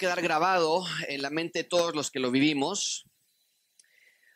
quedar 0.00 0.22
grabado 0.22 0.82
en 1.08 1.20
la 1.20 1.28
mente 1.28 1.58
de 1.58 1.68
todos 1.68 1.94
los 1.94 2.10
que 2.10 2.20
lo 2.20 2.30
vivimos. 2.30 3.04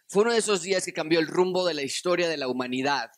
Fue 0.06 0.20
uno 0.20 0.32
de 0.32 0.38
esos 0.38 0.60
días 0.60 0.84
que 0.84 0.92
cambió 0.92 1.20
el 1.20 1.26
rumbo 1.26 1.66
de 1.66 1.72
la 1.72 1.80
historia 1.80 2.28
de 2.28 2.36
la 2.36 2.48
humanidad. 2.48 3.10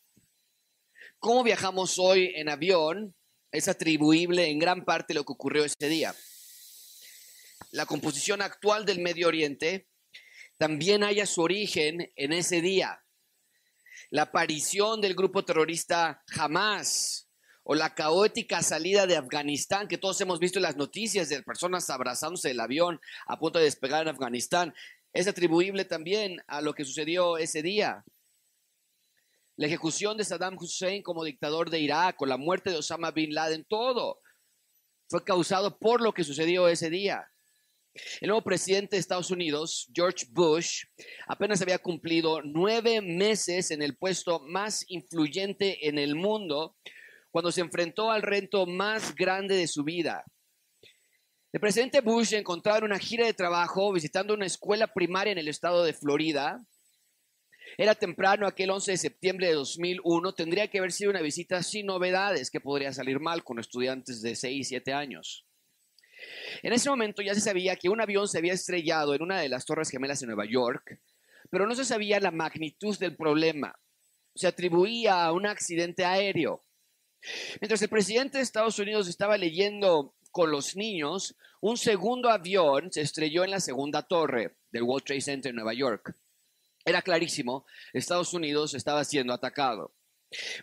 Cómo 1.18 1.42
viajamos 1.42 1.98
hoy 1.98 2.32
en 2.37 2.48
avión 2.48 3.16
es 3.51 3.66
atribuible 3.66 4.48
en 4.48 4.60
gran 4.60 4.84
parte 4.84 5.12
a 5.12 5.16
lo 5.16 5.24
que 5.24 5.32
ocurrió 5.32 5.64
ese 5.64 5.88
día. 5.88 6.14
La 7.73 7.84
composición 7.84 8.40
actual 8.40 8.87
del 8.87 9.01
Medio 9.01 9.26
Oriente 9.26 9.88
también 10.56 11.02
haya 11.02 11.26
su 11.26 11.42
origen 11.42 12.12
en 12.15 12.32
ese 12.32 12.60
día. 12.60 13.02
La 14.10 14.23
aparición 14.23 15.01
del 15.01 15.16
grupo 15.16 15.45
terrorista 15.45 16.23
Hamas 16.38 17.26
o 17.69 17.75
la 17.75 17.95
caótica 17.95 18.62
salida 18.62 19.09
de 19.09 19.16
Afganistán, 19.16 19.88
que 19.88 19.98
todos 19.98 20.20
hemos 20.20 20.38
visto 20.38 20.61
en 20.61 20.62
las 20.62 20.77
noticias 20.77 21.29
de 21.29 21.43
personas 21.43 21.91
abrazándose 21.91 22.48
del 22.48 22.61
avión 22.61 23.01
a 23.27 23.41
punto 23.41 23.59
de 23.59 23.65
despegar 23.65 24.02
en 24.02 24.09
Afganistán, 24.09 24.73
es 25.12 25.27
atribuible 25.27 25.84
también 25.84 26.41
a 26.47 26.60
lo 26.60 26.74
que 26.74 26.84
sucedió 26.84 27.38
ese 27.38 27.63
día. 27.63 28.05
La 29.57 29.66
ejecución 29.66 30.16
de 30.16 30.24
Saddam 30.24 30.57
Hussein 30.57 31.02
como 31.02 31.24
dictador 31.24 31.68
de 31.68 31.80
Irak 31.80 32.23
o 32.23 32.27
la 32.27 32.37
muerte 32.37 32.71
de 32.71 32.77
Osama 32.77 33.10
Bin 33.10 33.35
Laden, 33.35 33.65
todo 33.68 34.21
fue 35.09 35.24
causado 35.24 35.77
por 35.77 36.01
lo 36.01 36.15
que 36.15 36.23
sucedió 36.23 36.68
ese 36.68 36.88
día. 36.88 37.29
El 38.21 38.29
nuevo 38.29 38.45
presidente 38.45 38.95
de 38.95 39.01
Estados 39.01 39.33
Unidos, 39.33 39.90
George 39.93 40.27
Bush, 40.30 40.85
apenas 41.27 41.60
había 41.62 41.79
cumplido 41.79 42.43
nueve 42.43 43.01
meses 43.01 43.73
en 43.73 43.83
el 43.83 43.96
puesto 43.96 44.38
más 44.38 44.85
influyente 44.88 45.88
en 45.88 45.99
el 45.99 46.15
mundo 46.15 46.77
cuando 47.37 47.52
se 47.52 47.60
enfrentó 47.60 48.10
al 48.10 48.23
reto 48.23 48.65
más 48.65 49.15
grande 49.15 49.56
de 49.56 49.66
su 49.66 49.84
vida. 49.84 50.24
El 51.52 51.60
presidente 51.60 52.01
Bush 52.01 52.32
encontraba 52.32 52.78
en 52.78 52.84
una 52.84 52.98
gira 52.98 53.26
de 53.26 53.34
trabajo 53.34 53.93
visitando 53.93 54.32
una 54.32 54.46
escuela 54.46 54.87
primaria 54.87 55.32
en 55.32 55.38
el 55.38 55.48
estado 55.48 55.84
de 55.84 55.93
Florida. 55.93 56.65
Era 57.76 57.95
temprano, 57.95 58.46
aquel 58.46 58.70
11 58.70 58.93
de 58.93 58.96
septiembre 58.96 59.48
de 59.48 59.52
2001. 59.52 60.32
Tendría 60.32 60.68
que 60.68 60.78
haber 60.78 60.93
sido 60.93 61.10
una 61.10 61.20
visita 61.20 61.62
sin 61.62 61.84
novedades 61.84 62.51
que 62.51 62.62
podría 62.62 62.95
salir 62.95 63.20
mal 63.20 63.45
con 63.45 63.59
estudiantes 63.59 64.22
de 64.22 64.34
6 64.34 64.59
y 64.59 64.65
7 64.65 64.94
años. 64.94 65.44
En 66.62 66.72
ese 66.72 66.88
momento 66.88 67.21
ya 67.21 67.34
se 67.34 67.43
sabía 67.43 67.76
que 67.76 67.91
un 67.91 68.00
avión 68.00 68.28
se 68.28 68.38
había 68.38 68.54
estrellado 68.54 69.15
en 69.15 69.21
una 69.21 69.41
de 69.41 69.50
las 69.50 69.66
torres 69.66 69.91
gemelas 69.91 70.22
en 70.22 70.28
Nueva 70.28 70.47
York, 70.47 71.03
pero 71.50 71.66
no 71.66 71.75
se 71.75 71.84
sabía 71.84 72.19
la 72.19 72.31
magnitud 72.31 72.98
del 72.98 73.15
problema. 73.15 73.78
Se 74.34 74.47
atribuía 74.47 75.26
a 75.26 75.32
un 75.32 75.44
accidente 75.44 76.03
aéreo. 76.03 76.66
Mientras 77.60 77.82
el 77.82 77.88
presidente 77.88 78.38
de 78.38 78.44
Estados 78.44 78.78
Unidos 78.78 79.09
estaba 79.09 79.37
leyendo 79.37 80.15
con 80.31 80.50
los 80.50 80.77
niños, 80.77 81.37
un 81.60 81.77
segundo 81.77 82.31
avión 82.31 82.93
se 82.93 83.00
estrelló 83.00 83.44
en 83.44 83.50
la 83.50 83.60
segunda 83.60 84.03
torre 84.03 84.56
del 84.71 84.83
World 84.83 85.05
Trade 85.05 85.21
Center 85.21 85.50
en 85.50 85.56
Nueva 85.56 85.75
York. 85.75 86.15
Era 86.84 87.03
clarísimo, 87.03 87.66
Estados 87.93 88.33
Unidos 88.34 88.75
estaba 88.75 89.05
siendo 89.05 89.33
atacado. 89.33 89.93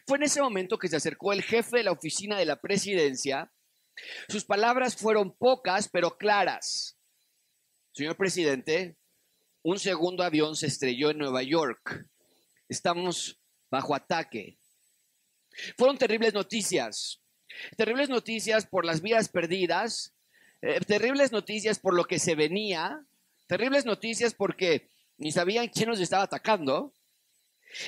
Fue 0.06 0.18
en 0.18 0.24
ese 0.24 0.42
momento 0.42 0.78
que 0.78 0.88
se 0.88 0.96
acercó 0.96 1.34
el 1.34 1.42
jefe 1.42 1.78
de 1.78 1.84
la 1.84 1.92
oficina 1.92 2.38
de 2.38 2.46
la 2.46 2.62
presidencia. 2.62 3.52
Sus 4.28 4.46
palabras 4.46 4.96
fueron 4.96 5.36
pocas, 5.36 5.90
pero 5.90 6.18
claras. 6.18 6.98
Señor 7.94 8.16
presidente, 8.16 8.98
un 9.62 9.80
segundo 9.80 10.24
avión 10.24 10.56
se 10.56 10.68
estrelló 10.68 11.10
en 11.10 11.18
Nueva 11.18 11.44
York. 11.44 12.08
Estamos 12.70 13.40
bajo 13.70 13.96
ataque. 13.96 14.58
Fueron 15.78 15.98
terribles 15.98 16.34
noticias. 16.34 17.20
Terribles 17.78 18.10
noticias 18.10 18.66
por 18.66 18.86
las 18.86 19.02
vidas 19.02 19.30
perdidas, 19.30 20.14
eh, 20.62 20.80
terribles 20.88 21.32
noticias 21.32 21.80
por 21.80 21.94
lo 21.94 22.06
que 22.06 22.20
se 22.20 22.36
venía, 22.36 23.06
terribles 23.48 23.86
noticias 23.86 24.34
porque 24.34 24.90
ni 25.18 25.32
sabían 25.32 25.68
quién 25.68 25.90
nos 25.90 26.00
estaba 26.00 26.24
atacando. 26.24 26.94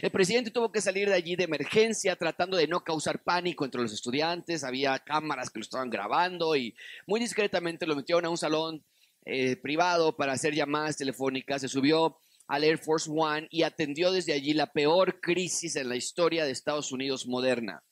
El 0.02 0.10
presidente 0.12 0.52
tuvo 0.52 0.72
que 0.72 0.82
salir 0.82 1.08
de 1.08 1.16
allí 1.16 1.36
de 1.36 1.44
emergencia 1.44 2.16
tratando 2.16 2.58
de 2.58 2.68
no 2.68 2.84
causar 2.84 3.24
pánico 3.24 3.66
entre 3.66 3.82
los 3.82 3.94
estudiantes. 3.94 4.64
Había 4.64 4.98
cámaras 5.00 5.50
que 5.50 5.60
lo 5.60 5.64
estaban 5.64 5.90
grabando 5.90 6.56
y 6.56 6.76
muy 7.06 7.20
discretamente 7.20 7.86
lo 7.86 7.96
metieron 7.96 8.26
a 8.26 8.30
un 8.30 8.38
salón 8.38 8.84
eh, 9.26 9.56
privado 9.58 10.16
para 10.16 10.34
hacer 10.34 10.54
llamadas 10.54 10.98
telefónicas. 10.98 11.62
Se 11.62 11.68
subió 11.68 12.18
al 12.48 12.64
Air 12.64 12.78
Force 12.78 13.10
One 13.14 13.48
y 13.50 13.64
atendió 13.64 14.12
desde 14.12 14.34
allí 14.34 14.54
la 14.54 14.72
peor 14.72 15.20
crisis 15.20 15.76
en 15.76 15.90
la 15.90 15.96
historia 15.96 16.46
de 16.46 16.52
Estados 16.52 16.92
Unidos 16.92 17.28
moderna. 17.28 17.84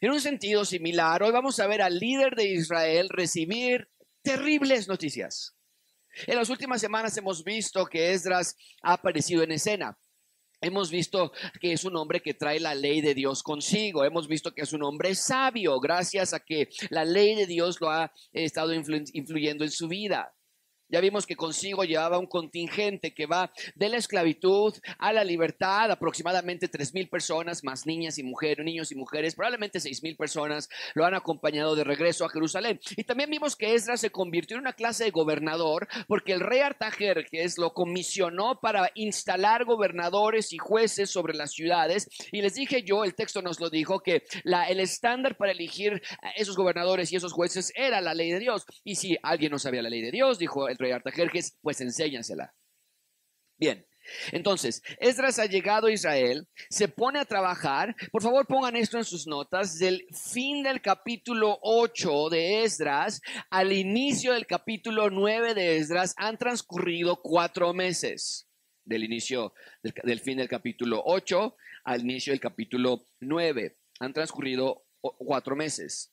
En 0.00 0.10
un 0.10 0.20
sentido 0.20 0.64
similar, 0.64 1.22
hoy 1.22 1.30
vamos 1.30 1.60
a 1.60 1.66
ver 1.66 1.80
al 1.80 1.98
líder 1.98 2.34
de 2.34 2.48
Israel 2.48 3.08
recibir 3.08 3.88
terribles 4.22 4.88
noticias. 4.88 5.56
En 6.26 6.36
las 6.36 6.50
últimas 6.50 6.80
semanas 6.80 7.16
hemos 7.16 7.44
visto 7.44 7.86
que 7.86 8.12
Esdras 8.12 8.56
ha 8.82 8.94
aparecido 8.94 9.42
en 9.42 9.52
escena. 9.52 9.96
Hemos 10.60 10.90
visto 10.90 11.32
que 11.60 11.72
es 11.72 11.84
un 11.84 11.96
hombre 11.96 12.20
que 12.20 12.34
trae 12.34 12.60
la 12.60 12.74
ley 12.74 13.00
de 13.00 13.14
Dios 13.14 13.42
consigo. 13.42 14.04
Hemos 14.04 14.28
visto 14.28 14.54
que 14.54 14.62
es 14.62 14.72
un 14.72 14.84
hombre 14.84 15.14
sabio 15.14 15.80
gracias 15.80 16.34
a 16.34 16.40
que 16.40 16.68
la 16.90 17.04
ley 17.04 17.34
de 17.34 17.46
Dios 17.46 17.80
lo 17.80 17.90
ha 17.90 18.12
estado 18.32 18.72
influyendo 18.72 19.64
en 19.64 19.70
su 19.70 19.88
vida. 19.88 20.32
Ya 20.92 21.00
vimos 21.00 21.24
que 21.24 21.36
consigo 21.36 21.84
llevaba 21.84 22.18
un 22.18 22.26
contingente 22.26 23.14
que 23.14 23.24
va 23.24 23.50
de 23.74 23.88
la 23.88 23.96
esclavitud 23.96 24.74
a 24.98 25.12
la 25.14 25.24
libertad, 25.24 25.90
aproximadamente 25.90 26.68
tres 26.68 26.92
mil 26.92 27.08
personas, 27.08 27.64
más 27.64 27.86
niñas 27.86 28.18
y 28.18 28.22
mujeres, 28.22 28.62
niños 28.62 28.92
y 28.92 28.94
mujeres, 28.94 29.34
probablemente 29.34 29.80
seis 29.80 30.02
mil 30.02 30.16
personas 30.16 30.68
lo 30.94 31.06
han 31.06 31.14
acompañado 31.14 31.74
de 31.74 31.84
regreso 31.84 32.26
a 32.26 32.28
Jerusalén. 32.28 32.78
Y 32.94 33.04
también 33.04 33.30
vimos 33.30 33.56
que 33.56 33.74
Esdras 33.74 34.02
se 34.02 34.10
convirtió 34.10 34.56
en 34.56 34.64
una 34.64 34.74
clase 34.74 35.04
de 35.04 35.10
gobernador 35.10 35.88
porque 36.06 36.34
el 36.34 36.40
rey 36.40 36.60
Artajerjes 36.60 37.56
lo 37.56 37.72
comisionó 37.72 38.60
para 38.60 38.90
instalar 38.94 39.64
gobernadores 39.64 40.52
y 40.52 40.58
jueces 40.58 41.08
sobre 41.10 41.34
las 41.34 41.52
ciudades. 41.52 42.06
Y 42.32 42.42
les 42.42 42.52
dije 42.52 42.82
yo, 42.82 43.04
el 43.04 43.14
texto 43.14 43.40
nos 43.40 43.60
lo 43.60 43.70
dijo, 43.70 44.00
que 44.00 44.24
la, 44.44 44.68
el 44.68 44.78
estándar 44.78 45.38
para 45.38 45.52
elegir 45.52 46.02
esos 46.36 46.54
gobernadores 46.54 47.10
y 47.12 47.16
esos 47.16 47.32
jueces 47.32 47.72
era 47.74 48.02
la 48.02 48.12
ley 48.12 48.30
de 48.30 48.40
Dios. 48.40 48.66
Y 48.84 48.96
si 48.96 49.16
alguien 49.22 49.52
no 49.52 49.58
sabía 49.58 49.80
la 49.80 49.88
ley 49.88 50.02
de 50.02 50.10
Dios, 50.10 50.38
dijo 50.38 50.68
el 50.68 50.76
rey 50.82 50.92
Artajerjes, 50.92 51.58
pues 51.62 51.80
enséñansela. 51.80 52.54
Bien, 53.58 53.86
entonces, 54.32 54.82
Esdras 54.98 55.38
ha 55.38 55.46
llegado 55.46 55.86
a 55.86 55.92
Israel, 55.92 56.46
se 56.68 56.88
pone 56.88 57.18
a 57.18 57.24
trabajar. 57.24 57.94
Por 58.10 58.22
favor, 58.22 58.46
pongan 58.46 58.76
esto 58.76 58.98
en 58.98 59.04
sus 59.04 59.26
notas. 59.26 59.78
Del 59.78 60.06
fin 60.12 60.62
del 60.62 60.80
capítulo 60.80 61.58
8 61.62 62.28
de 62.30 62.64
Esdras 62.64 63.20
al 63.50 63.72
inicio 63.72 64.32
del 64.32 64.46
capítulo 64.46 65.10
9 65.10 65.54
de 65.54 65.76
Esdras 65.76 66.14
han 66.16 66.38
transcurrido 66.38 67.20
cuatro 67.22 67.72
meses. 67.72 68.48
Del 68.84 69.04
inicio 69.04 69.54
del, 69.82 69.94
del 70.02 70.20
fin 70.20 70.38
del 70.38 70.48
capítulo 70.48 71.02
8 71.04 71.56
al 71.84 72.00
inicio 72.02 72.32
del 72.32 72.40
capítulo 72.40 73.06
9. 73.20 73.76
Han 74.00 74.12
transcurrido 74.12 74.84
cuatro 75.00 75.54
meses. 75.56 76.11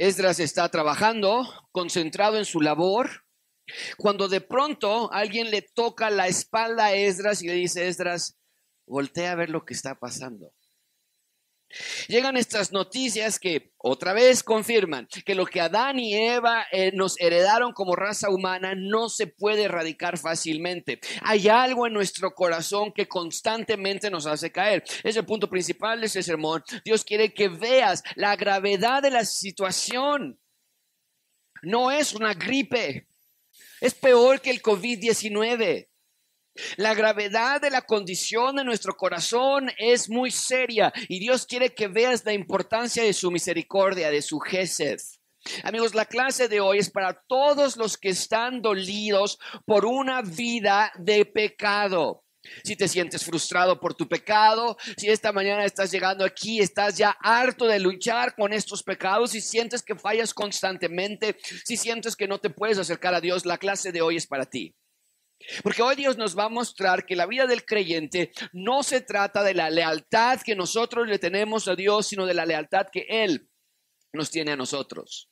Esdras 0.00 0.40
está 0.40 0.66
trabajando, 0.70 1.46
concentrado 1.72 2.38
en 2.38 2.46
su 2.46 2.62
labor, 2.62 3.26
cuando 3.98 4.28
de 4.28 4.40
pronto 4.40 5.12
alguien 5.12 5.50
le 5.50 5.60
toca 5.60 6.08
la 6.08 6.26
espalda 6.26 6.86
a 6.86 6.94
Esdras 6.94 7.42
y 7.42 7.48
le 7.48 7.52
dice, 7.52 7.86
Esdras, 7.86 8.38
voltea 8.86 9.32
a 9.32 9.34
ver 9.34 9.50
lo 9.50 9.66
que 9.66 9.74
está 9.74 9.96
pasando. 9.96 10.54
Llegan 12.08 12.36
estas 12.36 12.72
noticias 12.72 13.38
que 13.38 13.72
otra 13.78 14.12
vez 14.12 14.42
confirman 14.42 15.06
que 15.24 15.34
lo 15.34 15.46
que 15.46 15.60
Adán 15.60 15.98
y 15.98 16.14
Eva 16.14 16.66
eh, 16.72 16.90
nos 16.92 17.18
heredaron 17.20 17.72
como 17.72 17.94
raza 17.94 18.30
humana 18.30 18.74
no 18.74 19.08
se 19.08 19.26
puede 19.26 19.64
erradicar 19.64 20.18
fácilmente. 20.18 21.00
Hay 21.22 21.48
algo 21.48 21.86
en 21.86 21.92
nuestro 21.92 22.34
corazón 22.34 22.92
que 22.92 23.06
constantemente 23.06 24.10
nos 24.10 24.26
hace 24.26 24.50
caer. 24.50 24.84
Es 25.04 25.16
el 25.16 25.24
punto 25.24 25.48
principal 25.48 26.00
de 26.00 26.06
ese 26.06 26.22
sermón. 26.22 26.64
Dios 26.84 27.04
quiere 27.04 27.32
que 27.32 27.48
veas 27.48 28.02
la 28.16 28.36
gravedad 28.36 29.02
de 29.02 29.10
la 29.10 29.24
situación. 29.24 30.40
No 31.62 31.90
es 31.90 32.14
una 32.14 32.34
gripe. 32.34 33.06
Es 33.80 33.94
peor 33.94 34.40
que 34.40 34.50
el 34.50 34.60
COVID-19. 34.60 35.89
La 36.76 36.94
gravedad 36.94 37.60
de 37.60 37.70
la 37.70 37.82
condición 37.82 38.56
de 38.56 38.64
nuestro 38.64 38.96
corazón 38.96 39.70
es 39.78 40.08
muy 40.10 40.30
seria 40.30 40.92
y 41.08 41.20
Dios 41.20 41.46
quiere 41.46 41.74
que 41.74 41.88
veas 41.88 42.24
la 42.24 42.32
importancia 42.32 43.02
de 43.02 43.12
su 43.12 43.30
misericordia, 43.30 44.10
de 44.10 44.22
su 44.22 44.40
gesed. 44.40 44.98
Amigos, 45.62 45.94
la 45.94 46.04
clase 46.04 46.48
de 46.48 46.60
hoy 46.60 46.78
es 46.78 46.90
para 46.90 47.22
todos 47.26 47.76
los 47.76 47.96
que 47.96 48.10
están 48.10 48.60
dolidos 48.60 49.38
por 49.64 49.86
una 49.86 50.22
vida 50.22 50.92
de 50.98 51.24
pecado. 51.24 52.24
Si 52.64 52.74
te 52.74 52.88
sientes 52.88 53.24
frustrado 53.24 53.80
por 53.80 53.94
tu 53.94 54.08
pecado, 54.08 54.76
si 54.96 55.08
esta 55.08 55.30
mañana 55.30 55.64
estás 55.64 55.90
llegando 55.90 56.24
aquí, 56.24 56.60
estás 56.60 56.96
ya 56.96 57.10
harto 57.20 57.66
de 57.66 57.78
luchar 57.78 58.34
con 58.34 58.52
estos 58.52 58.82
pecados, 58.82 59.32
si 59.32 59.40
sientes 59.40 59.82
que 59.82 59.94
fallas 59.94 60.32
constantemente, 60.32 61.36
si 61.64 61.76
sientes 61.76 62.16
que 62.16 62.26
no 62.26 62.38
te 62.38 62.50
puedes 62.50 62.78
acercar 62.78 63.14
a 63.14 63.20
Dios, 63.20 63.44
la 63.44 63.58
clase 63.58 63.92
de 63.92 64.00
hoy 64.00 64.16
es 64.16 64.26
para 64.26 64.46
ti. 64.46 64.74
Porque 65.62 65.82
hoy 65.82 65.96
Dios 65.96 66.16
nos 66.16 66.38
va 66.38 66.44
a 66.44 66.48
mostrar 66.48 67.06
que 67.06 67.16
la 67.16 67.26
vida 67.26 67.46
del 67.46 67.64
creyente 67.64 68.32
no 68.52 68.82
se 68.82 69.00
trata 69.00 69.42
de 69.42 69.54
la 69.54 69.70
lealtad 69.70 70.40
que 70.40 70.54
nosotros 70.54 71.08
le 71.08 71.18
tenemos 71.18 71.68
a 71.68 71.74
Dios, 71.74 72.06
sino 72.06 72.26
de 72.26 72.34
la 72.34 72.46
lealtad 72.46 72.86
que 72.92 73.06
Él 73.08 73.50
nos 74.12 74.30
tiene 74.30 74.52
a 74.52 74.56
nosotros. 74.56 75.30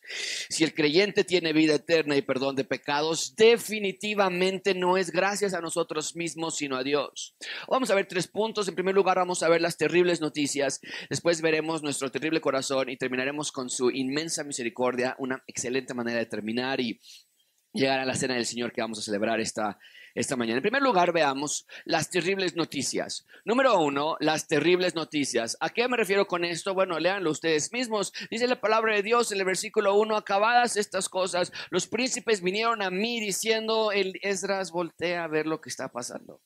Si 0.49 0.65
el 0.65 0.75
creyente 0.75 1.25
tiene 1.25 1.53
vida 1.53 1.75
eterna 1.75 2.17
y 2.17 2.23
perdón 2.23 2.55
de 2.55 2.65
pecados, 2.65 3.35
definitivamente 3.35 4.75
no 4.75 4.97
es 4.97 5.11
gracias 5.11 5.55
a 5.55 5.61
nosotros 5.61 6.15
mismos, 6.15 6.57
sino 6.57 6.77
a 6.77 6.85
Dios. 6.85 7.35
Vamos 7.69 7.91
a 7.91 7.95
ver 7.95 8.07
tres 8.07 8.29
puntos. 8.29 8.69
En 8.69 8.75
primer 8.75 8.95
lugar, 8.95 9.17
vamos 9.17 9.43
a 9.43 9.49
ver 9.49 9.61
las 9.61 9.77
terribles 9.77 10.21
noticias. 10.21 10.81
Después 11.11 11.41
veremos 11.41 11.83
nuestro 11.83 12.11
terrible 12.11 12.41
corazón 12.41 12.89
y 12.89 12.97
terminaremos 12.97 13.51
con 13.51 13.69
su 13.69 13.91
inmensa 13.91 14.45
misericordia, 14.45 15.17
una 15.19 15.43
excelente 15.47 15.95
manera 15.95 16.19
de 16.19 16.27
terminar 16.27 16.81
y 16.81 17.01
llegar 17.79 18.01
a 18.01 18.05
la 18.05 18.15
cena 18.15 18.35
del 18.35 18.47
Señor 18.47 18.73
que 18.73 18.81
vamos 18.81 18.99
a 18.99 19.03
celebrar 19.03 19.41
esta, 19.41 19.79
esta 20.15 20.37
mañana. 20.37 20.59
En 20.59 20.63
primer 20.63 20.83
lugar, 20.83 21.13
veamos 21.13 21.67
las 21.85 22.11
terribles 22.11 22.57
noticias. 22.57 23.25
Número 23.45 23.79
uno, 23.81 24.17
las 24.21 24.47
terribles 24.49 24.95
noticias. 24.95 25.57
¿A 25.61 25.71
qué 25.71 25.89
me 25.89 25.97
refiero 25.97 26.27
con 26.27 26.45
esto? 26.45 26.75
Bueno, 26.75 26.99
léanlo 26.99 27.31
ustedes 27.31 27.73
mismos. 27.73 28.13
Dice 28.31 28.47
la 28.47 28.61
palabra 28.61 28.95
de 28.95 29.03
Dios 29.03 29.33
en 29.33 29.39
el 29.39 29.45
versículo 29.45 29.95
uno, 29.95 30.17
acabadas 30.17 30.77
estas 30.77 31.09
cosas, 31.09 31.53
los 31.71 31.87
príncipes 31.87 32.43
vinieron 32.43 32.83
a 32.83 32.91
mí 32.91 33.21
diciendo, 33.21 33.93
el 33.93 34.19
Esdras 34.23 34.71
voltea 34.71 35.25
a 35.25 35.29
ver 35.29 35.47
lo 35.47 35.61
que 35.61 35.69
está 35.69 35.89
pasando. 35.89 36.41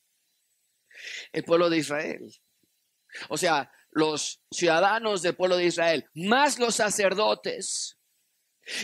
El 1.32 1.44
pueblo 1.44 1.70
de 1.70 1.78
Israel. 1.78 2.30
O 3.28 3.36
sea, 3.36 3.70
los 3.90 4.42
ciudadanos 4.50 5.22
del 5.22 5.36
pueblo 5.36 5.56
de 5.56 5.66
Israel, 5.66 6.06
más 6.14 6.58
los 6.58 6.76
sacerdotes, 6.76 7.98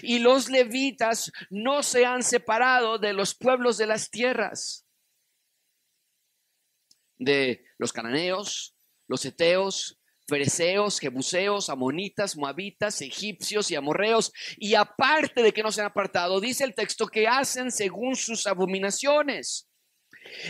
y 0.03 0.19
los 0.19 0.49
levitas 0.49 1.31
no 1.51 1.83
se 1.83 2.05
han 2.05 2.23
separado 2.23 2.99
de 2.99 3.13
los 3.13 3.35
pueblos 3.35 3.79
de 3.79 3.87
las 3.87 4.11
tierras, 4.11 4.87
de 7.17 7.65
los 7.79 7.93
cananeos, 7.93 8.75
los 9.07 9.25
eteos, 9.25 9.99
fereceos, 10.29 11.01
jebuseos, 11.01 11.71
amonitas, 11.71 12.37
moabitas, 12.37 13.01
egipcios 13.01 13.71
y 13.71 13.77
amorreos. 13.77 14.33
Y 14.57 14.75
aparte 14.75 15.43
de 15.43 15.53
que 15.53 15.63
no 15.63 15.73
se 15.73 15.81
han 15.81 15.87
apartado, 15.87 16.41
dice 16.41 16.65
el 16.65 16.75
texto 16.75 17.07
que 17.07 17.27
hacen 17.27 17.73
según 17.73 18.15
sus 18.15 18.47
abominaciones. 18.47 19.68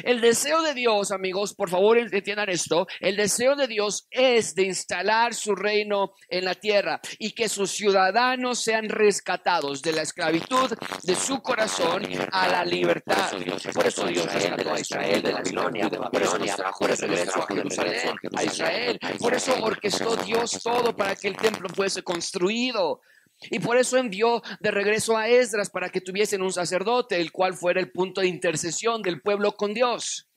El 0.03 0.21
deseo 0.21 0.63
de 0.63 0.75
Dios, 0.75 1.13
amigos, 1.13 1.55
por 1.55 1.71
favor 1.71 1.99
entiendan 1.99 2.49
esto, 2.49 2.87
el 3.01 3.17
deseo 3.17 3.57
de 3.57 3.67
Dios 3.67 4.07
es 4.11 4.55
de 4.55 4.65
instalar 4.65 5.35
su 5.35 5.55
reino 5.55 6.13
en 6.29 6.45
la 6.45 6.55
tierra 6.55 7.01
y 7.19 7.33
que 7.33 7.49
sus 7.49 7.71
ciudadanos 7.71 8.63
sean 8.63 8.89
rescatados 8.89 9.83
de 9.83 9.93
la 9.93 10.03
esclavitud 10.03 10.77
de 11.03 11.15
su 11.15 11.41
corazón 11.41 12.03
a 12.33 12.49
la 12.49 12.65
libertad. 12.65 13.31
Por 13.73 13.87
eso 13.87 14.07
Dios 14.07 14.33
rescató 14.33 14.73
a 14.73 14.81
Israel 14.81 15.23
de 15.23 15.33
Babilonia, 15.33 15.89
por 15.89 16.23
eso 16.23 16.39
trajo 16.57 16.87
de 16.87 16.97
regreso 16.97 17.43
a 17.43 17.47
Jerusalén, 17.47 18.17
a 18.37 18.45
Israel, 18.45 19.01
por 19.19 19.35
eso 19.35 19.55
orquestó 19.63 20.17
Dios 20.17 20.61
todo 20.63 20.95
para 20.97 21.15
que 21.17 21.29
el 21.29 21.37
templo 21.37 21.69
fuese 21.69 22.03
construido. 22.03 23.01
Y 23.51 23.61
por 23.61 23.77
eso 23.77 23.97
envió 23.97 24.43
de 24.61 24.71
regreso 24.71 25.17
a 25.17 25.29
Esdras 25.29 25.71
para 25.71 25.91
que 25.91 26.01
tuviesen 26.01 26.43
un 26.43 26.53
sacerdote, 26.53 27.21
el 27.21 27.33
cual 27.33 27.55
fuera 27.55 27.81
el 27.81 27.93
punto 27.93 28.21
de 28.21 28.27
intercesión 28.27 29.03
del 29.03 29.21
pueblo 29.21 29.53
con 29.53 29.75
Dios. 29.75 30.29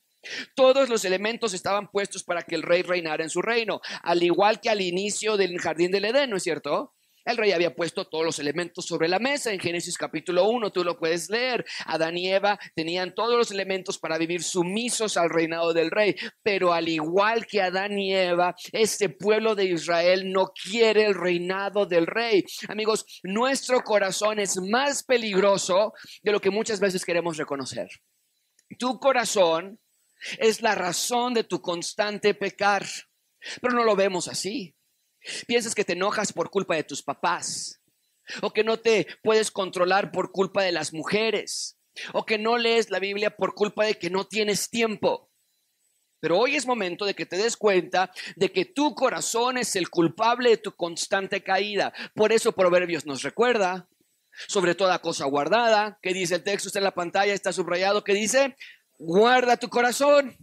Todos 0.56 0.90
los 0.90 1.04
elementos 1.04 1.54
estaban 1.54 1.90
puestos 1.90 2.24
para 2.24 2.44
que 2.44 2.56
el 2.56 2.62
rey 2.62 2.84
reinara 2.84 3.24
en 3.24 3.30
su 3.30 3.42
reino, 3.42 3.82
al 4.04 4.22
igual 4.22 4.62
que 4.62 4.70
al 4.70 4.82
inicio 4.82 5.36
del 5.36 5.60
jardín 5.60 5.92
del 5.92 6.06
Edén, 6.06 6.30
¿no 6.30 6.38
es 6.38 6.44
cierto? 6.44 6.94
El 7.26 7.38
rey 7.38 7.52
había 7.52 7.76
puesto 7.76 8.08
todos 8.08 8.26
los 8.26 8.40
elementos 8.40 8.86
sobre 8.86 9.08
la 9.08 9.20
mesa 9.20 9.52
en 9.52 9.60
Génesis 9.60 9.98
capítulo 9.98 10.50
1, 10.50 10.72
tú 10.72 10.84
lo 10.84 10.98
puedes 10.98 11.30
leer. 11.30 11.66
Adán 11.86 12.18
y 12.18 12.32
Eva 12.32 12.60
tenían 12.76 13.14
todos 13.14 13.38
los 13.38 13.52
elementos 13.52 14.00
para 14.00 14.18
vivir 14.18 14.44
sumisos 14.44 15.18
al 15.18 15.30
reinado 15.30 15.74
del 15.74 15.92
rey, 15.92 16.16
pero 16.42 16.74
al 16.74 16.90
igual 16.90 17.46
que 17.46 17.62
Adán 17.62 18.00
y 18.00 18.16
Eva, 18.16 18.56
este 18.72 19.10
pueblo 19.10 19.56
de 19.56 19.66
Israel 19.66 20.32
no 20.32 20.48
quiere 20.48 21.06
el 21.06 21.16
reinado 21.16 21.86
del 21.86 22.08
rey. 22.08 22.44
Amigos, 22.68 23.06
nuestro 23.24 23.82
corazón 23.82 24.40
es 24.40 24.58
más 24.58 25.04
peligroso 25.04 25.94
de 26.24 26.32
lo 26.32 26.40
que 26.40 26.50
muchas 26.50 26.80
veces 26.80 27.06
queremos 27.06 27.38
reconocer. 27.38 27.88
Tu 28.78 29.00
corazón 29.00 29.80
es 30.38 30.62
la 30.62 30.76
razón 30.76 31.34
de 31.34 31.44
tu 31.44 31.62
constante 31.62 32.34
pecar, 32.34 32.86
pero 33.62 33.74
no 33.74 33.84
lo 33.84 33.96
vemos 33.96 34.28
así. 34.28 34.76
Piensas 35.48 35.76
que 35.76 35.86
te 35.86 35.94
enojas 35.94 36.34
por 36.34 36.50
culpa 36.50 36.76
de 36.76 36.84
tus 36.84 37.04
papás, 37.04 37.82
o 38.42 38.52
que 38.52 38.64
no 38.64 38.78
te 38.78 39.08
puedes 39.24 39.52
controlar 39.52 40.12
por 40.12 40.32
culpa 40.32 40.64
de 40.64 40.72
las 40.72 40.94
mujeres, 40.94 41.78
o 42.14 42.26
que 42.26 42.38
no 42.38 42.58
lees 42.58 42.90
la 42.90 43.00
Biblia 43.00 43.36
por 43.36 43.54
culpa 43.54 43.86
de 43.86 43.96
que 43.96 44.10
no 44.10 44.26
tienes 44.26 44.70
tiempo. 44.70 45.30
Pero 46.20 46.38
hoy 46.38 46.56
es 46.56 46.68
momento 46.68 47.06
de 47.06 47.16
que 47.16 47.26
te 47.26 47.36
des 47.36 47.58
cuenta 47.58 48.12
de 48.36 48.52
que 48.52 48.66
tu 48.66 48.94
corazón 48.94 49.58
es 49.58 49.76
el 49.76 49.90
culpable 49.90 50.52
de 50.52 50.58
tu 50.58 50.76
constante 50.76 51.44
caída. 51.44 51.94
Por 52.14 52.32
eso 52.32 52.52
Proverbios 52.52 53.08
nos 53.08 53.24
recuerda 53.24 53.90
sobre 54.48 54.76
toda 54.76 55.00
cosa 55.00 55.26
guardada, 55.26 56.00
que 56.02 56.14
dice 56.14 56.36
el 56.36 56.44
texto 56.44 56.70
está 56.70 56.80
en 56.80 56.86
la 56.86 56.94
pantalla, 56.94 57.34
está 57.34 57.52
subrayado, 57.52 58.04
que 58.04 58.14
dice, 58.14 58.56
guarda 58.98 59.58
tu 59.58 59.68
corazón, 59.70 60.38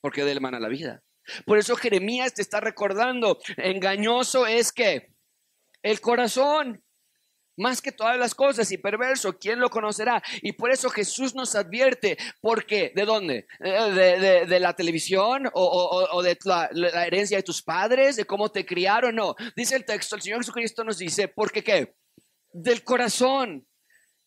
porque 0.00 0.24
de 0.24 0.32
él 0.32 0.40
mana 0.40 0.58
la 0.58 0.68
vida. 0.68 1.02
Por 1.44 1.58
eso 1.58 1.76
Jeremías 1.76 2.34
te 2.34 2.42
está 2.42 2.60
recordando, 2.60 3.38
engañoso 3.56 4.46
es 4.46 4.72
que 4.72 5.14
el 5.82 6.00
corazón, 6.00 6.82
más 7.56 7.82
que 7.82 7.92
todas 7.92 8.18
las 8.18 8.34
cosas, 8.34 8.70
y 8.72 8.78
perverso, 8.78 9.38
¿quién 9.38 9.60
lo 9.60 9.70
conocerá? 9.70 10.22
Y 10.42 10.52
por 10.52 10.70
eso 10.70 10.90
Jesús 10.90 11.34
nos 11.34 11.54
advierte, 11.54 12.16
¿por 12.40 12.66
qué? 12.66 12.92
¿De 12.94 13.04
dónde? 13.04 13.46
¿De, 13.58 14.60
la 14.60 14.74
televisión 14.74 15.50
o, 15.52 16.22
de 16.22 16.38
la, 16.44 16.68
la, 16.72 17.06
herencia 17.06 17.36
de 17.36 17.42
tus 17.42 17.62
padres? 17.62 18.16
¿De 18.16 18.24
cómo 18.24 18.50
te 18.50 18.64
criaron? 18.64 19.14
No, 19.14 19.34
dice 19.56 19.76
el 19.76 19.84
texto, 19.84 20.16
el 20.16 20.22
Señor 20.22 20.40
Jesucristo 20.40 20.84
nos 20.84 20.98
dice, 20.98 21.28
¿por 21.28 21.52
qué 21.52 21.62
qué? 21.62 21.94
Del 22.52 22.82
corazón 22.82 23.66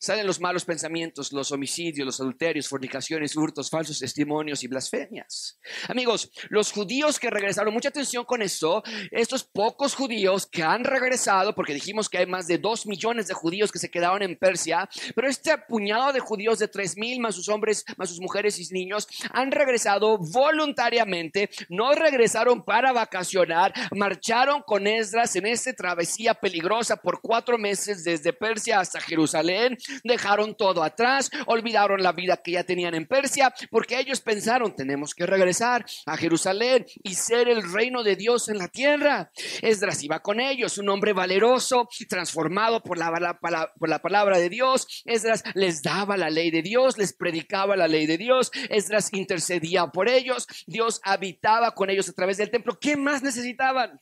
salen 0.03 0.27
los 0.27 0.41
malos 0.41 0.65
pensamientos, 0.65 1.31
los 1.31 1.53
homicidios, 1.53 2.05
los 2.05 2.19
adulterios, 2.19 2.67
fornicaciones, 2.67 3.37
hurtos, 3.37 3.69
falsos 3.69 3.99
testimonios 3.99 4.61
y 4.61 4.67
blasfemias. 4.67 5.57
Amigos, 5.87 6.29
los 6.49 6.73
judíos 6.73 7.17
que 7.21 7.29
regresaron, 7.29 7.73
mucha 7.73 7.87
atención 7.87 8.25
con 8.25 8.41
esto, 8.41 8.83
estos 9.11 9.45
pocos 9.45 9.95
judíos 9.95 10.45
que 10.45 10.61
han 10.61 10.83
regresado, 10.83 11.55
porque 11.55 11.73
dijimos 11.73 12.09
que 12.09 12.17
hay 12.17 12.25
más 12.25 12.47
de 12.47 12.57
dos 12.57 12.85
millones 12.85 13.27
de 13.27 13.33
judíos 13.33 13.71
que 13.71 13.79
se 13.79 13.89
quedaron 13.89 14.21
en 14.23 14.35
Persia, 14.35 14.89
pero 15.15 15.29
este 15.29 15.57
puñado 15.57 16.11
de 16.11 16.19
judíos 16.19 16.59
de 16.59 16.67
tres 16.67 16.97
mil, 16.97 17.21
más 17.21 17.35
sus 17.35 17.47
hombres, 17.47 17.85
más 17.95 18.09
sus 18.09 18.19
mujeres 18.19 18.59
y 18.59 18.73
niños, 18.73 19.07
han 19.31 19.51
regresado 19.51 20.17
voluntariamente, 20.17 21.49
no 21.69 21.93
regresaron 21.93 22.65
para 22.65 22.91
vacacionar, 22.91 23.73
marcharon 23.95 24.63
con 24.63 24.85
Esdras 24.85 25.37
en 25.37 25.45
esta 25.45 25.71
travesía 25.71 26.33
peligrosa 26.33 26.97
por 26.97 27.21
cuatro 27.21 27.57
meses 27.57 28.03
desde 28.03 28.33
Persia 28.33 28.81
hasta 28.81 28.99
Jerusalén 28.99 29.77
dejaron 30.03 30.55
todo 30.55 30.83
atrás, 30.83 31.29
olvidaron 31.47 32.01
la 32.01 32.11
vida 32.11 32.37
que 32.37 32.51
ya 32.51 32.63
tenían 32.63 32.95
en 32.95 33.07
Persia, 33.07 33.53
porque 33.69 33.99
ellos 33.99 34.21
pensaron, 34.21 34.75
tenemos 34.75 35.13
que 35.13 35.25
regresar 35.25 35.85
a 36.05 36.17
Jerusalén 36.17 36.85
y 37.03 37.15
ser 37.15 37.49
el 37.49 37.71
reino 37.71 38.03
de 38.03 38.15
Dios 38.15 38.49
en 38.49 38.57
la 38.57 38.67
tierra. 38.67 39.31
Esdras 39.61 40.03
iba 40.03 40.21
con 40.21 40.39
ellos, 40.39 40.77
un 40.77 40.89
hombre 40.89 41.13
valeroso, 41.13 41.87
transformado 42.07 42.81
por 42.81 42.97
la, 42.97 43.39
por 43.77 43.89
la 43.89 43.99
palabra 43.99 44.37
de 44.37 44.49
Dios. 44.49 45.03
Esdras 45.05 45.43
les 45.53 45.81
daba 45.81 46.17
la 46.17 46.29
ley 46.29 46.51
de 46.51 46.61
Dios, 46.61 46.97
les 46.97 47.13
predicaba 47.13 47.75
la 47.75 47.87
ley 47.87 48.05
de 48.05 48.17
Dios. 48.17 48.51
Esdras 48.69 49.11
intercedía 49.13 49.87
por 49.87 50.09
ellos. 50.09 50.47
Dios 50.67 51.01
habitaba 51.03 51.73
con 51.73 51.89
ellos 51.89 52.09
a 52.09 52.13
través 52.13 52.37
del 52.37 52.51
templo. 52.51 52.79
¿Qué 52.79 52.95
más 52.97 53.23
necesitaban? 53.23 54.01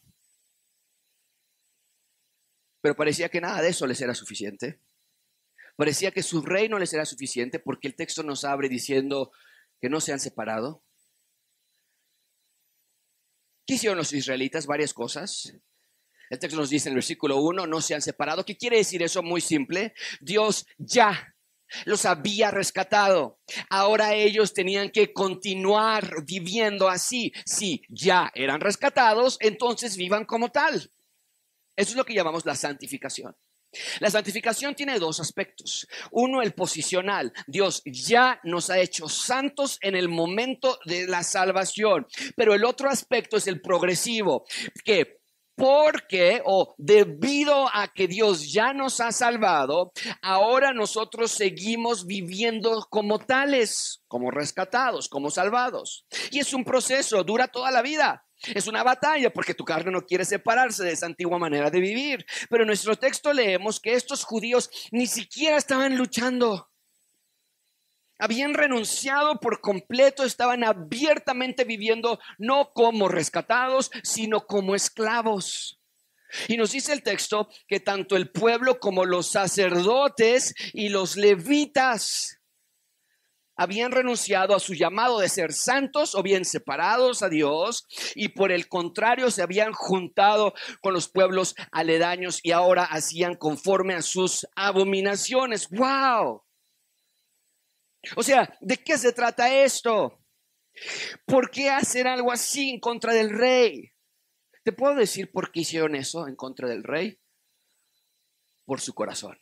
Pero 2.81 2.95
parecía 2.95 3.29
que 3.29 3.41
nada 3.41 3.61
de 3.61 3.69
eso 3.69 3.85
les 3.85 4.01
era 4.01 4.15
suficiente. 4.15 4.79
Parecía 5.81 6.11
que 6.11 6.21
su 6.21 6.43
reino 6.43 6.77
les 6.77 6.93
era 6.93 7.07
suficiente 7.07 7.57
porque 7.57 7.87
el 7.87 7.95
texto 7.95 8.21
nos 8.21 8.43
abre 8.43 8.69
diciendo 8.69 9.31
que 9.79 9.89
no 9.89 9.99
se 9.99 10.13
han 10.13 10.19
separado. 10.19 10.83
¿Qué 13.65 13.73
hicieron 13.73 13.97
los 13.97 14.13
israelitas? 14.13 14.67
Varias 14.67 14.93
cosas. 14.93 15.57
El 16.29 16.37
texto 16.37 16.55
nos 16.59 16.69
dice 16.69 16.87
en 16.87 16.91
el 16.91 16.97
versículo 16.97 17.37
1, 17.37 17.65
no 17.65 17.81
se 17.81 17.95
han 17.95 18.03
separado. 18.03 18.45
¿Qué 18.45 18.57
quiere 18.57 18.77
decir 18.77 19.01
eso? 19.01 19.23
Muy 19.23 19.41
simple. 19.41 19.95
Dios 20.19 20.67
ya 20.77 21.33
los 21.85 22.05
había 22.05 22.51
rescatado. 22.51 23.39
Ahora 23.67 24.13
ellos 24.13 24.53
tenían 24.53 24.91
que 24.91 25.11
continuar 25.11 26.23
viviendo 26.27 26.89
así. 26.89 27.33
Si 27.43 27.81
ya 27.89 28.31
eran 28.35 28.61
rescatados, 28.61 29.35
entonces 29.39 29.97
vivan 29.97 30.25
como 30.25 30.51
tal. 30.51 30.75
Eso 31.75 31.89
es 31.89 31.95
lo 31.95 32.05
que 32.05 32.13
llamamos 32.13 32.45
la 32.45 32.53
santificación. 32.53 33.35
La 33.99 34.09
santificación 34.09 34.75
tiene 34.75 34.99
dos 34.99 35.19
aspectos. 35.19 35.87
Uno, 36.11 36.41
el 36.41 36.53
posicional. 36.53 37.31
Dios 37.47 37.81
ya 37.85 38.39
nos 38.43 38.69
ha 38.69 38.79
hecho 38.79 39.07
santos 39.07 39.77
en 39.81 39.95
el 39.95 40.09
momento 40.09 40.79
de 40.85 41.07
la 41.07 41.23
salvación. 41.23 42.07
Pero 42.35 42.53
el 42.53 42.65
otro 42.65 42.89
aspecto 42.89 43.37
es 43.37 43.47
el 43.47 43.61
progresivo, 43.61 44.45
que 44.83 45.21
porque 45.55 46.41
o 46.45 46.73
debido 46.77 47.69
a 47.71 47.87
que 47.93 48.07
Dios 48.07 48.51
ya 48.51 48.73
nos 48.73 48.99
ha 48.99 49.11
salvado, 49.11 49.91
ahora 50.21 50.73
nosotros 50.73 51.31
seguimos 51.31 52.07
viviendo 52.07 52.87
como 52.89 53.19
tales, 53.19 54.01
como 54.07 54.31
rescatados, 54.31 55.07
como 55.07 55.29
salvados. 55.29 56.05
Y 56.31 56.39
es 56.39 56.53
un 56.53 56.63
proceso, 56.63 57.23
dura 57.23 57.47
toda 57.47 57.69
la 57.69 57.83
vida. 57.83 58.25
Es 58.47 58.67
una 58.67 58.83
batalla 58.83 59.31
porque 59.31 59.53
tu 59.53 59.63
carne 59.63 59.91
no 59.91 60.05
quiere 60.05 60.25
separarse 60.25 60.83
de 60.83 60.93
esa 60.93 61.05
antigua 61.05 61.37
manera 61.37 61.69
de 61.69 61.79
vivir. 61.79 62.25
Pero 62.49 62.63
en 62.63 62.67
nuestro 62.67 62.95
texto 62.95 63.33
leemos 63.33 63.79
que 63.79 63.93
estos 63.93 64.23
judíos 64.23 64.69
ni 64.91 65.07
siquiera 65.07 65.57
estaban 65.57 65.97
luchando. 65.97 66.69
Habían 68.17 68.53
renunciado 68.53 69.39
por 69.39 69.61
completo, 69.61 70.23
estaban 70.23 70.63
abiertamente 70.63 71.63
viviendo 71.63 72.19
no 72.37 72.71
como 72.73 73.07
rescatados, 73.07 73.89
sino 74.03 74.45
como 74.45 74.75
esclavos. 74.75 75.79
Y 76.47 76.57
nos 76.57 76.71
dice 76.71 76.93
el 76.93 77.03
texto 77.03 77.49
que 77.67 77.79
tanto 77.79 78.15
el 78.15 78.29
pueblo 78.29 78.79
como 78.79 79.05
los 79.05 79.31
sacerdotes 79.31 80.53
y 80.73 80.89
los 80.89 81.17
levitas 81.17 82.40
habían 83.61 83.91
renunciado 83.91 84.55
a 84.55 84.59
su 84.59 84.73
llamado 84.73 85.19
de 85.19 85.29
ser 85.29 85.53
santos 85.53 86.15
o 86.15 86.23
bien 86.23 86.45
separados 86.45 87.21
a 87.21 87.29
Dios 87.29 87.85
y 88.15 88.29
por 88.29 88.51
el 88.51 88.67
contrario 88.67 89.29
se 89.29 89.43
habían 89.43 89.71
juntado 89.71 90.53
con 90.81 90.93
los 90.93 91.09
pueblos 91.09 91.53
aledaños 91.71 92.39
y 92.41 92.51
ahora 92.51 92.85
hacían 92.85 93.35
conforme 93.35 93.93
a 93.93 94.01
sus 94.01 94.47
abominaciones. 94.55 95.69
¡Wow! 95.69 96.43
O 98.15 98.23
sea, 98.23 98.57
¿de 98.61 98.77
qué 98.77 98.97
se 98.97 99.13
trata 99.13 99.53
esto? 99.53 100.19
¿Por 101.25 101.51
qué 101.51 101.69
hacer 101.69 102.07
algo 102.07 102.31
así 102.31 102.71
en 102.71 102.79
contra 102.79 103.13
del 103.13 103.29
rey? 103.29 103.91
¿Te 104.63 104.71
puedo 104.71 104.95
decir 104.95 105.31
por 105.31 105.51
qué 105.51 105.61
hicieron 105.61 105.95
eso 105.95 106.27
en 106.27 106.35
contra 106.35 106.67
del 106.67 106.83
rey? 106.83 107.19
Por 108.65 108.81
su 108.81 108.93
corazón. 108.93 109.40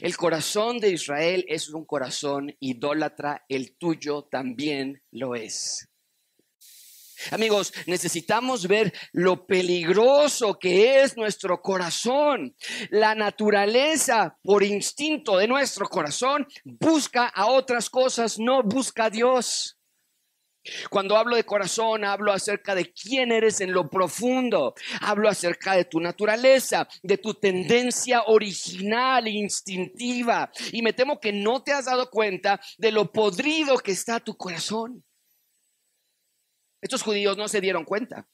El 0.00 0.16
corazón 0.16 0.78
de 0.78 0.90
Israel 0.90 1.44
es 1.48 1.68
un 1.68 1.84
corazón 1.84 2.54
idólatra, 2.60 3.44
el 3.48 3.76
tuyo 3.76 4.24
también 4.30 5.02
lo 5.10 5.34
es. 5.34 5.88
Amigos, 7.30 7.72
necesitamos 7.86 8.66
ver 8.66 8.92
lo 9.12 9.46
peligroso 9.46 10.58
que 10.58 11.02
es 11.02 11.16
nuestro 11.16 11.60
corazón. 11.62 12.56
La 12.90 13.14
naturaleza, 13.14 14.36
por 14.42 14.64
instinto 14.64 15.36
de 15.36 15.46
nuestro 15.46 15.86
corazón, 15.86 16.46
busca 16.64 17.26
a 17.28 17.46
otras 17.46 17.88
cosas, 17.88 18.38
no 18.38 18.62
busca 18.62 19.04
a 19.04 19.10
Dios. 19.10 19.78
Cuando 20.90 21.16
hablo 21.16 21.34
de 21.34 21.44
corazón, 21.44 22.04
hablo 22.04 22.32
acerca 22.32 22.74
de 22.74 22.92
quién 22.92 23.32
eres 23.32 23.60
en 23.60 23.72
lo 23.72 23.90
profundo. 23.90 24.74
Hablo 25.00 25.28
acerca 25.28 25.74
de 25.74 25.86
tu 25.86 25.98
naturaleza, 25.98 26.86
de 27.02 27.18
tu 27.18 27.34
tendencia 27.34 28.22
original 28.26 29.26
e 29.26 29.30
instintiva. 29.30 30.52
Y 30.70 30.82
me 30.82 30.92
temo 30.92 31.18
que 31.18 31.32
no 31.32 31.62
te 31.64 31.72
has 31.72 31.86
dado 31.86 32.08
cuenta 32.10 32.60
de 32.78 32.92
lo 32.92 33.10
podrido 33.10 33.76
que 33.78 33.92
está 33.92 34.20
tu 34.20 34.36
corazón. 34.36 35.04
Estos 36.80 37.02
judíos 37.02 37.36
no 37.36 37.48
se 37.48 37.60
dieron 37.60 37.84
cuenta 37.84 38.28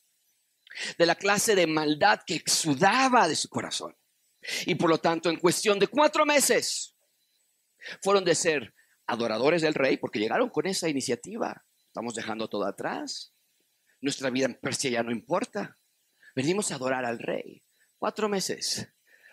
de 0.99 1.07
la 1.07 1.15
clase 1.15 1.55
de 1.55 1.67
maldad 1.67 2.21
que 2.27 2.35
exudaba 2.35 3.27
de 3.27 3.37
su 3.37 3.49
corazón. 3.49 3.97
Y 4.67 4.75
por 4.75 4.91
lo 4.91 4.99
tanto, 4.99 5.31
en 5.31 5.39
cuestión 5.39 5.79
de 5.79 5.89
cuatro 5.89 6.27
meses, 6.27 6.95
fueron 8.03 8.25
de 8.25 8.35
ser 8.35 8.75
adoradores 9.07 9.63
del 9.63 9.75
rey 9.75 9.97
porque 9.97 10.19
llegaron 10.19 10.51
con 10.51 10.67
esa 10.67 10.89
iniciativa 10.89 11.65
Estamos 11.89 12.15
dejando 12.15 12.49
todo 12.49 12.65
atrás. 12.65 13.35
Nuestra 14.01 14.31
vida 14.31 14.47
en 14.47 14.55
Persia 14.55 14.91
ya 14.91 15.03
no 15.03 15.11
importa. 15.11 15.79
Venimos 16.37 16.71
a 16.71 16.77
adorar 16.77 17.05
al 17.05 17.19
rey. 17.19 17.65
Cuatro 17.99 18.29
meses 18.29 18.89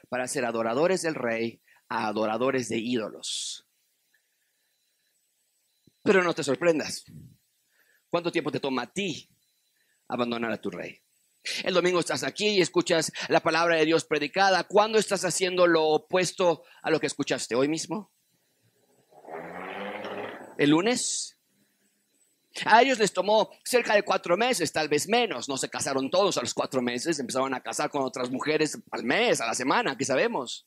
para 0.10 0.28
ser 0.28 0.46
adoradores 0.46 1.02
del 1.04 1.16
rey 1.16 1.62
a 1.88 2.08
adoradores 2.08 2.70
de 2.70 2.78
ídolos. 2.78 3.68
Pero 6.02 6.24
no 6.24 6.34
te 6.34 6.44
sorprendas. 6.44 7.06
¿Cuánto 8.10 8.32
tiempo 8.32 8.52
te 8.52 8.60
toma 8.60 8.84
a 8.84 8.92
ti 8.92 9.30
abandonar 10.08 10.52
a 10.52 10.62
tu 10.62 10.72
rey? 10.72 11.02
El 11.64 11.74
domingo 11.74 12.00
estás 12.00 12.24
aquí 12.24 12.48
y 12.48 12.62
escuchas 12.62 13.12
la 13.30 13.42
palabra 13.42 13.76
de 13.76 13.86
Dios 13.86 14.06
predicada. 14.06 14.64
¿Cuándo 14.64 14.98
estás 14.98 15.26
haciendo 15.26 15.68
lo 15.68 15.84
opuesto 15.84 16.64
a 16.82 16.90
lo 16.90 17.00
que 17.00 17.08
escuchaste 17.08 17.56
hoy 17.56 17.68
mismo? 17.68 18.12
¿El 20.58 20.72
lunes? 20.72 21.35
A 22.64 22.82
ellos 22.82 23.00
les 23.00 23.12
tomó 23.12 23.50
cerca 23.64 23.96
de 23.96 24.04
cuatro 24.04 24.38
meses, 24.38 24.72
tal 24.72 24.88
vez 24.88 25.08
menos. 25.08 25.50
No 25.50 25.58
se 25.58 25.70
casaron 25.70 26.10
todos 26.10 26.38
a 26.38 26.42
los 26.42 26.54
cuatro 26.54 26.82
meses, 26.82 27.20
empezaron 27.20 27.54
a 27.54 27.62
casar 27.62 27.90
con 27.90 28.04
otras 28.04 28.30
mujeres 28.30 28.78
al 28.92 29.04
mes, 29.04 29.42
a 29.42 29.48
la 29.48 29.54
semana, 29.54 29.98
que 29.98 30.06
sabemos. 30.06 30.66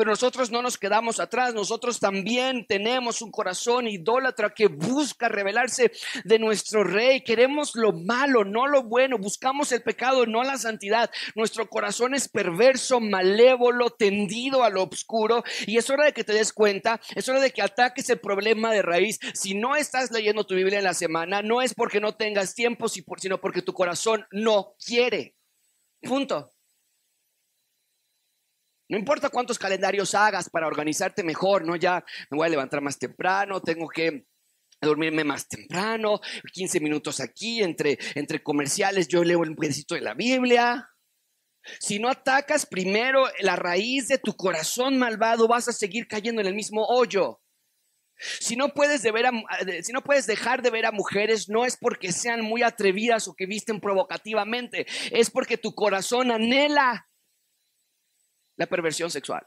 Pero 0.00 0.12
nosotros 0.12 0.50
no 0.50 0.62
nos 0.62 0.78
quedamos 0.78 1.20
atrás, 1.20 1.52
nosotros 1.52 2.00
también 2.00 2.64
tenemos 2.66 3.20
un 3.20 3.30
corazón 3.30 3.86
idólatra 3.86 4.54
que 4.54 4.68
busca 4.68 5.28
revelarse 5.28 5.92
de 6.24 6.38
nuestro 6.38 6.84
rey. 6.84 7.20
Queremos 7.20 7.72
lo 7.74 7.92
malo, 7.92 8.42
no 8.42 8.66
lo 8.66 8.82
bueno, 8.82 9.18
buscamos 9.18 9.72
el 9.72 9.82
pecado, 9.82 10.24
no 10.24 10.42
la 10.42 10.56
santidad. 10.56 11.10
Nuestro 11.34 11.68
corazón 11.68 12.14
es 12.14 12.30
perverso, 12.30 12.98
malévolo, 12.98 13.90
tendido 13.90 14.64
a 14.64 14.70
lo 14.70 14.84
oscuro 14.84 15.44
y 15.66 15.76
es 15.76 15.90
hora 15.90 16.06
de 16.06 16.14
que 16.14 16.24
te 16.24 16.32
des 16.32 16.54
cuenta, 16.54 16.98
es 17.14 17.28
hora 17.28 17.42
de 17.42 17.50
que 17.50 17.60
ataques 17.60 18.08
el 18.08 18.20
problema 18.20 18.72
de 18.72 18.80
raíz. 18.80 19.18
Si 19.34 19.52
no 19.52 19.76
estás 19.76 20.10
leyendo 20.10 20.46
tu 20.46 20.54
Biblia 20.54 20.78
en 20.78 20.84
la 20.84 20.94
semana, 20.94 21.42
no 21.42 21.60
es 21.60 21.74
porque 21.74 22.00
no 22.00 22.16
tengas 22.16 22.54
tiempo, 22.54 22.88
sino 22.88 23.38
porque 23.38 23.60
tu 23.60 23.74
corazón 23.74 24.24
no 24.30 24.76
quiere. 24.82 25.36
Punto. 26.00 26.54
No 28.90 28.98
importa 28.98 29.28
cuántos 29.28 29.56
calendarios 29.56 30.16
hagas 30.16 30.50
para 30.50 30.66
organizarte 30.66 31.22
mejor, 31.22 31.64
¿no? 31.64 31.76
Ya 31.76 32.04
me 32.28 32.36
voy 32.36 32.48
a 32.48 32.50
levantar 32.50 32.80
más 32.80 32.98
temprano, 32.98 33.62
tengo 33.62 33.88
que 33.88 34.26
dormirme 34.80 35.22
más 35.22 35.46
temprano, 35.46 36.20
15 36.52 36.80
minutos 36.80 37.20
aquí, 37.20 37.62
entre, 37.62 38.00
entre 38.16 38.42
comerciales 38.42 39.06
yo 39.06 39.22
leo 39.22 39.38
un 39.38 39.54
pedacito 39.54 39.94
de 39.94 40.00
la 40.00 40.14
Biblia. 40.14 40.90
Si 41.78 42.00
no 42.00 42.08
atacas 42.08 42.66
primero 42.66 43.26
la 43.38 43.54
raíz 43.54 44.08
de 44.08 44.18
tu 44.18 44.34
corazón 44.34 44.98
malvado, 44.98 45.46
vas 45.46 45.68
a 45.68 45.72
seguir 45.72 46.08
cayendo 46.08 46.40
en 46.40 46.48
el 46.48 46.56
mismo 46.56 46.84
hoyo. 46.84 47.40
Si 48.16 48.56
no, 48.56 48.74
puedes 48.74 49.02
si 49.02 49.92
no 49.92 50.02
puedes 50.02 50.26
dejar 50.26 50.62
de 50.62 50.70
ver 50.70 50.86
a 50.86 50.90
mujeres, 50.90 51.48
no 51.48 51.64
es 51.64 51.76
porque 51.76 52.10
sean 52.10 52.40
muy 52.40 52.64
atrevidas 52.64 53.28
o 53.28 53.34
que 53.34 53.46
visten 53.46 53.80
provocativamente, 53.80 54.84
es 55.12 55.30
porque 55.30 55.58
tu 55.58 55.76
corazón 55.76 56.32
anhela 56.32 57.06
la 58.60 58.66
perversión 58.66 59.10
sexual. 59.10 59.42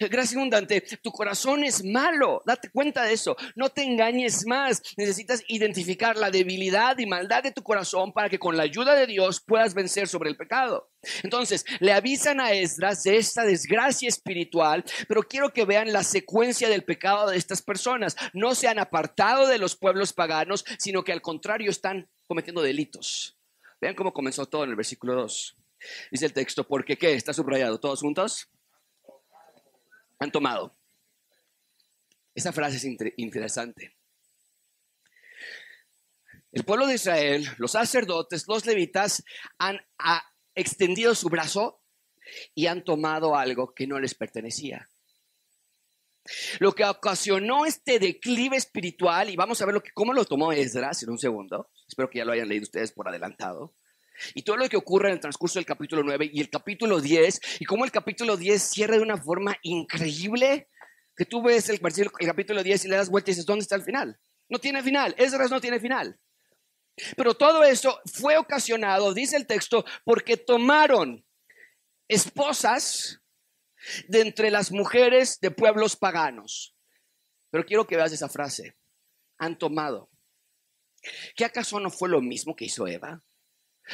Gracias 0.00 0.36
abundante, 0.36 0.80
tu 1.02 1.12
corazón 1.12 1.62
es 1.62 1.84
malo, 1.84 2.42
date 2.44 2.70
cuenta 2.70 3.04
de 3.04 3.12
eso, 3.12 3.36
no 3.54 3.68
te 3.68 3.82
engañes 3.82 4.44
más, 4.46 4.82
necesitas 4.96 5.44
identificar 5.48 6.16
la 6.16 6.30
debilidad 6.30 6.98
y 6.98 7.06
maldad 7.06 7.42
de 7.42 7.52
tu 7.52 7.62
corazón 7.62 8.12
para 8.12 8.28
que 8.28 8.38
con 8.38 8.56
la 8.56 8.64
ayuda 8.64 8.94
de 8.94 9.06
Dios 9.06 9.40
puedas 9.40 9.74
vencer 9.74 10.08
sobre 10.08 10.30
el 10.30 10.36
pecado. 10.36 10.90
Entonces, 11.22 11.64
le 11.78 11.92
avisan 11.92 12.40
a 12.40 12.52
Esdras 12.52 13.02
de 13.04 13.16
esta 13.16 13.44
desgracia 13.44 14.08
espiritual, 14.08 14.84
pero 15.08 15.22
quiero 15.22 15.52
que 15.52 15.64
vean 15.64 15.92
la 15.92 16.02
secuencia 16.02 16.68
del 16.68 16.82
pecado 16.82 17.30
de 17.30 17.36
estas 17.36 17.62
personas. 17.62 18.16
No 18.32 18.54
se 18.54 18.66
han 18.66 18.78
apartado 18.78 19.46
de 19.46 19.58
los 19.58 19.76
pueblos 19.76 20.12
paganos, 20.12 20.64
sino 20.78 21.04
que 21.04 21.12
al 21.12 21.22
contrario 21.22 21.70
están 21.70 22.08
cometiendo 22.26 22.62
delitos. 22.62 23.36
Vean 23.80 23.94
cómo 23.94 24.12
comenzó 24.12 24.46
todo 24.46 24.64
en 24.64 24.70
el 24.70 24.76
versículo 24.76 25.14
2. 25.14 25.56
Dice 26.10 26.26
el 26.26 26.32
texto, 26.32 26.66
porque 26.66 26.96
qué? 26.96 27.14
Está 27.14 27.32
subrayado. 27.32 27.78
¿Todos 27.78 28.00
juntos? 28.00 28.48
Han 30.18 30.32
tomado. 30.32 30.76
Esa 32.34 32.52
frase 32.52 32.76
es 32.76 33.12
interesante. 33.16 33.96
El 36.52 36.64
pueblo 36.64 36.86
de 36.86 36.94
Israel, 36.94 37.46
los 37.58 37.72
sacerdotes, 37.72 38.44
los 38.48 38.64
levitas 38.64 39.22
han 39.58 39.78
extendido 40.54 41.14
su 41.14 41.28
brazo 41.28 41.82
y 42.54 42.66
han 42.66 42.82
tomado 42.82 43.36
algo 43.36 43.74
que 43.74 43.86
no 43.86 44.00
les 44.00 44.14
pertenecía. 44.14 44.88
Lo 46.58 46.72
que 46.72 46.84
ocasionó 46.84 47.66
este 47.66 47.98
declive 47.98 48.56
espiritual, 48.56 49.30
y 49.30 49.36
vamos 49.36 49.60
a 49.60 49.66
ver 49.66 49.74
lo 49.74 49.82
que, 49.82 49.92
cómo 49.92 50.12
lo 50.12 50.24
tomó 50.24 50.52
Esdras 50.52 51.02
en 51.02 51.10
un 51.10 51.18
segundo, 51.18 51.70
espero 51.86 52.10
que 52.10 52.18
ya 52.18 52.24
lo 52.24 52.32
hayan 52.32 52.48
leído 52.48 52.64
ustedes 52.64 52.92
por 52.92 53.08
adelantado, 53.08 53.74
y 54.34 54.42
todo 54.42 54.56
lo 54.56 54.68
que 54.68 54.76
ocurre 54.76 55.08
en 55.08 55.14
el 55.14 55.20
transcurso 55.20 55.58
del 55.58 55.66
capítulo 55.66 56.02
9 56.02 56.30
y 56.32 56.40
el 56.40 56.50
capítulo 56.50 57.00
10, 57.00 57.40
y 57.60 57.64
cómo 57.64 57.84
el 57.84 57.90
capítulo 57.90 58.36
10 58.36 58.62
cierra 58.62 58.96
de 58.96 59.02
una 59.02 59.16
forma 59.16 59.56
increíble, 59.62 60.68
que 61.16 61.24
tú 61.24 61.42
ves 61.42 61.68
el, 61.68 61.80
el 61.82 62.26
capítulo 62.26 62.62
10 62.62 62.84
y 62.84 62.88
le 62.88 62.96
das 62.96 63.10
vuelta 63.10 63.30
y 63.30 63.32
dices, 63.32 63.46
¿dónde 63.46 63.62
está 63.62 63.76
el 63.76 63.82
final? 63.82 64.18
No 64.48 64.58
tiene 64.58 64.82
final, 64.82 65.14
Esdras 65.18 65.50
no 65.50 65.60
tiene 65.60 65.80
final. 65.80 66.18
Pero 67.16 67.34
todo 67.34 67.62
eso 67.64 68.00
fue 68.06 68.38
ocasionado, 68.38 69.12
dice 69.12 69.36
el 69.36 69.46
texto, 69.46 69.84
porque 70.04 70.36
tomaron 70.36 71.26
esposas 72.08 73.20
de 74.08 74.20
entre 74.20 74.50
las 74.50 74.72
mujeres 74.72 75.38
de 75.40 75.50
pueblos 75.50 75.96
paganos. 75.96 76.74
Pero 77.50 77.64
quiero 77.64 77.86
que 77.86 77.96
veas 77.96 78.12
esa 78.12 78.28
frase. 78.28 78.76
Han 79.38 79.58
tomado. 79.58 80.10
¿Qué 81.34 81.44
acaso 81.44 81.78
no 81.78 81.90
fue 81.90 82.08
lo 82.08 82.20
mismo 82.20 82.56
que 82.56 82.64
hizo 82.64 82.86
Eva? 82.86 83.22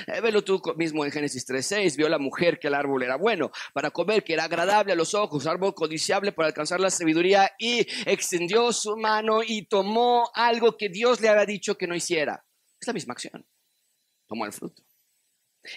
Eh, 0.07 0.21
velo 0.21 0.43
tú 0.43 0.61
mismo 0.77 1.05
en 1.05 1.13
Génesis 1.13 1.47
3.6, 1.47 1.97
vio 1.97 2.09
la 2.09 2.19
mujer 2.19 2.59
que 2.59 2.69
el 2.69 2.75
árbol 2.75 3.03
era 3.03 3.17
bueno 3.17 3.51
para 3.73 3.91
comer, 3.91 4.25
que 4.25 4.35
era 4.35 4.45
agradable 4.45 4.93
a 4.93 4.97
los 4.97 5.15
ojos, 5.15 5.47
árbol 5.47 5.75
codiciable 5.75 6.33
para 6.33 6.49
alcanzar 6.49 6.81
la 6.81 6.91
sabiduría 6.91 7.53
y 7.59 7.87
extendió 8.07 8.73
su 8.73 8.97
mano 8.97 9.43
y 9.43 9.67
tomó 9.67 10.31
algo 10.35 10.77
que 10.77 10.89
Dios 10.89 11.21
le 11.21 11.29
había 11.29 11.47
dicho 11.47 11.77
que 11.77 11.87
no 11.87 11.95
hiciera. 11.95 12.45
Es 12.81 12.87
la 12.87 12.93
misma 12.93 13.13
acción. 13.13 13.47
Tomó 14.27 14.47
el 14.47 14.53
fruto. 14.53 14.83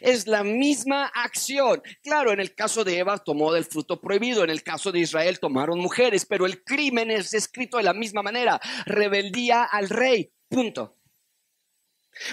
Es 0.01 0.25
la 0.27 0.43
misma 0.43 1.05
acción. 1.13 1.81
Claro, 2.03 2.31
en 2.31 2.39
el 2.39 2.55
caso 2.55 2.83
de 2.83 2.97
Eva 2.97 3.19
tomó 3.19 3.53
del 3.53 3.65
fruto 3.65 4.01
prohibido, 4.01 4.43
en 4.43 4.49
el 4.49 4.63
caso 4.63 4.91
de 4.91 4.99
Israel 4.99 5.39
tomaron 5.39 5.79
mujeres, 5.79 6.25
pero 6.25 6.45
el 6.45 6.63
crimen 6.63 7.11
es 7.11 7.33
escrito 7.33 7.77
de 7.77 7.83
la 7.83 7.93
misma 7.93 8.23
manera. 8.23 8.59
Rebeldía 8.85 9.63
al 9.63 9.89
rey. 9.89 10.31
Punto. 10.49 10.94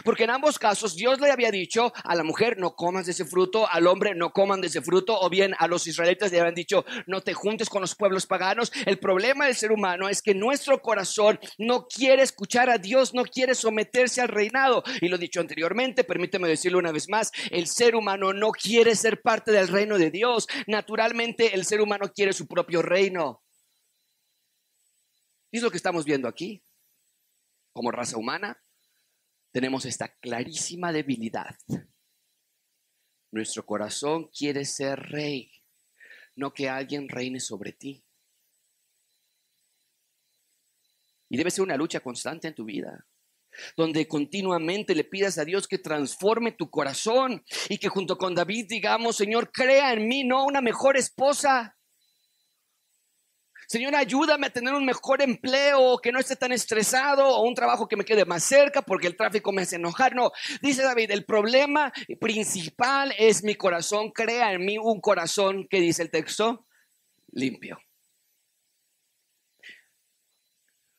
Porque 0.04 0.24
en 0.24 0.30
ambos 0.30 0.58
casos 0.58 0.94
Dios 0.94 1.20
le 1.20 1.30
había 1.30 1.50
dicho 1.50 1.92
a 2.04 2.14
la 2.14 2.22
mujer 2.22 2.58
no 2.58 2.74
comas 2.74 3.06
de 3.06 3.12
ese 3.12 3.24
fruto, 3.24 3.68
al 3.68 3.86
hombre 3.86 4.14
no 4.14 4.32
coman 4.32 4.60
de 4.60 4.68
ese 4.68 4.82
fruto, 4.82 5.18
o 5.20 5.28
bien 5.28 5.54
a 5.58 5.66
los 5.66 5.86
israelitas 5.86 6.30
le 6.30 6.40
habían 6.40 6.54
dicho 6.54 6.84
no 7.06 7.20
te 7.20 7.34
juntes 7.34 7.68
con 7.68 7.80
los 7.80 7.94
pueblos 7.94 8.26
paganos. 8.26 8.72
El 8.86 8.98
problema 8.98 9.46
del 9.46 9.56
ser 9.56 9.72
humano 9.72 10.08
es 10.08 10.22
que 10.22 10.34
nuestro 10.34 10.80
corazón 10.80 11.38
no 11.58 11.86
quiere 11.86 12.22
escuchar 12.22 12.70
a 12.70 12.78
Dios, 12.78 13.14
no 13.14 13.24
quiere 13.24 13.54
someterse 13.54 14.20
al 14.20 14.28
reinado. 14.28 14.82
Y 15.00 15.08
lo 15.08 15.16
he 15.16 15.20
dicho 15.20 15.40
anteriormente, 15.40 16.04
permíteme 16.04 16.48
decirlo 16.48 16.78
una 16.78 16.92
vez 16.92 17.08
más, 17.08 17.32
el 17.50 17.66
ser 17.66 17.96
humano 17.96 18.32
no 18.32 18.50
quiere 18.50 18.94
ser 18.94 19.20
parte 19.20 19.52
del 19.52 19.68
reino 19.68 19.98
de 19.98 20.10
Dios. 20.10 20.46
Naturalmente 20.66 21.54
el 21.54 21.64
ser 21.64 21.80
humano 21.80 22.12
quiere 22.14 22.32
su 22.32 22.46
propio 22.46 22.82
reino. 22.82 23.42
Y 25.50 25.58
es 25.58 25.62
lo 25.62 25.70
que 25.70 25.76
estamos 25.76 26.04
viendo 26.04 26.28
aquí, 26.28 26.62
como 27.72 27.90
raza 27.90 28.16
humana 28.16 28.58
tenemos 29.52 29.84
esta 29.84 30.08
clarísima 30.08 30.92
debilidad. 30.92 31.56
Nuestro 33.30 33.64
corazón 33.64 34.28
quiere 34.36 34.64
ser 34.64 34.98
rey, 34.98 35.52
no 36.34 36.52
que 36.52 36.68
alguien 36.68 37.08
reine 37.08 37.38
sobre 37.38 37.72
ti. 37.72 38.04
Y 41.28 41.36
debe 41.36 41.50
ser 41.50 41.62
una 41.62 41.76
lucha 41.76 42.00
constante 42.00 42.48
en 42.48 42.54
tu 42.54 42.64
vida, 42.64 43.06
donde 43.76 44.06
continuamente 44.08 44.94
le 44.94 45.04
pidas 45.04 45.38
a 45.38 45.44
Dios 45.44 45.66
que 45.66 45.78
transforme 45.78 46.52
tu 46.52 46.68
corazón 46.68 47.42
y 47.68 47.78
que 47.78 47.88
junto 47.88 48.18
con 48.18 48.34
David 48.34 48.66
digamos, 48.68 49.16
Señor, 49.16 49.50
crea 49.50 49.92
en 49.92 50.08
mí, 50.08 50.24
no 50.24 50.44
una 50.44 50.60
mejor 50.60 50.96
esposa, 50.96 51.78
Señor, 53.72 53.96
ayúdame 53.96 54.48
a 54.48 54.52
tener 54.52 54.74
un 54.74 54.84
mejor 54.84 55.22
empleo, 55.22 55.96
que 55.96 56.12
no 56.12 56.18
esté 56.18 56.36
tan 56.36 56.52
estresado, 56.52 57.26
o 57.26 57.48
un 57.48 57.54
trabajo 57.54 57.88
que 57.88 57.96
me 57.96 58.04
quede 58.04 58.26
más 58.26 58.44
cerca 58.44 58.82
porque 58.82 59.06
el 59.06 59.16
tráfico 59.16 59.50
me 59.50 59.62
hace 59.62 59.76
enojar. 59.76 60.14
No, 60.14 60.30
dice 60.60 60.82
David, 60.82 61.10
el 61.10 61.24
problema 61.24 61.90
principal 62.20 63.14
es 63.16 63.42
mi 63.42 63.54
corazón. 63.54 64.10
Crea 64.10 64.52
en 64.52 64.62
mí 64.62 64.76
un 64.76 65.00
corazón, 65.00 65.66
que 65.70 65.80
dice 65.80 66.02
el 66.02 66.10
texto, 66.10 66.66
limpio. 67.30 67.78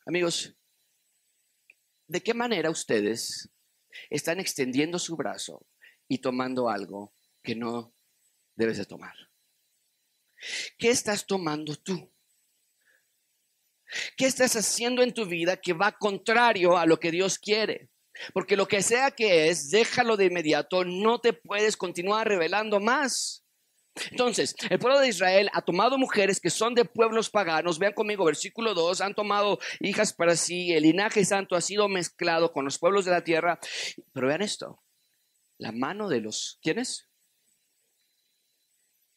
Amigos, 0.08 0.56
¿de 2.08 2.22
qué 2.24 2.34
manera 2.34 2.72
ustedes 2.72 3.52
están 4.10 4.40
extendiendo 4.40 4.98
su 4.98 5.16
brazo 5.16 5.64
y 6.08 6.18
tomando 6.18 6.70
algo 6.70 7.14
que 7.44 7.54
no 7.54 7.94
debes 8.56 8.80
de 8.80 8.86
tomar? 8.88 9.14
¿Qué 10.80 10.90
estás 10.90 11.28
tomando 11.28 11.76
tú? 11.76 12.13
¿Qué 14.18 14.26
estás 14.26 14.56
haciendo 14.56 15.02
en 15.02 15.14
tu 15.14 15.26
vida 15.26 15.58
que 15.58 15.74
va 15.74 15.92
contrario 15.92 16.78
a 16.78 16.86
lo 16.86 17.00
que 17.00 17.12
Dios 17.12 17.38
quiere? 17.38 17.90
Porque 18.34 18.56
lo 18.56 18.68
que 18.68 18.82
sea 18.82 19.12
que 19.12 19.50
es, 19.50 19.70
déjalo 19.70 20.18
de 20.18 20.26
inmediato, 20.26 20.86
no 20.86 21.20
te 21.20 21.34
puedes 21.34 21.78
continuar 21.78 22.28
revelando 22.28 22.80
más. 22.80 23.44
Entonces, 24.12 24.56
el 24.70 24.80
pueblo 24.80 25.00
de 25.00 25.10
Israel 25.10 25.50
ha 25.54 25.62
tomado 25.62 25.98
mujeres 25.98 26.40
que 26.40 26.50
son 26.50 26.74
de 26.74 26.86
pueblos 26.86 27.30
paganos. 27.30 27.78
Vean 27.78 27.94
conmigo, 27.94 28.26
versículo 28.26 28.74
2, 28.74 29.02
han 29.02 29.14
tomado 29.14 29.60
hijas 29.80 30.14
para 30.14 30.36
sí, 30.36 30.74
el 30.74 30.84
linaje 30.84 31.26
santo 31.26 31.56
ha 31.56 31.62
sido 31.62 31.88
mezclado 31.90 32.52
con 32.52 32.66
los 32.66 32.80
pueblos 32.80 33.06
de 33.06 33.12
la 33.12 33.24
tierra. 33.24 33.60
Pero 34.14 34.28
vean 34.28 34.42
esto, 34.42 34.82
la 35.58 35.72
mano 35.72 36.10
de 36.10 36.22
los, 36.22 36.60
¿quiénes? 36.62 37.08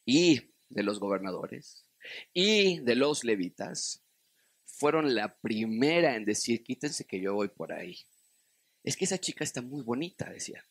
Y 0.05 0.53
de 0.69 0.83
los 0.83 1.01
gobernadores 1.01 1.87
y 2.33 2.79
de 2.81 2.95
los 2.95 3.25
levitas 3.25 4.06
fueron 4.79 5.15
la 5.15 5.37
primera 5.39 6.17
en 6.17 6.25
decir, 6.25 6.63
quítense 6.63 7.07
que 7.07 7.21
yo 7.21 7.35
voy 7.35 7.49
por 7.49 7.73
ahí. 7.73 7.99
Es 8.85 8.97
que 8.97 9.05
esa 9.05 9.19
chica 9.19 9.43
está 9.43 9.63
muy 9.63 9.83
bonita, 9.83 10.29
decía. 10.31 10.65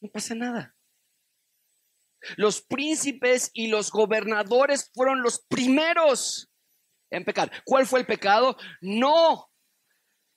No 0.00 0.08
pasa 0.10 0.34
nada. 0.34 0.76
Los 2.36 2.62
príncipes 2.62 3.50
y 3.52 3.66
los 3.66 3.90
gobernadores 3.90 4.90
fueron 4.94 5.22
los 5.22 5.40
primeros 5.40 6.50
en 7.10 7.24
pecar. 7.24 7.50
¿Cuál 7.64 7.86
fue 7.86 8.00
el 8.00 8.06
pecado? 8.06 8.56
No 8.80 9.50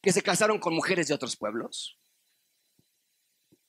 que 0.02 0.12
se 0.12 0.22
casaron 0.22 0.60
con 0.60 0.76
mujeres 0.76 1.08
de 1.08 1.16
otros 1.16 1.36
pueblos. 1.36 2.00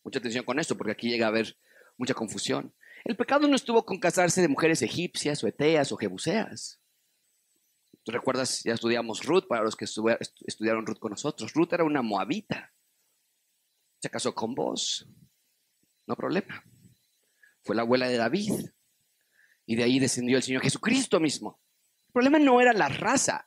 Mucha 0.04 0.18
atención 0.18 0.44
con 0.44 0.58
esto, 0.58 0.76
porque 0.76 0.92
aquí 0.92 1.08
llega 1.08 1.26
a 1.26 1.30
haber 1.30 1.56
mucha 1.96 2.14
confusión. 2.14 2.74
El 3.04 3.16
pecado 3.16 3.48
no 3.48 3.56
estuvo 3.56 3.84
con 3.86 3.98
casarse 3.98 4.42
de 4.42 4.48
mujeres 4.48 4.82
egipcias 4.82 5.42
o 5.42 5.46
eteas 5.46 5.92
o 5.92 5.96
jebuseas. 5.96 6.80
¿Tú 8.06 8.12
recuerdas? 8.12 8.62
Ya 8.62 8.72
estudiamos 8.72 9.24
Ruth 9.24 9.48
para 9.48 9.64
los 9.64 9.74
que 9.74 9.84
estudiaron 9.84 10.86
Ruth 10.86 11.00
con 11.00 11.10
nosotros. 11.10 11.52
Ruth 11.52 11.72
era 11.72 11.82
una 11.82 12.02
moabita. 12.02 12.72
Se 14.00 14.08
casó 14.08 14.32
con 14.32 14.54
vos. 14.54 15.08
No 16.06 16.14
problema. 16.14 16.62
Fue 17.64 17.74
la 17.74 17.82
abuela 17.82 18.06
de 18.06 18.16
David. 18.16 18.52
Y 19.66 19.74
de 19.74 19.82
ahí 19.82 19.98
descendió 19.98 20.36
el 20.36 20.44
Señor 20.44 20.62
Jesucristo 20.62 21.18
mismo. 21.18 21.60
El 22.06 22.12
problema 22.12 22.38
no 22.38 22.60
era 22.60 22.72
la 22.72 22.88
raza. 22.88 23.44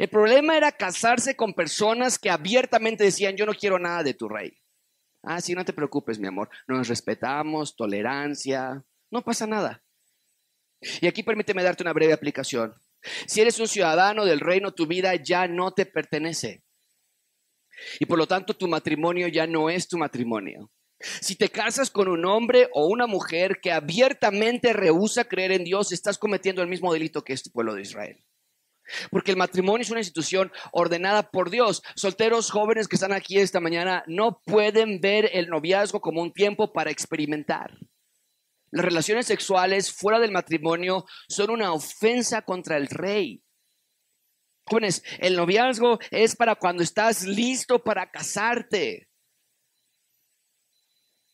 El 0.00 0.08
problema 0.08 0.56
era 0.56 0.72
casarse 0.72 1.36
con 1.36 1.54
personas 1.54 2.18
que 2.18 2.30
abiertamente 2.30 3.04
decían, 3.04 3.36
yo 3.36 3.46
no 3.46 3.54
quiero 3.54 3.78
nada 3.78 4.02
de 4.02 4.14
tu 4.14 4.28
rey. 4.28 4.58
Ah, 5.22 5.40
sí, 5.40 5.54
no 5.54 5.64
te 5.64 5.72
preocupes, 5.72 6.18
mi 6.18 6.26
amor. 6.26 6.50
Nos 6.66 6.88
respetamos, 6.88 7.76
tolerancia, 7.76 8.84
no 9.08 9.22
pasa 9.22 9.46
nada. 9.46 9.84
Y 11.00 11.06
aquí 11.06 11.22
permíteme 11.22 11.62
darte 11.62 11.84
una 11.84 11.92
breve 11.92 12.12
aplicación. 12.12 12.74
Si 13.26 13.40
eres 13.40 13.58
un 13.58 13.68
ciudadano 13.68 14.24
del 14.24 14.40
reino, 14.40 14.72
tu 14.72 14.86
vida 14.86 15.14
ya 15.16 15.48
no 15.48 15.72
te 15.72 15.86
pertenece. 15.86 16.62
Y 17.98 18.06
por 18.06 18.18
lo 18.18 18.26
tanto 18.26 18.54
tu 18.54 18.68
matrimonio 18.68 19.28
ya 19.28 19.46
no 19.46 19.70
es 19.70 19.88
tu 19.88 19.98
matrimonio. 19.98 20.70
Si 21.20 21.34
te 21.34 21.48
casas 21.48 21.90
con 21.90 22.08
un 22.08 22.24
hombre 22.24 22.68
o 22.72 22.86
una 22.86 23.06
mujer 23.06 23.58
que 23.60 23.72
abiertamente 23.72 24.72
rehúsa 24.72 25.24
creer 25.24 25.52
en 25.52 25.64
Dios, 25.64 25.90
estás 25.92 26.16
cometiendo 26.16 26.62
el 26.62 26.68
mismo 26.68 26.92
delito 26.92 27.22
que 27.22 27.32
este 27.32 27.50
pueblo 27.50 27.74
de 27.74 27.82
Israel. 27.82 28.24
Porque 29.10 29.30
el 29.30 29.36
matrimonio 29.36 29.82
es 29.82 29.90
una 29.90 30.00
institución 30.00 30.52
ordenada 30.72 31.30
por 31.30 31.50
Dios. 31.50 31.82
Solteros 31.96 32.50
jóvenes 32.50 32.88
que 32.88 32.96
están 32.96 33.12
aquí 33.12 33.38
esta 33.38 33.60
mañana 33.60 34.04
no 34.06 34.40
pueden 34.44 35.00
ver 35.00 35.30
el 35.32 35.48
noviazgo 35.48 36.00
como 36.00 36.22
un 36.22 36.32
tiempo 36.32 36.72
para 36.72 36.90
experimentar. 36.90 37.78
Las 38.72 38.86
relaciones 38.86 39.26
sexuales 39.26 39.92
fuera 39.92 40.18
del 40.18 40.32
matrimonio 40.32 41.04
son 41.28 41.50
una 41.50 41.74
ofensa 41.74 42.40
contra 42.40 42.78
el 42.78 42.86
rey. 42.86 43.44
Jóvenes, 44.64 45.04
el 45.18 45.36
noviazgo 45.36 45.98
es 46.10 46.34
para 46.34 46.54
cuando 46.54 46.82
estás 46.82 47.24
listo 47.24 47.84
para 47.84 48.10
casarte. 48.10 49.10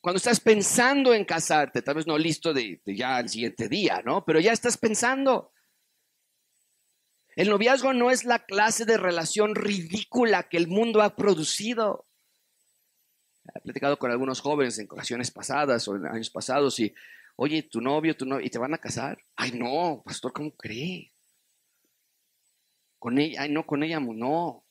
Cuando 0.00 0.16
estás 0.16 0.40
pensando 0.40 1.14
en 1.14 1.24
casarte, 1.24 1.80
tal 1.80 1.94
vez 1.94 2.08
no 2.08 2.18
listo 2.18 2.52
de, 2.52 2.80
ya 2.84 3.20
el 3.20 3.28
siguiente 3.28 3.68
día, 3.68 4.02
¿no? 4.04 4.24
Pero 4.24 4.40
ya 4.40 4.52
estás 4.52 4.76
pensando. 4.76 5.52
El 7.36 7.50
noviazgo 7.50 7.92
no 7.92 8.10
es 8.10 8.24
la 8.24 8.44
clase 8.46 8.84
de 8.84 8.96
relación 8.96 9.54
ridícula 9.54 10.48
que 10.48 10.56
el 10.56 10.66
mundo 10.66 11.02
ha 11.02 11.14
producido. 11.14 12.08
He 13.54 13.60
platicado 13.60 13.96
con 13.96 14.10
algunos 14.10 14.40
jóvenes 14.40 14.76
en 14.80 14.86
ocasiones 14.86 15.30
pasadas 15.30 15.86
o 15.86 15.94
en 15.94 16.06
años 16.06 16.30
pasados 16.30 16.80
y 16.80 16.92
oye, 17.40 17.62
tu 17.62 17.80
novio, 17.80 18.16
tu 18.16 18.26
novio, 18.26 18.44
¿y 18.44 18.50
te 18.50 18.58
van 18.58 18.74
a 18.74 18.78
casar? 18.78 19.16
Ay, 19.36 19.52
no, 19.52 20.02
pastor, 20.04 20.32
¿cómo 20.32 20.50
cree? 20.56 21.12
Con 22.98 23.18
ella, 23.18 23.42
ay, 23.42 23.52
no, 23.52 23.64
con 23.64 23.84
ella, 23.84 24.00
no. 24.00 24.64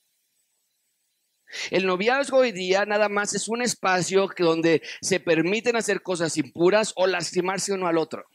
El 1.71 1.85
noviazgo 1.85 2.39
hoy 2.39 2.51
día 2.51 2.85
nada 2.85 3.07
más 3.07 3.33
es 3.33 3.47
un 3.47 3.61
espacio 3.61 4.27
que 4.27 4.43
donde 4.43 4.81
se 5.01 5.21
permiten 5.21 5.77
hacer 5.77 6.01
cosas 6.01 6.35
impuras 6.35 6.91
o 6.97 7.07
lastimarse 7.07 7.71
uno 7.71 7.87
al 7.87 7.97
otro. 7.97 8.25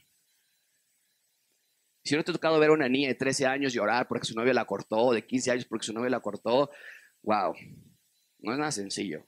Si 2.03 2.17
no 2.17 2.25
te 2.25 2.31
ha 2.31 2.35
tocado 2.35 2.59
ver 2.59 2.71
a 2.71 2.73
una 2.73 2.89
niña 2.89 3.09
de 3.09 3.15
13 3.15 3.45
años 3.45 3.75
llorar 3.75 4.09
porque 4.09 4.27
su 4.27 4.35
novio 4.35 4.55
la 4.55 4.65
cortó, 4.65 5.13
de 5.13 5.27
15 5.27 5.51
años 5.51 5.67
porque 5.67 5.85
su 5.85 5.93
novio 5.93 6.09
la 6.09 6.21
cortó, 6.21 6.71
wow, 7.23 7.53
no 8.39 8.53
es 8.53 8.59
nada 8.59 8.73
sencillo. 8.73 9.27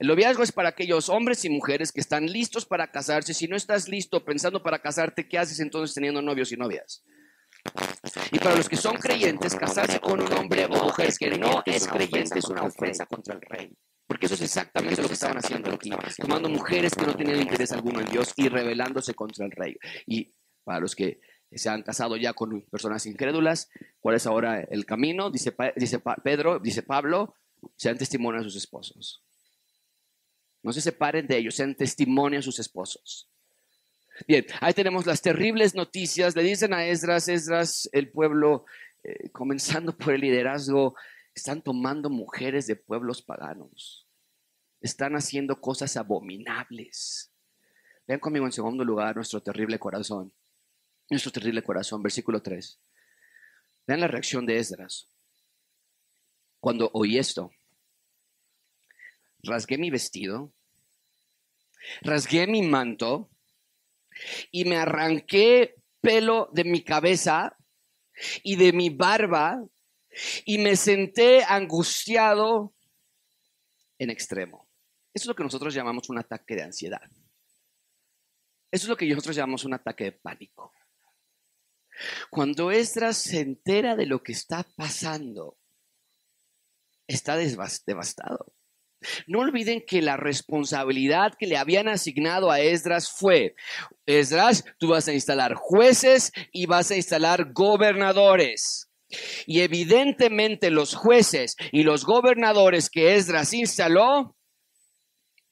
El 0.00 0.06
noviazgo 0.06 0.42
es 0.42 0.50
para 0.50 0.70
aquellos 0.70 1.10
hombres 1.10 1.44
y 1.44 1.50
mujeres 1.50 1.92
que 1.92 2.00
están 2.00 2.24
listos 2.24 2.64
para 2.64 2.90
casarse. 2.90 3.34
Si 3.34 3.46
no 3.46 3.54
estás 3.54 3.86
listo 3.86 4.24
pensando 4.24 4.62
para 4.62 4.78
casarte, 4.78 5.28
¿qué 5.28 5.36
haces 5.36 5.60
entonces 5.60 5.94
teniendo 5.94 6.22
novios 6.22 6.50
y 6.52 6.56
novias? 6.56 7.04
Y 8.32 8.38
para 8.38 8.56
los 8.56 8.66
que 8.66 8.76
son 8.76 8.96
creyentes, 8.96 9.54
casarse 9.54 10.00
con 10.00 10.22
un 10.22 10.32
hombre 10.32 10.64
o 10.64 10.84
mujer 10.84 11.12
que 11.18 11.36
no 11.36 11.62
es 11.66 11.86
creyente 11.86 12.38
es 12.38 12.46
una 12.46 12.62
ofensa 12.62 13.04
contra 13.04 13.34
el 13.34 13.42
rey. 13.42 13.76
Porque 14.06 14.24
eso 14.24 14.36
es 14.36 14.40
exactamente 14.40 15.02
lo 15.02 15.08
que 15.08 15.12
estaban 15.12 15.36
haciendo 15.36 15.70
aquí, 15.70 15.90
tomando 16.16 16.48
mujeres 16.48 16.94
que 16.94 17.04
no 17.04 17.14
tenían 17.14 17.42
interés 17.42 17.70
alguno 17.72 18.00
en 18.00 18.06
Dios 18.06 18.32
y 18.36 18.48
rebelándose 18.48 19.12
contra 19.12 19.44
el 19.44 19.52
rey. 19.52 19.76
Y 20.06 20.32
para 20.64 20.80
los 20.80 20.94
que 20.96 21.20
se 21.52 21.68
han 21.68 21.82
casado 21.82 22.16
ya 22.16 22.32
con 22.32 22.62
personas 22.70 23.04
incrédulas, 23.04 23.68
¿cuál 24.00 24.16
es 24.16 24.26
ahora 24.26 24.62
el 24.62 24.86
camino? 24.86 25.30
Dice, 25.30 25.54
dice 25.76 26.00
Pedro, 26.24 26.58
dice 26.58 26.82
Pablo, 26.82 27.34
sean 27.76 27.98
testimonio 27.98 28.40
a 28.40 28.44
sus 28.44 28.56
esposos. 28.56 29.22
No 30.62 30.72
se 30.72 30.80
separen 30.80 31.26
de 31.26 31.38
ellos, 31.38 31.54
sean 31.54 31.74
testimonio 31.74 32.38
a 32.38 32.42
sus 32.42 32.58
esposos. 32.58 33.30
Bien, 34.26 34.44
ahí 34.60 34.74
tenemos 34.74 35.06
las 35.06 35.22
terribles 35.22 35.74
noticias. 35.74 36.36
Le 36.36 36.42
dicen 36.42 36.74
a 36.74 36.86
Esdras, 36.86 37.28
Esdras, 37.28 37.88
el 37.92 38.10
pueblo, 38.10 38.66
eh, 39.02 39.30
comenzando 39.30 39.96
por 39.96 40.14
el 40.14 40.20
liderazgo, 40.20 40.94
están 41.34 41.62
tomando 41.62 42.10
mujeres 42.10 42.66
de 42.66 42.76
pueblos 42.76 43.22
paganos. 43.22 44.06
Están 44.80 45.14
haciendo 45.14 45.60
cosas 45.60 45.96
abominables. 45.96 47.32
Vean 48.06 48.20
conmigo 48.20 48.46
en 48.46 48.52
segundo 48.52 48.84
lugar 48.84 49.16
nuestro 49.16 49.42
terrible 49.42 49.78
corazón. 49.78 50.32
Nuestro 51.08 51.32
terrible 51.32 51.62
corazón, 51.62 52.02
versículo 52.02 52.42
3. 52.42 52.78
Vean 53.86 54.00
la 54.00 54.08
reacción 54.08 54.46
de 54.46 54.58
Esdras. 54.58 55.08
Cuando 56.60 56.90
oí 56.92 57.18
esto, 57.18 57.50
rasgué 59.42 59.78
mi 59.78 59.90
vestido, 59.90 60.52
rasgué 62.02 62.46
mi 62.46 62.62
manto 62.62 63.30
y 64.50 64.64
me 64.64 64.76
arranqué 64.76 65.76
pelo 66.00 66.48
de 66.52 66.64
mi 66.64 66.82
cabeza 66.82 67.56
y 68.42 68.56
de 68.56 68.72
mi 68.72 68.90
barba 68.90 69.64
y 70.44 70.58
me 70.58 70.76
senté 70.76 71.44
angustiado 71.44 72.74
en 73.98 74.10
extremo. 74.10 74.68
Eso 75.12 75.24
es 75.24 75.26
lo 75.28 75.34
que 75.34 75.44
nosotros 75.44 75.74
llamamos 75.74 76.08
un 76.08 76.18
ataque 76.18 76.54
de 76.54 76.62
ansiedad. 76.62 77.02
Eso 78.70 78.84
es 78.84 78.88
lo 78.88 78.96
que 78.96 79.06
nosotros 79.06 79.36
llamamos 79.36 79.64
un 79.64 79.74
ataque 79.74 80.04
de 80.04 80.12
pánico. 80.12 80.72
Cuando 82.30 82.70
Esdras 82.70 83.18
se 83.18 83.40
entera 83.40 83.96
de 83.96 84.06
lo 84.06 84.22
que 84.22 84.32
está 84.32 84.64
pasando, 84.76 85.58
está 87.06 87.36
devastado. 87.36 88.54
No 89.26 89.40
olviden 89.40 89.82
que 89.86 90.02
la 90.02 90.16
responsabilidad 90.16 91.34
que 91.38 91.46
le 91.46 91.56
habían 91.56 91.88
asignado 91.88 92.50
a 92.50 92.60
Esdras 92.60 93.10
fue, 93.10 93.54
Esdras, 94.06 94.64
tú 94.78 94.88
vas 94.88 95.08
a 95.08 95.12
instalar 95.12 95.54
jueces 95.54 96.32
y 96.52 96.66
vas 96.66 96.90
a 96.90 96.96
instalar 96.96 97.52
gobernadores. 97.52 98.90
Y 99.46 99.60
evidentemente 99.60 100.70
los 100.70 100.94
jueces 100.94 101.56
y 101.72 101.82
los 101.82 102.04
gobernadores 102.04 102.90
que 102.90 103.16
Esdras 103.16 103.52
instaló 103.54 104.36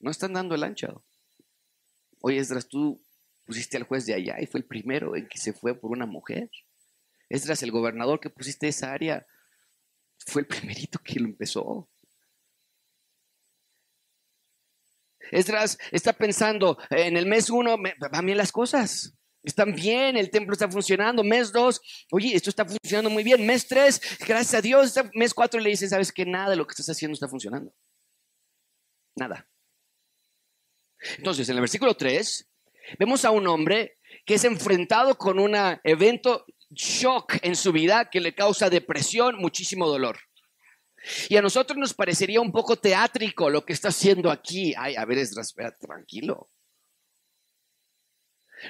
no 0.00 0.11
están 0.11 0.32
dando 0.32 0.54
el 0.54 0.62
ancho. 0.62 1.04
Oye, 2.20 2.38
Esdras, 2.38 2.68
tú 2.68 3.00
pusiste 3.44 3.76
al 3.76 3.84
juez 3.84 4.06
de 4.06 4.14
allá 4.14 4.37
y 4.40 4.46
fue 4.46 4.61
el 4.61 4.66
primero 4.66 5.16
en 5.16 5.26
que 5.26 5.38
se 5.38 5.52
fue 5.52 5.74
por 5.74 5.90
una 5.90 6.06
mujer. 6.06 6.50
Esdras, 7.28 7.62
el 7.62 7.72
gobernador 7.72 8.20
que 8.20 8.30
pusiste 8.30 8.68
esa 8.68 8.92
área, 8.92 9.26
fue 10.26 10.42
el 10.42 10.46
primerito 10.46 10.98
que 11.04 11.20
lo 11.20 11.26
empezó. 11.26 11.88
Esdras 15.30 15.78
está 15.90 16.12
pensando, 16.12 16.78
en 16.90 17.16
el 17.16 17.26
mes 17.26 17.50
uno 17.50 17.76
van 18.10 18.26
bien 18.26 18.38
las 18.38 18.52
cosas. 18.52 19.14
Están 19.42 19.74
bien, 19.74 20.16
el 20.16 20.30
templo 20.30 20.52
está 20.52 20.68
funcionando. 20.68 21.22
Mes 21.22 21.52
dos, 21.52 21.80
oye, 22.10 22.34
esto 22.34 22.50
está 22.50 22.66
funcionando 22.66 23.08
muy 23.08 23.22
bien. 23.22 23.46
Mes 23.46 23.66
tres, 23.66 24.00
gracias 24.26 24.54
a 24.54 24.60
Dios. 24.60 24.94
Mes 25.14 25.32
cuatro 25.32 25.60
le 25.60 25.70
dice, 25.70 25.88
sabes 25.88 26.12
que 26.12 26.26
nada 26.26 26.50
de 26.50 26.56
lo 26.56 26.66
que 26.66 26.72
estás 26.72 26.90
haciendo 26.90 27.14
está 27.14 27.28
funcionando. 27.28 27.72
Nada. 29.16 29.48
Entonces, 31.16 31.48
en 31.48 31.56
el 31.56 31.60
versículo 31.60 31.96
3, 31.96 32.48
vemos 32.98 33.24
a 33.24 33.30
un 33.30 33.46
hombre 33.46 33.98
que 34.24 34.34
es 34.34 34.44
enfrentado 34.44 35.16
con 35.16 35.38
un 35.38 35.54
evento 35.84 36.44
shock 36.70 37.38
en 37.42 37.56
su 37.56 37.72
vida 37.72 38.10
que 38.10 38.20
le 38.20 38.34
causa 38.34 38.70
depresión, 38.70 39.36
muchísimo 39.36 39.86
dolor. 39.86 40.18
Y 41.28 41.36
a 41.36 41.42
nosotros 41.42 41.78
nos 41.78 41.94
parecería 41.94 42.40
un 42.40 42.52
poco 42.52 42.76
teátrico 42.76 43.50
lo 43.50 43.64
que 43.64 43.72
está 43.72 43.88
haciendo 43.88 44.30
aquí. 44.30 44.74
Ay, 44.76 44.96
a 44.96 45.04
ver, 45.04 45.18
es 45.18 45.34
tranquilo. 45.80 46.50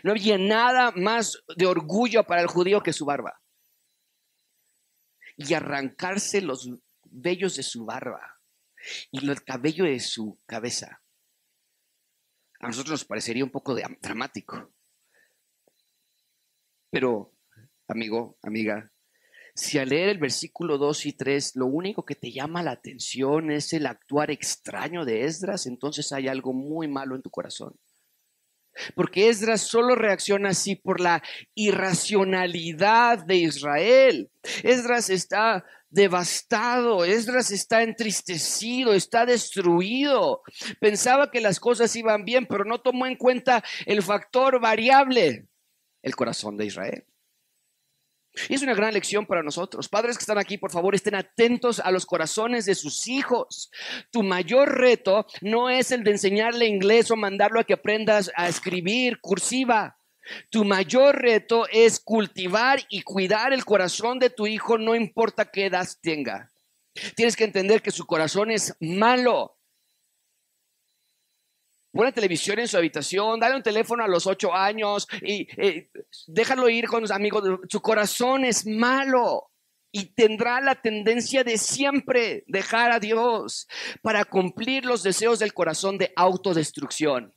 No 0.03 0.13
había 0.13 0.39
nada 0.39 0.93
más 0.93 1.43
de 1.57 1.67
orgullo 1.67 2.25
para 2.25 2.43
el 2.43 2.47
judío 2.47 2.83
que 2.83 2.93
su 2.93 3.05
barba. 3.05 3.41
Y 5.37 5.55
arrancarse 5.55 6.41
los 6.41 6.69
vellos 7.05 7.57
de 7.57 7.63
su 7.63 7.85
barba 7.85 8.39
y 9.11 9.29
el 9.29 9.43
cabello 9.43 9.85
de 9.85 10.01
su 10.01 10.39
cabeza. 10.47 11.03
A 12.61 12.67
nosotros 12.67 12.91
nos 12.91 13.05
parecería 13.05 13.45
un 13.45 13.51
poco 13.51 13.77
dramático. 14.01 14.73
Pero, 16.91 17.33
amigo, 17.87 18.37
amiga, 18.43 18.91
si 19.59 19.77
al 19.77 19.89
leer 19.89 20.09
el 20.11 20.19
versículo 20.19 20.79
2 20.79 21.07
y 21.07 21.13
3 21.15 21.57
lo 21.57 21.67
único 21.67 22.05
que 22.05 22.15
te 22.15 22.31
llama 22.31 22.63
la 22.63 22.71
atención 22.71 23.51
es 23.51 23.73
el 23.73 23.87
actuar 23.87 24.31
extraño 24.31 25.05
de 25.05 25.25
Esdras, 25.25 25.67
entonces 25.67 26.13
hay 26.13 26.29
algo 26.29 26.53
muy 26.53 26.87
malo 26.87 27.17
en 27.17 27.23
tu 27.23 27.31
corazón. 27.31 27.75
Porque 28.95 29.29
Esdras 29.29 29.63
solo 29.63 29.97
reacciona 29.97 30.51
así 30.51 30.77
por 30.77 31.01
la 31.01 31.25
irracionalidad 31.57 33.27
de 33.27 33.37
Israel. 33.39 34.31
Esdras 34.63 35.11
está 35.11 35.65
devastado, 35.91 37.05
Esdras 37.05 37.51
está 37.51 37.83
entristecido, 37.83 38.95
está 38.95 39.27
destruido. 39.27 40.43
Pensaba 40.79 41.33
que 41.33 41.41
las 41.41 41.59
cosas 41.59 41.97
iban 41.97 42.25
bien, 42.25 42.47
pero 42.47 42.65
no 42.65 42.81
tomó 42.81 43.07
en 43.07 43.17
cuenta 43.17 43.65
el 43.87 44.05
factor 44.05 44.61
variable, 44.61 45.49
el 46.03 46.15
corazón 46.15 46.57
de 46.57 46.67
Israel. 46.67 47.05
Y 48.49 48.55
es 48.55 48.63
una 48.63 48.75
gran 48.75 48.95
lección 48.95 49.27
para 49.27 49.43
nosotros. 49.43 49.89
Padres 49.89 50.17
que 50.17 50.23
están 50.23 50.39
aquí, 50.39 50.59
por 50.59 50.71
favor, 50.71 50.95
estén 50.95 51.15
atentos 51.15 51.81
a 51.81 51.91
los 51.91 52.07
corazones 52.07 52.65
de 52.67 52.75
sus 52.75 53.07
hijos. 53.09 53.71
Tu 54.11 54.23
mayor 54.23 54.79
reto 54.79 55.27
no 55.41 55.71
es 55.71 55.91
el 55.91 56.05
de 56.05 56.13
enseñarle 56.13 56.67
inglés 56.67 57.11
o 57.11 57.17
mandarlo 57.17 57.61
a 57.61 57.65
que 57.65 57.75
aprendas 57.75 58.31
a 58.37 58.49
escribir 58.49 59.21
cursiva. 59.21 59.99
Tu 60.51 60.65
mayor 60.65 61.17
reto 61.17 61.67
es 61.71 62.01
cultivar 62.01 62.81
y 62.89 63.03
cuidar 63.03 63.53
el 63.53 63.65
corazón 63.65 64.19
de 64.19 64.31
tu 64.31 64.47
hijo, 64.47 64.79
no 64.79 64.95
importa 64.95 65.51
qué 65.51 65.67
edad 65.67 65.89
tenga. 66.03 66.51
Tienes 67.15 67.37
que 67.37 67.45
entender 67.45 67.83
que 67.83 67.91
su 67.91 68.07
corazón 68.07 68.51
es 68.51 68.75
malo. 68.81 69.58
Pone 71.91 72.13
televisión 72.13 72.59
en 72.59 72.69
su 72.69 72.77
habitación, 72.77 73.41
dale 73.41 73.57
un 73.57 73.63
teléfono 73.63 74.05
a 74.05 74.09
los 74.09 74.27
ocho 74.27 74.55
años 74.55 75.09
y 75.23 75.49
eh, 75.57 75.91
déjalo 76.27 76.69
ir 76.69 76.87
con 76.87 77.01
los 77.01 77.11
amigos. 77.11 77.43
Su 77.69 77.81
corazón 77.81 78.45
es 78.45 78.67
malo 78.67 79.51
y 79.91 80.15
tendrá 80.15 80.61
la 80.61 80.75
tendencia 80.75 81.45
de 81.45 81.57
siempre 81.57 82.45
dejar 82.47 82.93
a 82.93 83.01
Dios 83.01 83.67
para 84.03 84.25
cumplir 84.25 84.85
los 84.85 85.03
deseos 85.03 85.39
del 85.39 85.55
corazón 85.55 85.97
de 85.97 86.13
autodestrucción. 86.15 87.35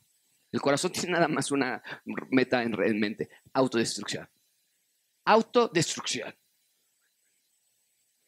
El 0.50 0.60
corazón 0.60 0.92
tiene 0.92 1.12
nada 1.12 1.28
más 1.28 1.50
una 1.50 1.82
meta 2.30 2.62
en 2.62 3.00
mente, 3.00 3.30
autodestrucción. 3.54 4.28
Autodestrucción. 5.24 6.34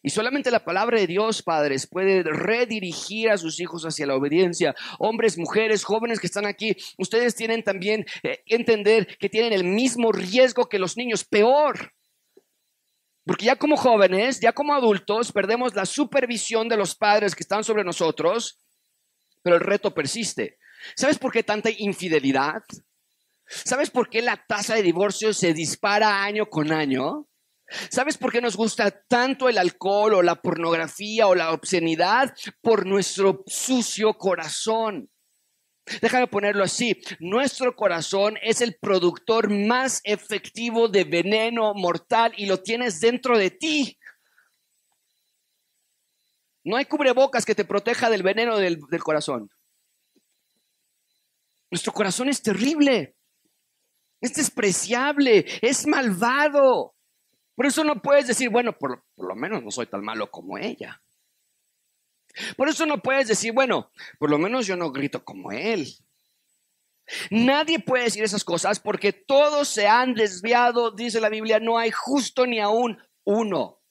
Y 0.04 0.10
solamente 0.10 0.50
la 0.50 0.62
palabra 0.62 1.00
de 1.00 1.06
Dios, 1.06 1.42
padres, 1.42 1.86
puede 1.86 2.22
redirigir 2.24 3.30
a 3.30 3.38
sus 3.38 3.58
hijos 3.58 3.84
hacia 3.84 4.06
la 4.06 4.14
obediencia. 4.14 4.74
Hombres, 4.98 5.38
mujeres, 5.38 5.82
jóvenes 5.82 6.20
que 6.20 6.26
están 6.26 6.44
aquí, 6.44 6.76
ustedes 6.98 7.34
tienen 7.34 7.64
también 7.64 8.04
que 8.22 8.32
eh, 8.32 8.42
entender 8.44 9.16
que 9.16 9.30
tienen 9.30 9.54
el 9.54 9.64
mismo 9.64 10.12
riesgo 10.12 10.68
que 10.68 10.78
los 10.78 10.98
niños, 10.98 11.24
peor. 11.24 11.94
Porque 13.24 13.46
ya 13.46 13.56
como 13.56 13.78
jóvenes, 13.78 14.40
ya 14.40 14.52
como 14.52 14.74
adultos, 14.74 15.32
perdemos 15.32 15.74
la 15.74 15.86
supervisión 15.86 16.68
de 16.68 16.76
los 16.76 16.94
padres 16.94 17.34
que 17.34 17.42
están 17.42 17.64
sobre 17.64 17.82
nosotros, 17.82 18.60
pero 19.42 19.56
el 19.56 19.62
reto 19.62 19.94
persiste. 19.94 20.58
¿Sabes 20.96 21.18
por 21.18 21.32
qué 21.32 21.42
tanta 21.42 21.70
infidelidad? 21.70 22.62
¿Sabes 23.46 23.90
por 23.90 24.10
qué 24.10 24.20
la 24.20 24.36
tasa 24.36 24.74
de 24.74 24.82
divorcio 24.82 25.32
se 25.32 25.54
dispara 25.54 26.24
año 26.24 26.50
con 26.50 26.72
año? 26.72 27.26
¿Sabes 27.90 28.18
por 28.18 28.30
qué 28.30 28.40
nos 28.40 28.56
gusta 28.56 28.90
tanto 29.08 29.48
el 29.48 29.58
alcohol 29.58 30.14
o 30.14 30.22
la 30.22 30.36
pornografía 30.36 31.26
o 31.26 31.34
la 31.34 31.52
obscenidad? 31.52 32.34
Por 32.60 32.86
nuestro 32.86 33.42
sucio 33.46 34.14
corazón. 34.14 35.10
Déjame 36.00 36.26
ponerlo 36.26 36.64
así. 36.64 37.00
Nuestro 37.20 37.74
corazón 37.76 38.36
es 38.42 38.60
el 38.60 38.76
productor 38.80 39.50
más 39.50 40.00
efectivo 40.04 40.88
de 40.88 41.04
veneno 41.04 41.74
mortal 41.74 42.32
y 42.36 42.46
lo 42.46 42.62
tienes 42.62 43.00
dentro 43.00 43.36
de 43.36 43.50
ti. 43.50 43.98
No 46.64 46.76
hay 46.76 46.86
cubrebocas 46.86 47.44
que 47.44 47.54
te 47.54 47.66
proteja 47.66 48.08
del 48.08 48.22
veneno 48.22 48.56
del, 48.56 48.80
del 48.90 49.02
corazón. 49.02 49.50
Nuestro 51.70 51.92
corazón 51.92 52.28
es 52.28 52.40
terrible, 52.40 53.16
es 54.20 54.34
despreciable, 54.34 55.44
es 55.60 55.86
malvado. 55.86 56.93
Por 57.54 57.66
eso 57.66 57.84
no 57.84 58.02
puedes 58.02 58.26
decir, 58.26 58.50
bueno, 58.50 58.76
por, 58.76 59.04
lo 59.16 59.34
menos 59.34 59.62
no 59.62 59.70
soy 59.70 59.86
tan 59.86 60.02
malo 60.02 60.30
como 60.30 60.58
ella. 60.58 61.00
Por 62.56 62.68
eso 62.68 62.84
no 62.84 63.00
puedes 63.00 63.28
decir, 63.28 63.52
bueno, 63.52 63.90
por 64.18 64.30
lo 64.30 64.38
menos 64.38 64.66
yo 64.66 64.76
no 64.76 64.90
grito 64.90 65.24
como 65.24 65.52
él. 65.52 65.88
Nadie 67.30 67.78
puede 67.78 68.04
decir 68.04 68.24
esas 68.24 68.44
cosas 68.44 68.80
porque 68.80 69.12
todos 69.12 69.68
se 69.68 69.86
han 69.86 70.14
desviado, 70.14 70.90
dice 70.90 71.20
la 71.20 71.28
Biblia, 71.28 71.60
no 71.60 71.78
hay 71.78 71.90
justo 71.92 72.46
ni 72.46 72.58
aún 72.58 72.98
uno. 73.24 73.83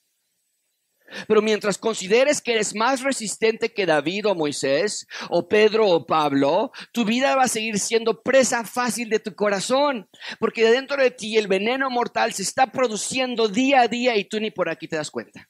Pero 1.28 1.42
mientras 1.42 1.78
consideres 1.78 2.42
que 2.42 2.54
eres 2.54 2.76
más 2.76 3.02
resistente 3.02 3.74
que 3.74 3.86
David 3.86 4.28
o 4.28 4.36
Moisés, 4.36 5.08
o 5.30 5.48
Pedro 5.48 5.88
o 5.88 6.06
Pablo, 6.06 6.72
tu 6.92 7.06
vida 7.06 7.36
va 7.36 7.44
a 7.44 7.48
seguir 7.48 7.80
siendo 7.80 8.22
presa 8.22 8.64
fácil 8.64 9.10
de 9.10 9.20
tu 9.20 9.36
corazón, 9.36 10.10
porque 10.40 10.70
dentro 10.70 11.02
de 11.02 11.12
ti 11.12 11.38
el 11.38 11.48
veneno 11.48 11.90
mortal 11.90 12.34
se 12.34 12.44
está 12.44 12.68
produciendo 12.68 13.48
día 13.48 13.82
a 13.82 13.88
día 13.88 14.16
y 14.18 14.26
tú 14.26 14.40
ni 14.40 14.52
por 14.52 14.70
aquí 14.70 14.88
te 14.88 14.96
das 14.96 15.12
cuenta. 15.12 15.50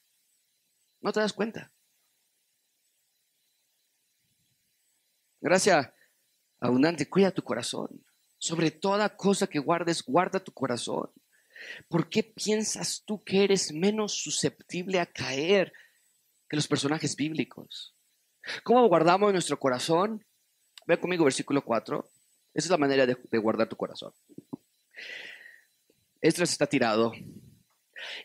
No 1.00 1.12
te 1.12 1.20
das 1.20 1.32
cuenta. 1.32 1.72
Gracias 5.40 5.90
abundante, 6.60 7.08
cuida 7.08 7.30
tu 7.30 7.42
corazón. 7.42 8.04
Sobre 8.38 8.70
toda 8.70 9.16
cosa 9.16 9.46
que 9.46 9.58
guardes, 9.58 10.02
guarda 10.02 10.40
tu 10.40 10.52
corazón. 10.52 11.10
¿Por 11.88 12.08
qué 12.08 12.22
piensas 12.22 13.02
tú 13.04 13.22
que 13.22 13.44
eres 13.44 13.72
menos 13.72 14.12
susceptible 14.12 15.00
a 15.00 15.06
caer 15.06 15.72
que 16.48 16.56
los 16.56 16.68
personajes 16.68 17.16
bíblicos? 17.16 17.94
¿Cómo 18.62 18.86
guardamos 18.88 19.32
nuestro 19.32 19.58
corazón? 19.58 20.24
Ve 20.86 20.98
conmigo 20.98 21.24
versículo 21.24 21.64
4. 21.64 22.04
Esa 22.54 22.66
es 22.66 22.70
la 22.70 22.78
manera 22.78 23.06
de, 23.06 23.38
guardar 23.38 23.68
tu 23.68 23.76
corazón. 23.76 24.12
Esdras 26.20 26.52
está 26.52 26.66
tirado 26.66 27.12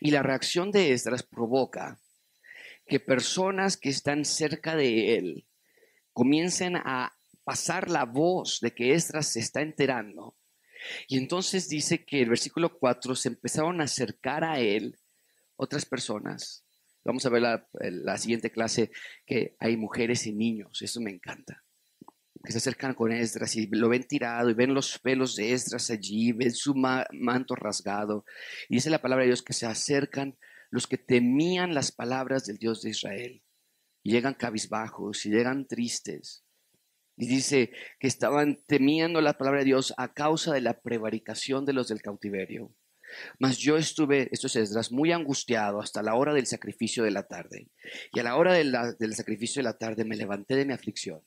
y 0.00 0.10
la 0.10 0.22
reacción 0.22 0.70
de 0.70 0.92
Esdras 0.92 1.22
provoca 1.22 1.98
que 2.86 3.00
personas 3.00 3.76
que 3.76 3.88
están 3.88 4.24
cerca 4.24 4.76
de 4.76 5.16
él 5.16 5.46
comiencen 6.12 6.76
a 6.76 7.16
pasar 7.44 7.90
la 7.90 8.04
voz 8.04 8.60
de 8.60 8.74
que 8.74 8.94
Esdras 8.94 9.32
se 9.32 9.40
está 9.40 9.62
enterando 9.62 10.36
y 11.08 11.18
entonces 11.18 11.68
dice 11.68 12.04
que 12.04 12.22
el 12.22 12.28
versículo 12.28 12.78
4 12.78 13.14
se 13.14 13.28
empezaron 13.28 13.80
a 13.80 13.84
acercar 13.84 14.44
a 14.44 14.60
él 14.60 14.98
otras 15.56 15.84
personas. 15.84 16.64
Vamos 17.04 17.24
a 17.24 17.30
ver 17.30 17.42
la, 17.42 18.18
siguiente 18.18 18.50
clase 18.50 18.90
que 19.26 19.56
hay 19.58 19.76
mujeres 19.76 20.26
y 20.26 20.32
niños. 20.32 20.82
Eso 20.82 21.00
me 21.00 21.10
encanta 21.10 21.64
que 22.42 22.52
se 22.52 22.58
acercan 22.58 22.94
con 22.94 23.12
Esdras 23.12 23.54
y 23.56 23.66
lo 23.66 23.90
ven 23.90 24.04
tirado 24.04 24.48
y 24.48 24.54
ven 24.54 24.72
los 24.72 24.98
pelos 24.98 25.36
de 25.36 25.52
Esdras 25.52 25.90
allí, 25.90 26.32
ven 26.32 26.52
su 26.52 26.74
manto 26.74 27.54
rasgado. 27.54 28.24
Y 28.68 28.76
dice 28.76 28.90
la 28.90 29.02
palabra 29.02 29.24
de 29.24 29.28
Dios 29.28 29.42
que 29.42 29.52
se 29.52 29.66
acercan 29.66 30.38
los 30.70 30.86
que 30.86 30.98
temían 30.98 31.74
las 31.74 31.92
palabras 31.92 32.46
del 32.46 32.56
Dios 32.56 32.80
de 32.82 32.90
Israel. 32.90 33.42
Y 34.02 34.12
llegan 34.12 34.34
cabizbajos 34.34 35.26
y 35.26 35.30
llegan 35.30 35.66
tristes. 35.66 36.44
Y 37.20 37.26
dice 37.26 37.70
que 37.98 38.06
estaban 38.06 38.56
temiendo 38.66 39.20
la 39.20 39.36
palabra 39.36 39.60
de 39.60 39.66
Dios 39.66 39.92
a 39.98 40.14
causa 40.14 40.54
de 40.54 40.62
la 40.62 40.80
prevaricación 40.80 41.66
de 41.66 41.74
los 41.74 41.88
del 41.88 42.00
cautiverio. 42.00 42.74
Mas 43.38 43.58
yo 43.58 43.76
estuve, 43.76 44.30
esto 44.32 44.46
es 44.46 44.56
Esdras, 44.56 44.90
muy 44.90 45.12
angustiado 45.12 45.82
hasta 45.82 46.02
la 46.02 46.14
hora 46.14 46.32
del 46.32 46.46
sacrificio 46.46 47.04
de 47.04 47.10
la 47.10 47.24
tarde. 47.24 47.68
Y 48.14 48.20
a 48.20 48.22
la 48.22 48.36
hora 48.36 48.54
del 48.54 49.14
sacrificio 49.14 49.60
de 49.60 49.64
la 49.64 49.76
tarde 49.76 50.06
me 50.06 50.16
levanté 50.16 50.56
de 50.56 50.64
mi 50.64 50.72
aflicción. 50.72 51.20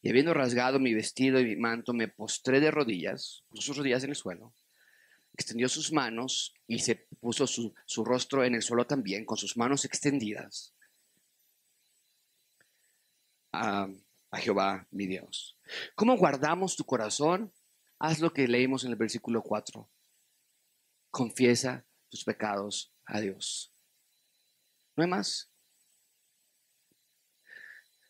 Y 0.00 0.08
habiendo 0.08 0.32
rasgado 0.32 0.78
mi 0.78 0.94
vestido 0.94 1.38
y 1.38 1.44
mi 1.44 1.56
manto, 1.56 1.92
me 1.92 2.08
postré 2.08 2.58
de 2.58 2.70
rodillas, 2.70 3.44
puso 3.50 3.62
sus 3.62 3.76
rodillas 3.76 4.04
en 4.04 4.10
el 4.10 4.16
suelo, 4.16 4.54
extendió 5.34 5.68
sus 5.68 5.92
manos 5.92 6.54
y 6.66 6.78
se 6.78 6.96
puso 7.20 7.46
su, 7.46 7.74
su 7.84 8.06
rostro 8.06 8.42
en 8.42 8.54
el 8.54 8.62
suelo 8.62 8.86
también, 8.86 9.26
con 9.26 9.36
sus 9.36 9.54
manos 9.58 9.84
extendidas. 9.84 10.74
Ah, 13.52 13.86
a 14.32 14.38
Jehová 14.38 14.88
mi 14.90 15.06
Dios. 15.06 15.58
¿Cómo 15.94 16.16
guardamos 16.16 16.74
tu 16.74 16.84
corazón? 16.84 17.52
Haz 17.98 18.18
lo 18.18 18.32
que 18.32 18.48
leímos 18.48 18.84
en 18.84 18.90
el 18.90 18.96
versículo 18.96 19.42
4. 19.42 19.88
Confiesa 21.10 21.86
tus 22.08 22.24
pecados 22.24 22.92
a 23.04 23.20
Dios. 23.20 23.72
No 24.96 25.04
hay 25.04 25.10
más. 25.10 25.50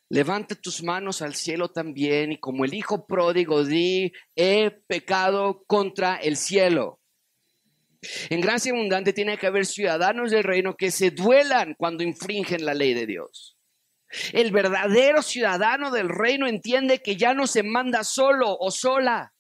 Levanta 0.09 0.55
tus 0.55 0.83
manos 0.83 1.23
al 1.23 1.35
cielo 1.35 1.71
también 1.71 2.33
y 2.33 2.39
como 2.39 2.65
el 2.65 2.75
hijo 2.75 3.07
pródigo 3.07 3.65
di, 3.65 4.13
he 4.37 4.71
pecado 4.71 5.65
contra 5.67 6.17
el 6.17 6.37
cielo. 6.37 7.01
En 8.31 8.41
gracia 8.41 8.73
abundante 8.73 9.13
tiene 9.13 9.39
que 9.39 9.47
haber 9.47 9.65
ciudadanos 9.65 10.31
del 10.31 10.45
reino 10.45 10.77
que 10.77 10.91
se 10.91 11.11
duelan 11.11 11.75
cuando 11.75 12.03
infringen 12.03 12.65
la 12.65 12.75
ley 12.75 12.95
de 12.95 13.07
Dios. 13.07 13.57
El 14.33 14.51
verdadero 14.51 15.23
ciudadano 15.23 15.91
del 15.91 16.09
reino 16.09 16.47
entiende 16.47 17.01
que 17.01 17.17
ya 17.17 17.35
no 17.35 17.47
se 17.47 17.63
manda 17.63 18.05
solo 18.05 18.57
o 18.59 18.71
sola. 18.71 19.33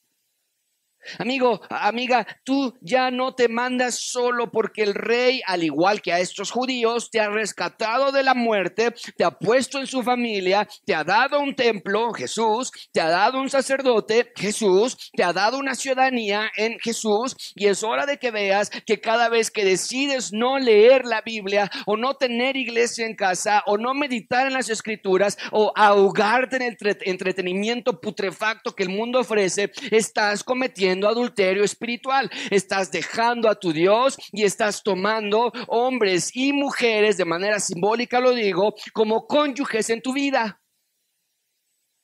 Amigo, 1.18 1.60
amiga, 1.68 2.26
tú 2.44 2.74
ya 2.80 3.10
no 3.10 3.34
te 3.34 3.48
mandas 3.48 3.98
solo 3.98 4.50
porque 4.50 4.82
el 4.82 4.94
rey, 4.94 5.40
al 5.46 5.64
igual 5.64 6.00
que 6.00 6.12
a 6.12 6.20
estos 6.20 6.50
judíos, 6.50 7.10
te 7.10 7.20
ha 7.20 7.28
rescatado 7.28 8.12
de 8.12 8.22
la 8.22 8.34
muerte, 8.34 8.94
te 9.16 9.24
ha 9.24 9.32
puesto 9.32 9.78
en 9.78 9.86
su 9.86 10.02
familia, 10.02 10.68
te 10.84 10.94
ha 10.94 11.04
dado 11.04 11.40
un 11.40 11.54
templo, 11.54 12.12
Jesús, 12.12 12.70
te 12.92 13.00
ha 13.00 13.08
dado 13.08 13.40
un 13.40 13.50
sacerdote, 13.50 14.32
Jesús, 14.36 15.10
te 15.12 15.24
ha 15.24 15.32
dado 15.32 15.58
una 15.58 15.74
ciudadanía 15.74 16.50
en 16.56 16.78
Jesús 16.78 17.36
y 17.54 17.66
es 17.66 17.82
hora 17.82 18.06
de 18.06 18.18
que 18.18 18.30
veas 18.30 18.70
que 18.70 19.00
cada 19.00 19.28
vez 19.28 19.50
que 19.50 19.64
decides 19.64 20.32
no 20.32 20.58
leer 20.58 21.04
la 21.04 21.22
Biblia 21.22 21.70
o 21.86 21.96
no 21.96 22.14
tener 22.14 22.56
iglesia 22.56 23.06
en 23.06 23.16
casa 23.16 23.62
o 23.66 23.76
no 23.76 23.92
meditar 23.94 24.46
en 24.46 24.52
las 24.52 24.68
escrituras 24.68 25.36
o 25.50 25.72
ahogarte 25.74 26.56
en 26.56 26.62
el 26.62 26.76
entretenimiento 27.02 28.00
putrefacto 28.00 28.74
que 28.74 28.84
el 28.84 28.90
mundo 28.90 29.20
ofrece, 29.20 29.72
estás 29.90 30.44
cometiendo 30.44 30.91
adulterio 31.00 31.64
espiritual. 31.64 32.30
Estás 32.50 32.90
dejando 32.90 33.48
a 33.48 33.54
tu 33.54 33.72
Dios 33.72 34.16
y 34.32 34.44
estás 34.44 34.82
tomando 34.82 35.52
hombres 35.68 36.30
y 36.34 36.52
mujeres, 36.52 37.16
de 37.16 37.24
manera 37.24 37.60
simbólica 37.60 38.20
lo 38.20 38.32
digo, 38.32 38.74
como 38.92 39.26
cónyuges 39.26 39.90
en 39.90 40.02
tu 40.02 40.12
vida. 40.12 40.60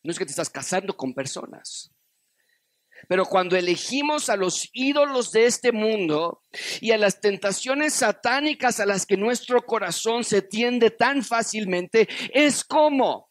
No 0.03 0.13
es 0.13 0.19
que 0.19 0.25
te 0.25 0.31
estás 0.31 0.51
casando 0.51 0.97
con 0.97 1.13
personas. 1.15 1.91
Pero 3.07 3.25
cuando 3.25 3.57
elegimos 3.57 4.29
a 4.29 4.37
los 4.37 4.69
ídolos 4.73 5.31
de 5.31 5.47
este 5.47 5.71
mundo 5.73 6.43
y 6.81 6.91
a 6.91 6.99
las 6.99 7.21
tentaciones 7.21 7.95
satánicas 7.95 8.81
a 8.81 8.87
las 8.87 9.07
que 9.07 9.17
nuestro 9.17 9.63
corazón 9.63 10.25
se 10.25 10.43
tiende 10.43 10.91
tan 10.91 11.23
fácilmente, 11.23 12.09
es 12.33 12.65
como 12.65 13.28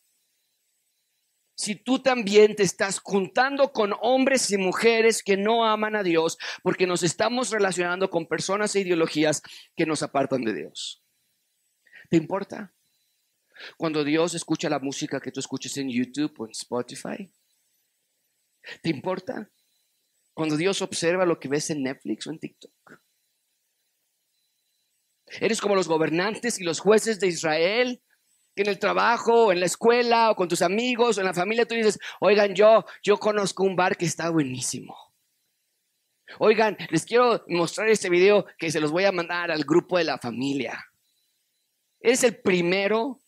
si 1.58 1.76
tú 1.76 2.00
también 2.00 2.56
te 2.56 2.62
estás 2.62 3.00
juntando 3.00 3.72
con 3.72 3.96
hombres 4.02 4.52
y 4.52 4.58
mujeres 4.58 5.24
que 5.24 5.38
no 5.38 5.65
aman 5.65 5.96
a 5.96 6.04
Dios, 6.04 6.38
porque 6.62 6.86
nos 6.86 7.02
estamos 7.02 7.50
relacionando 7.50 8.12
con 8.12 8.28
personas 8.28 8.76
e 8.76 8.82
ideologías 8.82 9.41
que 9.76 9.88
nos 9.88 10.04
apartan 10.04 10.43
de 10.43 10.54
Dios. 10.54 11.04
¿Te 12.12 12.17
importa? 12.17 12.76
Cuando 13.76 14.04
Dios 14.04 14.36
escucha 14.36 14.70
la 14.70 14.78
música 14.78 15.20
que 15.20 15.32
tú 15.32 15.39
escuches 15.39 15.76
en 15.78 15.89
YouTube 15.89 16.32
o 16.38 16.46
en 16.46 16.52
Spotify. 16.52 17.34
¿Te 18.84 18.91
importa? 18.91 19.50
Cuando 20.36 20.58
Dios 20.58 20.84
observa 20.84 21.26
lo 21.26 21.39
que 21.39 21.48
ves 21.48 21.72
en 21.72 21.82
Netflix 21.82 22.28
o 22.28 22.32
en 22.32 22.39
TikTok. 22.39 23.02
Eres 25.41 25.60
como 25.60 25.74
los 25.76 25.88
gobernantes 25.88 26.60
y 26.60 26.63
los 26.63 26.80
jueces 26.80 27.20
de 27.20 27.28
Israel 27.28 28.04
que 28.58 28.63
en 28.63 28.70
el 28.70 28.80
trabajo, 28.80 29.52
en 29.52 29.60
la 29.60 29.67
escuela, 29.67 30.32
o 30.32 30.36
con 30.36 30.48
tus 30.50 30.63
amigos, 30.63 31.17
o 31.17 31.22
en 31.22 31.28
la 31.28 31.34
familia, 31.34 31.65
tú 31.65 31.76
dices, 31.76 32.00
oigan, 32.20 32.56
yo, 32.56 32.84
yo 33.04 33.17
conozco 33.17 33.63
un 33.63 33.76
bar 33.76 33.96
que 33.96 34.06
está 34.06 34.32
buenísimo. 34.32 34.98
Oigan, 36.39 36.76
les 36.89 37.06
quiero 37.06 37.46
mostrar 37.48 37.88
este 37.88 38.10
video 38.10 38.46
que 38.58 38.72
se 38.72 38.80
los 38.80 38.91
voy 38.91 39.06
a 39.06 39.12
mandar 39.12 39.52
al 39.52 39.63
grupo 39.63 39.98
de 39.98 40.06
la 40.06 40.17
familia. 40.17 40.84
Es 42.00 42.24
el 42.24 42.41
primero 42.41 43.22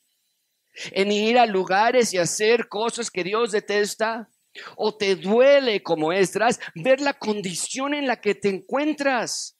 en 0.91 1.11
ir 1.11 1.37
a 1.37 1.45
lugares 1.45 2.11
y 2.13 2.17
hacer 2.17 2.67
cosas 2.67 3.11
que 3.11 3.23
Dios 3.23 3.51
detesta. 3.51 4.29
O 4.75 4.97
te 4.97 5.15
duele 5.15 5.83
como 5.83 6.11
extras 6.11 6.59
ver 6.73 7.01
la 7.01 7.13
condición 7.13 7.93
en 7.93 8.07
la 8.07 8.19
que 8.19 8.33
te 8.33 8.49
encuentras. 8.49 9.58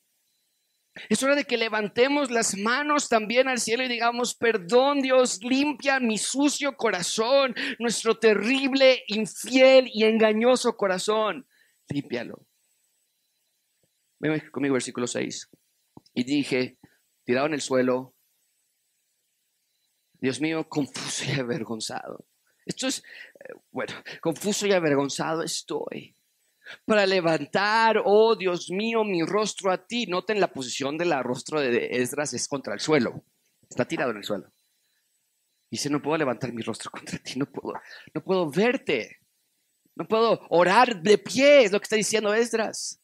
Es 1.08 1.24
hora 1.24 1.36
de 1.36 1.46
que 1.46 1.58
levantemos 1.58 2.32
las 2.32 2.58
manos 2.58 3.08
también 3.08 3.48
al 3.48 3.60
cielo 3.60 3.84
y 3.84 3.88
digamos, 3.88 4.36
perdón 4.36 5.02
Dios, 5.02 5.40
limpia 5.44 6.00
mi 6.00 6.18
sucio 6.18 6.76
corazón, 6.76 7.56
nuestro 7.80 8.18
terrible, 8.18 9.04
infiel 9.08 9.90
y 9.94 10.04
engañoso 10.04 10.76
corazón. 10.76 11.48
Límpialo. 11.88 12.46
Ven 14.20 14.42
conmigo, 14.52 14.74
versículo 14.74 15.08
6. 15.08 15.50
Y 16.14 16.24
dije, 16.24 16.78
tirado 17.24 17.48
en 17.48 17.54
el 17.54 17.62
suelo, 17.62 18.16
Dios 20.14 20.42
mío, 20.42 20.68
confuso 20.68 21.24
y 21.26 21.40
avergonzado. 21.40 22.26
Esto 22.66 22.88
es, 22.88 23.00
eh, 23.40 23.54
bueno, 23.72 23.94
confuso 24.22 24.68
y 24.68 24.74
avergonzado 24.74 25.44
estoy 25.44 26.16
para 26.86 27.06
levantar, 27.06 28.02
oh 28.06 28.36
Dios 28.36 28.70
mío, 28.70 29.04
mi 29.04 29.24
rostro 29.24 29.72
a 29.72 29.86
ti. 29.86 30.06
Noten 30.06 30.40
la 30.40 30.52
posición 30.52 30.98
del 30.98 31.14
rostro 31.24 31.62
de 31.62 31.90
Esdras 31.92 32.34
es 32.34 32.48
contra 32.48 32.74
el 32.74 32.80
suelo. 32.80 33.24
Está 33.70 33.86
tirado 33.86 34.12
en 34.12 34.18
el 34.18 34.24
suelo. 34.24 34.52
Dice, 35.70 35.90
no 35.90 36.02
puedo 36.02 36.18
levantar 36.18 36.52
mi 36.52 36.64
rostro 36.64 36.90
contra 36.90 37.20
ti, 37.20 37.38
no 37.38 37.46
puedo, 37.46 37.80
no 38.14 38.24
puedo 38.24 38.50
verte, 38.50 39.20
no 39.96 40.08
puedo 40.08 40.42
orar 40.50 41.02
de 41.02 41.18
pie, 41.20 41.64
es 41.64 41.72
lo 41.72 41.80
que 41.80 41.84
está 41.84 41.96
diciendo 41.96 42.34
Esdras. 42.34 43.00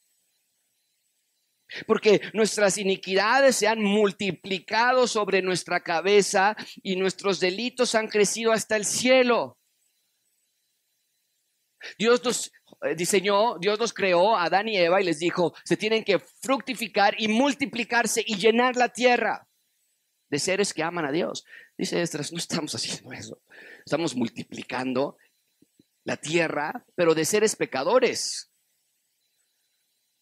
Porque 1.87 2.21
nuestras 2.33 2.77
iniquidades 2.77 3.55
se 3.55 3.67
han 3.67 3.83
multiplicado 3.83 5.07
sobre 5.07 5.41
nuestra 5.41 5.81
cabeza 5.81 6.55
y 6.81 6.95
nuestros 6.95 7.39
delitos 7.39 7.95
han 7.95 8.07
crecido 8.07 8.51
hasta 8.51 8.75
el 8.75 8.85
cielo. 8.85 9.57
Dios 11.97 12.23
nos 12.23 12.51
diseñó, 12.93 13.57
Dios 13.57 13.79
nos 13.79 13.93
creó, 13.93 14.35
Adán 14.35 14.67
y 14.67 14.77
Eva, 14.77 15.01
y 15.01 15.05
les 15.05 15.19
dijo, 15.19 15.53
se 15.63 15.77
tienen 15.77 16.03
que 16.03 16.19
fructificar 16.19 17.15
y 17.17 17.27
multiplicarse 17.27 18.23
y 18.25 18.35
llenar 18.35 18.75
la 18.75 18.89
tierra 18.89 19.47
de 20.29 20.39
seres 20.39 20.73
que 20.73 20.83
aman 20.83 21.05
a 21.05 21.11
Dios. 21.11 21.45
Dice 21.77 22.01
Estras, 22.01 22.31
no 22.31 22.37
estamos 22.37 22.75
haciendo 22.75 23.11
eso. 23.11 23.41
Estamos 23.85 24.15
multiplicando 24.15 25.17
la 26.03 26.17
tierra, 26.17 26.85
pero 26.95 27.15
de 27.15 27.25
seres 27.25 27.55
pecadores. 27.55 28.51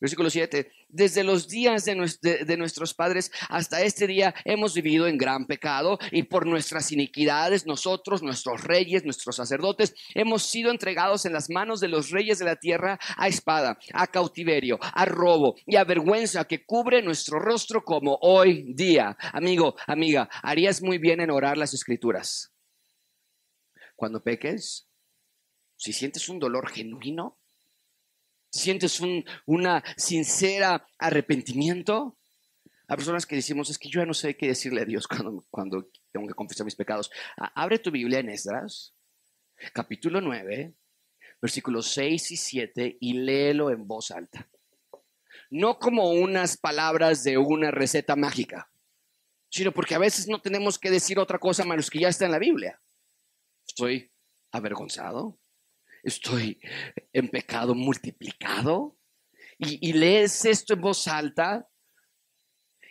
Versículo 0.04 0.30
7. 0.30 0.70
Desde 0.90 1.24
los 1.24 1.48
días 1.48 1.86
de, 1.86 2.58
nuestros 2.58 2.94
padres 2.94 3.32
hasta 3.48 3.84
este 3.84 4.06
día 4.06 4.36
hemos 4.44 4.74
vivido 4.74 5.08
en 5.08 5.18
gran 5.18 5.48
pecado 5.48 5.98
y 6.12 6.24
por 6.24 6.46
nuestras 6.46 6.92
iniquidades 6.92 7.66
nosotros, 7.66 8.22
nuestros 8.22 8.66
reyes, 8.66 9.06
nuestros 9.06 9.38
sacerdotes, 9.38 9.96
hemos 10.14 10.44
sido 10.44 10.72
entregados 10.72 11.26
en 11.26 11.32
las 11.32 11.50
manos 11.50 11.80
de 11.80 11.88
los 11.88 12.10
reyes 12.10 12.38
de 12.38 12.44
la 12.44 12.58
tierra 12.58 13.00
a 13.16 13.30
espada, 13.30 13.80
a 13.94 14.08
cautiverio, 14.08 14.78
a 14.82 15.06
robo 15.06 15.56
y 15.66 15.78
a 15.78 15.86
vergüenza 15.86 16.44
que 16.50 16.66
cubre 16.66 17.02
nuestro 17.02 17.40
rostro 17.40 17.86
como 17.86 18.18
hoy 18.20 18.74
día. 18.74 19.16
Amigo, 19.32 19.76
amiga, 19.88 20.28
harías 20.42 20.82
muy 20.82 20.98
bien 20.98 21.22
en 21.22 21.32
orar 21.32 21.58
las 21.58 21.74
escrituras. 21.74 22.54
Cuando 23.96 24.22
peques, 24.22 24.86
si 25.78 25.94
sientes 25.94 26.28
un 26.28 26.40
dolor 26.40 26.70
genuino, 26.70 27.40
sientes 28.54 29.00
un 29.02 29.26
una 29.46 29.84
sincera 29.98 30.88
arrepentimiento. 31.00 32.18
Hay 32.88 32.98
personas 32.98 33.26
que 33.26 33.36
decimos, 33.36 33.70
es 33.70 33.80
que 33.80 33.90
yo 33.90 34.02
ya 34.02 34.06
no 34.06 34.14
sé 34.14 34.38
qué 34.38 34.48
decirle 34.48 34.82
a 34.82 34.86
Dios 34.86 35.08
cuando, 35.10 35.44
cuando 35.50 35.90
tengo 36.12 36.28
que 36.28 36.34
confesar 36.34 36.66
mis 36.66 36.76
pecados. 36.76 37.10
Abre 37.56 37.80
tu 37.80 37.92
Biblia 37.92 38.20
en 38.20 38.30
Esdras, 38.30 38.94
capítulo 39.74 40.22
9, 40.22 40.74
versículos 41.42 41.88
6 41.94 42.32
y 42.32 42.38
7, 42.38 42.98
y 43.00 43.14
léelo 43.14 43.72
en 43.72 43.88
voz 43.88 44.12
alta. 44.12 44.48
No 45.50 45.80
como 45.80 46.12
unas 46.12 46.58
palabras 46.58 47.24
de 47.24 47.38
una 47.38 47.72
receta 47.72 48.16
mágica, 48.16 48.70
sino 49.50 49.72
porque 49.72 49.96
a 49.96 50.00
veces 50.00 50.28
no 50.28 50.42
tenemos 50.42 50.78
que 50.78 50.92
decir 50.92 51.20
otra 51.20 51.40
cosa 51.40 51.64
más 51.64 51.90
que 51.90 52.00
ya 52.00 52.10
está 52.10 52.26
en 52.26 52.32
la 52.32 52.40
Biblia. 52.40 52.80
Estoy 53.68 54.12
avergonzado, 54.52 55.40
estoy 56.04 56.60
en 57.14 57.30
pecado 57.30 57.74
multiplicado. 57.74 58.98
Y, 59.58 59.94
lees 59.94 60.44
esto 60.46 60.74
en 60.74 60.82
voz 60.82 61.08
alta. 61.08 61.70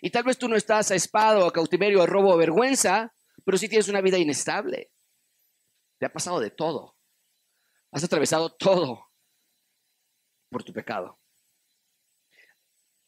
Y 0.00 0.10
tal 0.10 0.24
vez 0.24 0.38
tú 0.38 0.48
no 0.48 0.56
estás 0.56 0.90
a 0.90 0.94
espada 0.94 1.44
o 1.44 1.46
a 1.46 1.52
cautiverio, 1.52 2.02
a 2.02 2.06
robo 2.06 2.32
o 2.32 2.36
vergüenza, 2.36 3.14
pero 3.44 3.58
sí 3.58 3.68
tienes 3.68 3.88
una 3.88 4.00
vida 4.00 4.18
inestable. 4.18 4.90
Te 5.98 6.06
ha 6.06 6.12
pasado 6.12 6.40
de 6.40 6.50
todo. 6.50 6.96
Has 7.90 8.02
atravesado 8.02 8.50
todo 8.54 9.06
por 10.48 10.64
tu 10.64 10.72
pecado. 10.72 11.20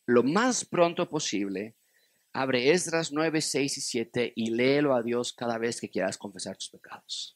Lo 0.07 0.23
más 0.23 0.67
pronto 0.67 1.09
posible, 1.09 1.75
abre 2.35 2.71
Esdras 2.71 3.13
9, 3.13 3.41
6 3.41 3.79
y 3.79 3.81
7 3.81 4.33
y 4.37 4.51
léelo 4.51 4.95
a 4.95 5.03
Dios 5.03 5.33
cada 5.33 5.57
vez 5.57 5.81
que 5.81 5.89
quieras 5.89 6.19
confesar 6.19 6.57
tus 6.57 6.69
pecados. 6.69 7.34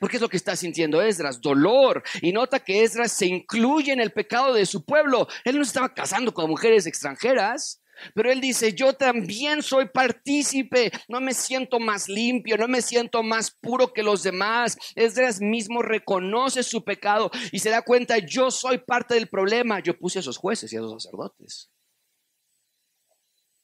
Porque 0.00 0.16
es 0.16 0.22
lo 0.22 0.28
que 0.28 0.36
está 0.36 0.56
sintiendo 0.56 1.02
Esdras, 1.02 1.40
dolor. 1.40 2.02
Y 2.20 2.32
nota 2.32 2.60
que 2.60 2.82
Esdras 2.82 3.12
se 3.12 3.26
incluye 3.26 3.92
en 3.92 4.00
el 4.00 4.12
pecado 4.12 4.54
de 4.54 4.66
su 4.66 4.84
pueblo. 4.84 5.28
Él 5.44 5.56
no 5.56 5.62
estaba 5.62 5.94
casando 5.94 6.32
con 6.34 6.50
mujeres 6.50 6.86
extranjeras. 6.86 7.82
Pero 8.14 8.32
él 8.32 8.40
dice, 8.40 8.72
yo 8.72 8.94
también 8.94 9.62
soy 9.62 9.88
partícipe, 9.88 10.90
no 11.08 11.20
me 11.20 11.34
siento 11.34 11.78
más 11.78 12.08
limpio, 12.08 12.56
no 12.56 12.66
me 12.66 12.82
siento 12.82 13.22
más 13.22 13.50
puro 13.50 13.92
que 13.92 14.02
los 14.02 14.22
demás. 14.22 14.76
Esdras 14.96 15.40
mismo 15.40 15.82
reconoce 15.82 16.62
su 16.62 16.84
pecado 16.84 17.30
y 17.52 17.60
se 17.60 17.70
da 17.70 17.82
cuenta, 17.82 18.18
yo 18.18 18.50
soy 18.50 18.78
parte 18.78 19.14
del 19.14 19.28
problema. 19.28 19.80
Yo 19.80 19.96
puse 19.96 20.18
a 20.18 20.20
esos 20.20 20.36
jueces 20.36 20.72
y 20.72 20.76
a 20.76 20.80
esos 20.80 21.02
sacerdotes. 21.02 21.70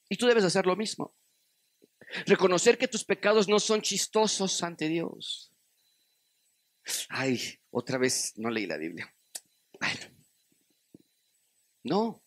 Y 0.08 0.16
tú 0.16 0.26
debes 0.26 0.44
hacer 0.44 0.66
lo 0.66 0.76
mismo. 0.76 1.14
Reconocer 2.26 2.78
que 2.78 2.88
tus 2.88 3.04
pecados 3.04 3.48
no 3.48 3.58
son 3.60 3.82
chistosos 3.82 4.62
ante 4.62 4.88
Dios. 4.88 5.52
Ay, 7.08 7.58
otra 7.70 7.98
vez 7.98 8.32
no 8.36 8.50
leí 8.50 8.66
la 8.66 8.76
Biblia. 8.76 9.14
Bueno, 9.80 10.00
no, 11.84 12.22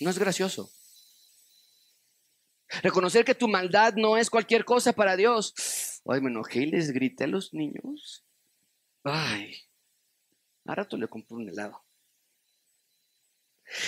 no 0.00 0.10
es 0.10 0.18
gracioso. 0.18 0.70
Reconocer 2.82 3.24
que 3.24 3.34
tu 3.34 3.48
maldad 3.48 3.94
no 3.94 4.16
es 4.16 4.30
cualquier 4.30 4.64
cosa 4.64 4.92
para 4.92 5.16
Dios. 5.16 6.00
Ay, 6.06 6.20
me 6.20 6.30
enojé 6.30 6.62
y 6.62 6.66
les 6.66 6.90
grité 6.90 7.24
a 7.24 7.28
los 7.28 7.52
niños. 7.52 8.24
Ay, 9.04 9.54
a 10.64 10.74
rato 10.74 10.96
le 10.96 11.08
compré 11.08 11.36
un 11.36 11.48
helado. 11.48 11.84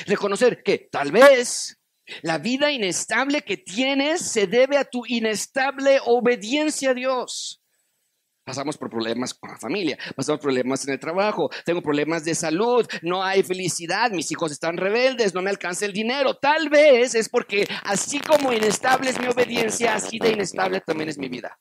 Reconocer 0.06 0.62
que 0.62 0.78
tal 0.78 1.12
vez 1.12 1.80
la 2.22 2.38
vida 2.38 2.70
inestable 2.70 3.42
que 3.42 3.56
tienes 3.56 4.20
se 4.20 4.46
debe 4.46 4.76
a 4.76 4.84
tu 4.84 5.04
inestable 5.06 5.98
obediencia 6.04 6.90
a 6.90 6.94
Dios. 6.94 7.63
Pasamos 8.44 8.76
por 8.76 8.90
problemas 8.90 9.32
con 9.32 9.50
la 9.50 9.56
familia, 9.56 9.98
pasamos 10.14 10.40
problemas 10.40 10.86
en 10.86 10.92
el 10.92 11.00
trabajo, 11.00 11.48
tengo 11.64 11.80
problemas 11.80 12.24
de 12.24 12.34
salud, 12.34 12.86
no 13.02 13.24
hay 13.24 13.42
felicidad, 13.42 14.10
mis 14.10 14.30
hijos 14.30 14.52
están 14.52 14.76
rebeldes, 14.76 15.34
no 15.34 15.40
me 15.40 15.48
alcanza 15.48 15.86
el 15.86 15.94
dinero. 15.94 16.36
Tal 16.36 16.68
vez 16.68 17.14
es 17.14 17.30
porque 17.30 17.66
así 17.84 18.20
como 18.20 18.52
inestable 18.52 19.10
es 19.10 19.18
mi 19.18 19.28
obediencia, 19.28 19.94
así 19.94 20.18
de 20.18 20.32
inestable 20.32 20.82
también 20.82 21.08
es 21.08 21.16
mi 21.16 21.28
vida. 21.28 21.58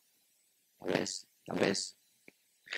Tal 0.79 0.91
vez, 0.91 1.27
tal 1.45 1.59
vez. 1.59 1.97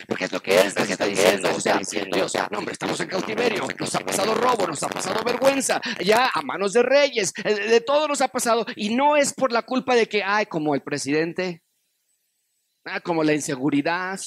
Porque 0.07 0.25
es 0.25 0.31
lo 0.31 0.41
que 0.41 0.59
es, 0.59 0.73
que 0.73 0.83
está 0.83 1.05
diciendo, 1.05 1.49
o 1.55 1.59
sea, 1.59 1.79
Dios, 2.11 2.33
no 2.51 2.59
hombre, 2.59 2.73
estamos 2.73 2.99
en 2.99 3.07
cautiverio, 3.07 3.65
nos 3.79 3.95
ha 3.95 3.99
pasado 3.99 4.33
robo, 4.35 4.67
nos 4.67 4.83
ha 4.83 4.89
pasado 4.89 5.23
vergüenza, 5.23 5.81
ya 6.03 6.29
a 6.33 6.41
manos 6.41 6.73
de 6.73 6.83
reyes, 6.83 7.33
eh, 7.43 7.53
de 7.53 7.81
todo 7.81 8.07
nos 8.07 8.21
ha 8.21 8.27
pasado, 8.27 8.65
y 8.75 8.93
no 8.93 9.15
es 9.15 9.33
por 9.33 9.51
la 9.51 9.61
culpa 9.61 9.95
de 9.95 10.07
que, 10.07 10.21
ay, 10.23 10.47
como 10.47 10.75
el 10.75 10.81
presidente, 10.81 11.63
Ah, 12.85 13.01
como 13.01 13.23
la 13.23 13.33
inseguridad. 13.33 14.19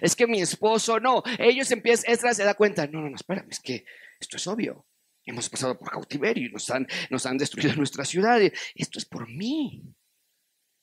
Es 0.00 0.14
que 0.14 0.26
mi 0.26 0.40
esposo, 0.40 1.00
no, 1.00 1.22
ellos 1.38 1.70
empiezan, 1.70 2.34
se 2.34 2.44
da 2.44 2.54
cuenta, 2.54 2.86
no, 2.86 3.00
no, 3.00 3.10
no, 3.10 3.16
espérame, 3.16 3.48
es 3.50 3.58
que 3.58 3.84
esto 4.20 4.36
es 4.36 4.46
obvio. 4.46 4.86
Hemos 5.24 5.48
pasado 5.48 5.78
por 5.78 5.90
cautiverio 5.90 6.46
y 6.46 6.52
nos 6.52 6.70
han, 6.70 6.86
nos 7.08 7.26
han 7.26 7.38
destruido 7.38 7.74
nuestra 7.74 8.04
ciudad. 8.04 8.40
Esto 8.74 8.98
es 8.98 9.04
por 9.04 9.28
mí, 9.28 9.82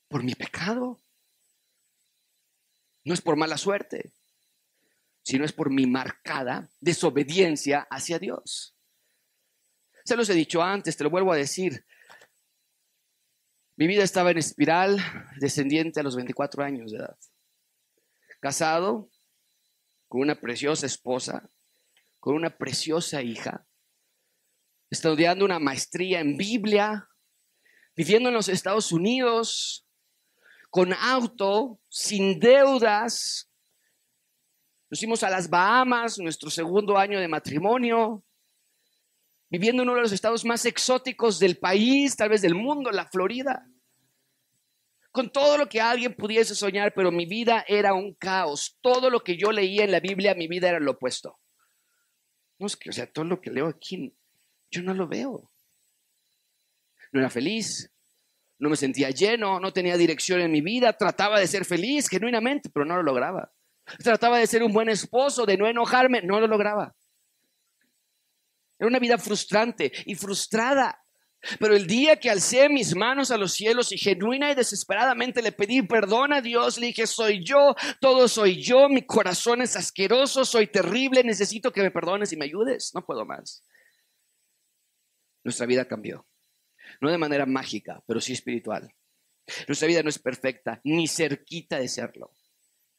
por 0.08 0.24
mi 0.24 0.36
pecado. 0.36 1.02
No 3.04 3.14
es 3.14 3.22
por 3.22 3.38
mala 3.38 3.58
suerte, 3.58 4.12
sino 5.22 5.46
es 5.46 5.54
por 5.54 5.70
mi 5.70 5.86
marcada 5.86 6.70
desobediencia 6.82 7.88
hacia 7.90 8.20
Dios. 8.20 8.76
Se 10.04 10.16
los 10.16 10.30
he 10.30 10.34
dicho 10.34 10.62
antes, 10.62 10.98
te 10.98 11.04
lo 11.04 11.10
vuelvo 11.10 11.32
a 11.32 11.38
decir. 11.38 11.86
Mi 13.80 13.86
vida 13.86 14.04
estaba 14.04 14.32
en 14.32 14.40
espiral 14.40 14.98
descendiente 15.40 16.00
a 16.00 16.04
los 16.04 16.16
24 16.16 16.64
años 16.64 16.92
de 16.92 16.98
edad. 16.98 17.16
Casado 18.40 19.12
con 20.08 20.22
una 20.22 20.42
preciosa 20.42 20.88
esposa, 20.88 21.48
con 22.20 22.34
una 22.34 22.58
preciosa 22.58 23.22
hija, 23.22 23.68
estudiando 24.90 25.46
una 25.46 25.60
maestría 25.60 26.22
en 26.22 26.38
Biblia, 26.38 27.08
viviendo 27.96 28.30
en 28.30 28.36
los 28.36 28.50
Estados 28.50 28.92
Unidos, 28.92 29.88
con 30.72 30.92
auto, 30.94 31.80
sin 31.88 32.40
deudas. 32.40 33.48
Nos 34.90 35.00
fuimos 35.00 35.22
a 35.22 35.30
las 35.30 35.52
Bahamas, 35.52 36.18
nuestro 36.18 36.50
segundo 36.50 36.98
año 36.98 37.20
de 37.20 37.28
matrimonio, 37.28 38.24
viviendo 39.50 39.84
en 39.84 39.90
uno 39.90 39.98
de 39.98 40.04
los 40.04 40.12
estados 40.12 40.46
más 40.46 40.66
exóticos 40.66 41.40
del 41.40 41.58
país, 41.58 42.16
tal 42.16 42.30
vez 42.30 42.42
del 42.42 42.56
mundo, 42.56 42.92
la 42.92 43.08
Florida. 43.08 43.68
Con 45.12 45.32
todo 45.32 45.58
lo 45.58 45.68
que 45.68 45.82
alguien 45.82 46.14
pudiese 46.14 46.54
soñar, 46.54 46.94
pero 46.94 47.12
mi 47.12 47.26
vida 47.26 47.66
era 47.68 47.94
un 47.94 48.14
caos. 48.14 48.78
Todo 48.82 49.10
lo 49.10 49.22
que 49.22 49.38
yo 49.38 49.52
leía 49.52 49.84
en 49.84 49.92
la 49.92 50.00
Biblia, 50.00 50.36
mi 50.36 50.48
vida 50.48 50.70
era 50.70 50.80
lo 50.80 50.92
opuesto. 50.92 51.40
No 52.60 52.68
es 52.68 52.76
que, 52.76 52.90
o 52.90 52.94
sea, 52.94 53.12
todo 53.12 53.26
lo 53.26 53.40
que 53.40 53.52
leo 53.52 53.68
aquí, 53.68 54.14
yo 54.70 54.82
no 54.84 54.94
lo 54.94 55.08
veo. 55.08 55.50
No 57.12 57.20
era 57.20 57.30
feliz, 57.30 57.92
no 58.60 58.70
me 58.70 58.76
sentía 58.76 59.12
lleno, 59.12 59.60
no 59.60 59.72
tenía 59.72 59.98
dirección 59.98 60.42
en 60.42 60.52
mi 60.52 60.62
vida, 60.62 60.94
trataba 60.94 61.40
de 61.40 61.48
ser 61.48 61.64
feliz 61.64 62.10
genuinamente, 62.10 62.70
pero 62.70 62.86
no 62.86 62.98
lo 62.98 63.04
lograba. 63.04 63.52
Trataba 64.04 64.40
de 64.40 64.48
ser 64.48 64.64
un 64.64 64.74
buen 64.74 64.90
esposo, 64.90 65.46
de 65.46 65.58
no 65.58 65.68
enojarme, 65.68 66.22
no 66.22 66.40
lo 66.40 66.48
lograba. 66.48 66.97
Era 68.80 68.88
una 68.88 69.00
vida 69.00 69.18
frustrante 69.18 69.92
y 70.06 70.16
frustrada. 70.16 71.04
Pero 71.60 71.76
el 71.76 71.86
día 71.86 72.20
que 72.20 72.30
alcé 72.30 72.68
mis 72.68 72.96
manos 72.96 73.32
a 73.32 73.38
los 73.38 73.54
cielos 73.54 73.92
y 73.92 73.98
genuina 73.98 74.52
y 74.52 74.56
desesperadamente 74.56 75.42
le 75.42 75.52
pedí 75.52 75.82
perdón 75.84 76.34
a 76.34 76.42
Dios, 76.42 76.78
le 76.78 76.88
dije, 76.88 77.06
soy 77.06 77.44
yo, 77.44 77.76
todo 78.02 78.28
soy 78.28 78.62
yo, 78.62 78.90
mi 78.90 79.04
corazón 79.04 79.62
es 79.62 79.76
asqueroso, 79.76 80.44
soy 80.44 80.68
terrible, 80.68 81.24
necesito 81.24 81.72
que 81.72 81.84
me 81.84 81.92
perdones 81.92 82.34
y 82.34 82.38
me 82.38 82.46
ayudes, 82.46 82.92
no 82.96 83.06
puedo 83.06 83.24
más. 83.24 83.64
Nuestra 85.44 85.66
vida 85.68 85.86
cambió. 85.86 86.28
No 87.02 87.12
de 87.12 87.18
manera 87.18 87.46
mágica, 87.46 88.04
pero 88.08 88.20
sí 88.20 88.34
espiritual. 88.34 88.92
Nuestra 89.68 89.88
vida 89.88 90.02
no 90.04 90.10
es 90.10 90.20
perfecta, 90.20 90.82
ni 90.84 91.08
cerquita 91.08 91.80
de 91.80 91.88
serlo 91.88 92.34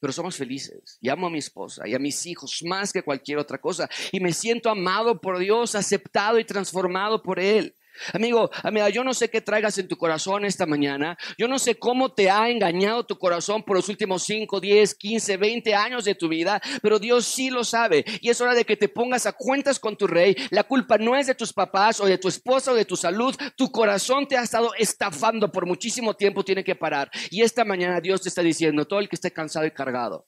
pero 0.01 0.13
somos 0.13 0.37
felices. 0.37 0.99
Y 1.01 1.09
amo 1.09 1.27
a 1.27 1.31
mi 1.31 1.39
esposa 1.39 1.87
y 1.87 1.95
a 1.95 1.99
mis 1.99 2.25
hijos 2.27 2.63
más 2.65 2.93
que 2.93 3.03
cualquier 3.03 3.39
otra 3.39 3.59
cosa. 3.59 3.89
Y 4.13 4.21
me 4.21 4.33
siento 4.33 4.71
amado 4.71 5.21
por 5.21 5.39
Dios, 5.39 5.75
aceptado 5.75 6.39
y 6.39 6.45
transformado 6.45 7.23
por 7.23 7.41
Él. 7.41 7.75
Amigo, 8.13 8.51
amiga, 8.63 8.89
yo 8.89 9.05
no 9.05 9.15
sé 9.15 9.31
qué 9.31 9.41
traigas 9.41 9.79
en 9.79 9.89
tu 9.89 9.97
corazón 9.97 10.45
esta 10.45 10.67
mañana. 10.67 11.17
Yo 11.37 11.49
no 11.49 11.59
sé 11.59 11.79
cómo 11.79 12.13
te 12.13 12.31
ha 12.31 12.49
engañado 12.49 13.05
tu 13.05 13.19
corazón 13.19 13.63
por 13.63 13.77
los 13.77 13.89
últimos 13.89 14.23
5, 14.25 14.61
10, 14.61 14.95
15, 14.95 15.37
20 15.37 15.75
años 15.75 16.05
de 16.05 16.15
tu 16.15 16.29
vida, 16.29 16.61
pero 16.83 16.99
Dios 16.99 17.27
sí 17.27 17.51
lo 17.51 17.65
sabe. 17.65 18.05
Y 18.21 18.31
es 18.31 18.41
hora 18.41 18.55
de 18.55 18.65
que 18.65 18.77
te 18.77 18.89
pongas 18.89 19.27
a 19.27 19.33
cuentas 19.33 19.79
con 19.79 19.97
tu 19.97 20.07
rey. 20.07 20.35
La 20.51 20.65
culpa 20.65 20.99
no 20.99 21.17
es 21.17 21.27
de 21.27 21.35
tus 21.35 21.53
papás 21.53 22.01
o 22.01 22.07
de 22.07 22.19
tu 22.19 22.29
esposa 22.29 22.73
o 22.73 22.75
de 22.75 22.85
tu 22.85 22.97
salud. 22.97 23.35
Tu 23.57 23.71
corazón 23.71 24.27
te 24.27 24.37
ha 24.37 24.43
estado 24.43 24.73
estafando 24.75 25.51
por 25.51 25.67
muchísimo 25.67 26.15
tiempo, 26.15 26.45
tiene 26.45 26.65
que 26.65 26.75
parar. 26.75 27.11
Y 27.31 27.43
esta 27.43 27.65
mañana 27.65 28.01
Dios 28.01 28.23
te 28.23 28.29
está 28.29 28.43
diciendo, 28.43 28.87
todo 28.87 29.01
el 29.01 29.09
que 29.09 29.17
esté 29.17 29.31
cansado 29.33 29.67
y 29.67 29.71
cargado, 29.71 30.27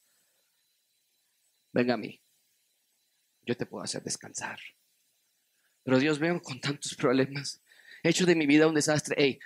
venga 1.73 1.95
a 1.95 1.97
mí. 1.97 2.21
Yo 3.43 3.57
te 3.57 3.67
puedo 3.67 3.83
hacer 3.83 4.03
descansar. 4.03 4.59
Pero 5.91 5.99
Dios, 5.99 6.21
veo 6.21 6.41
con 6.41 6.61
tantos 6.61 6.95
problemas. 6.95 7.61
He 8.05 8.11
hecho 8.11 8.25
de 8.25 8.37
mi 8.37 8.47
vida 8.47 8.69
un 8.69 8.77
desastre. 8.77 9.17
Hey, 9.19 9.41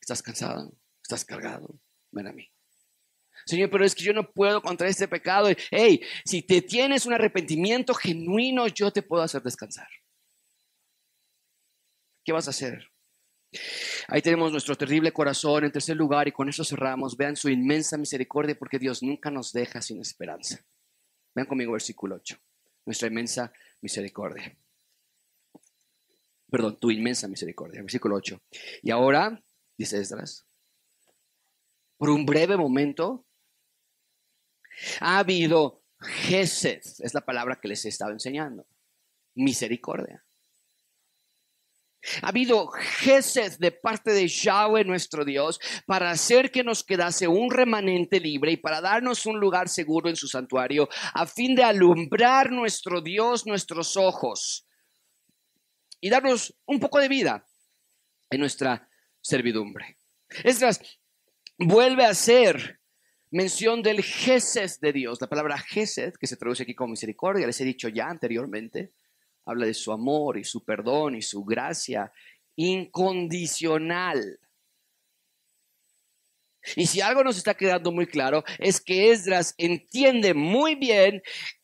estás 0.00 0.24
cansado, 0.24 0.76
estás 1.00 1.24
cargado. 1.24 1.78
Ven 2.10 2.26
a 2.26 2.32
mí. 2.32 2.50
Señor, 3.46 3.70
pero 3.70 3.84
es 3.84 3.94
que 3.94 4.02
yo 4.02 4.12
no 4.12 4.32
puedo 4.32 4.60
contra 4.60 4.88
este 4.88 5.06
pecado. 5.06 5.50
Hey, 5.70 6.00
si 6.24 6.42
te 6.42 6.62
tienes 6.62 7.06
un 7.06 7.12
arrepentimiento 7.12 7.94
genuino, 7.94 8.66
yo 8.66 8.90
te 8.90 9.02
puedo 9.02 9.22
hacer 9.22 9.40
descansar. 9.44 9.86
¿Qué 12.24 12.32
vas 12.32 12.48
a 12.48 12.50
hacer? 12.50 12.90
Ahí 14.08 14.20
tenemos 14.20 14.50
nuestro 14.50 14.74
terrible 14.74 15.12
corazón 15.12 15.62
en 15.62 15.70
tercer 15.70 15.96
lugar 15.96 16.26
y 16.26 16.32
con 16.32 16.48
eso 16.48 16.64
cerramos. 16.64 17.16
Vean 17.16 17.36
su 17.36 17.48
inmensa 17.48 17.96
misericordia 17.96 18.58
porque 18.58 18.80
Dios 18.80 19.00
nunca 19.00 19.30
nos 19.30 19.52
deja 19.52 19.80
sin 19.80 20.00
esperanza. 20.00 20.58
Vean 21.36 21.46
conmigo 21.46 21.70
versículo 21.70 22.16
8. 22.16 22.36
Nuestra 22.84 23.06
inmensa 23.06 23.52
misericordia 23.80 24.58
perdón, 26.54 26.78
tu 26.78 26.92
inmensa 26.92 27.26
misericordia. 27.26 27.82
Versículo 27.82 28.14
8. 28.14 28.40
Y 28.82 28.92
ahora, 28.92 29.42
dice 29.76 29.98
Esdras, 29.98 30.46
por 31.96 32.10
un 32.10 32.24
breve 32.24 32.56
momento, 32.56 33.26
ha 35.00 35.18
habido 35.18 35.82
Gesed, 35.98 36.82
es 37.00 37.12
la 37.12 37.22
palabra 37.22 37.58
que 37.60 37.66
les 37.66 37.84
he 37.84 37.88
estado 37.88 38.12
enseñando, 38.12 38.68
misericordia. 39.34 40.24
Ha 42.22 42.28
habido 42.28 42.68
Gesed 42.68 43.58
de 43.58 43.72
parte 43.72 44.12
de 44.12 44.28
Yahweh 44.28 44.84
nuestro 44.84 45.24
Dios 45.24 45.58
para 45.86 46.12
hacer 46.12 46.52
que 46.52 46.62
nos 46.62 46.84
quedase 46.84 47.26
un 47.26 47.50
remanente 47.50 48.20
libre 48.20 48.52
y 48.52 48.58
para 48.58 48.80
darnos 48.80 49.26
un 49.26 49.40
lugar 49.40 49.68
seguro 49.68 50.08
en 50.08 50.14
su 50.14 50.28
santuario, 50.28 50.88
a 51.14 51.26
fin 51.26 51.56
de 51.56 51.64
alumbrar 51.64 52.52
nuestro 52.52 53.00
Dios 53.00 53.44
nuestros 53.44 53.96
ojos 53.96 54.68
y 56.04 56.10
darnos 56.10 56.54
un 56.66 56.78
poco 56.78 56.98
de 56.98 57.08
vida 57.08 57.46
en 58.28 58.38
nuestra 58.38 58.90
servidumbre. 59.22 59.96
Esdras 60.44 60.78
vuelve 61.56 62.04
a 62.04 62.10
hacer 62.10 62.78
mención 63.30 63.82
del 63.82 64.02
Gesed 64.02 64.70
de 64.82 64.92
Dios. 64.92 65.18
La 65.22 65.30
palabra 65.30 65.56
Gesed, 65.56 66.12
que 66.20 66.26
se 66.26 66.36
traduce 66.36 66.64
aquí 66.64 66.74
como 66.74 66.90
misericordia, 66.90 67.46
les 67.46 67.58
he 67.62 67.64
dicho 67.64 67.88
ya 67.88 68.10
anteriormente, 68.10 68.92
habla 69.46 69.64
de 69.64 69.72
su 69.72 69.92
amor 69.92 70.36
y 70.36 70.44
su 70.44 70.62
perdón 70.62 71.16
y 71.16 71.22
su 71.22 71.42
gracia 71.42 72.12
incondicional. 72.54 74.40
Y 76.76 76.84
si 76.84 77.00
algo 77.00 77.24
nos 77.24 77.38
está 77.38 77.54
quedando 77.54 77.92
muy 77.92 78.06
claro 78.06 78.44
es 78.58 78.82
que 78.82 79.10
Esdras 79.10 79.54
entiende 79.56 80.34
muy 80.34 80.74
bien 80.74 81.22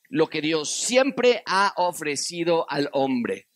lo 0.09 0.29
que 0.29 0.41
Dios 0.41 0.71
siempre 0.71 1.43
ha 1.45 1.75
ofrecido 1.77 2.65
al 2.71 2.89
hombre 2.95 3.50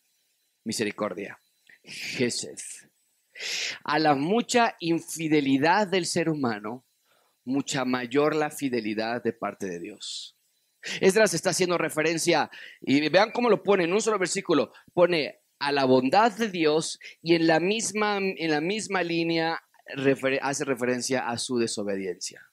misericordia. 0.64 1.38
Jesús. 1.82 2.88
A 3.84 3.98
la 3.98 4.14
mucha 4.14 4.76
infidelidad 4.80 5.86
del 5.86 6.06
ser 6.06 6.28
humano, 6.28 6.86
mucha 7.44 7.84
mayor 7.84 8.34
la 8.34 8.50
fidelidad 8.50 9.22
de 9.22 9.32
parte 9.32 9.66
de 9.66 9.80
Dios. 9.80 10.36
Esdras 11.00 11.34
está 11.34 11.50
haciendo 11.50 11.78
referencia, 11.78 12.50
y 12.80 13.08
vean 13.08 13.30
cómo 13.32 13.48
lo 13.48 13.62
pone 13.62 13.84
en 13.84 13.92
un 13.92 14.00
solo 14.00 14.18
versículo, 14.18 14.72
pone 14.92 15.40
a 15.58 15.72
la 15.72 15.84
bondad 15.84 16.32
de 16.32 16.50
Dios 16.50 16.98
y 17.22 17.34
en 17.34 17.46
la 17.46 17.60
misma, 17.60 18.18
en 18.18 18.50
la 18.50 18.60
misma 18.60 19.02
línea 19.02 19.62
hace 20.42 20.64
referencia 20.64 21.28
a 21.28 21.38
su 21.38 21.58
desobediencia. 21.58 22.50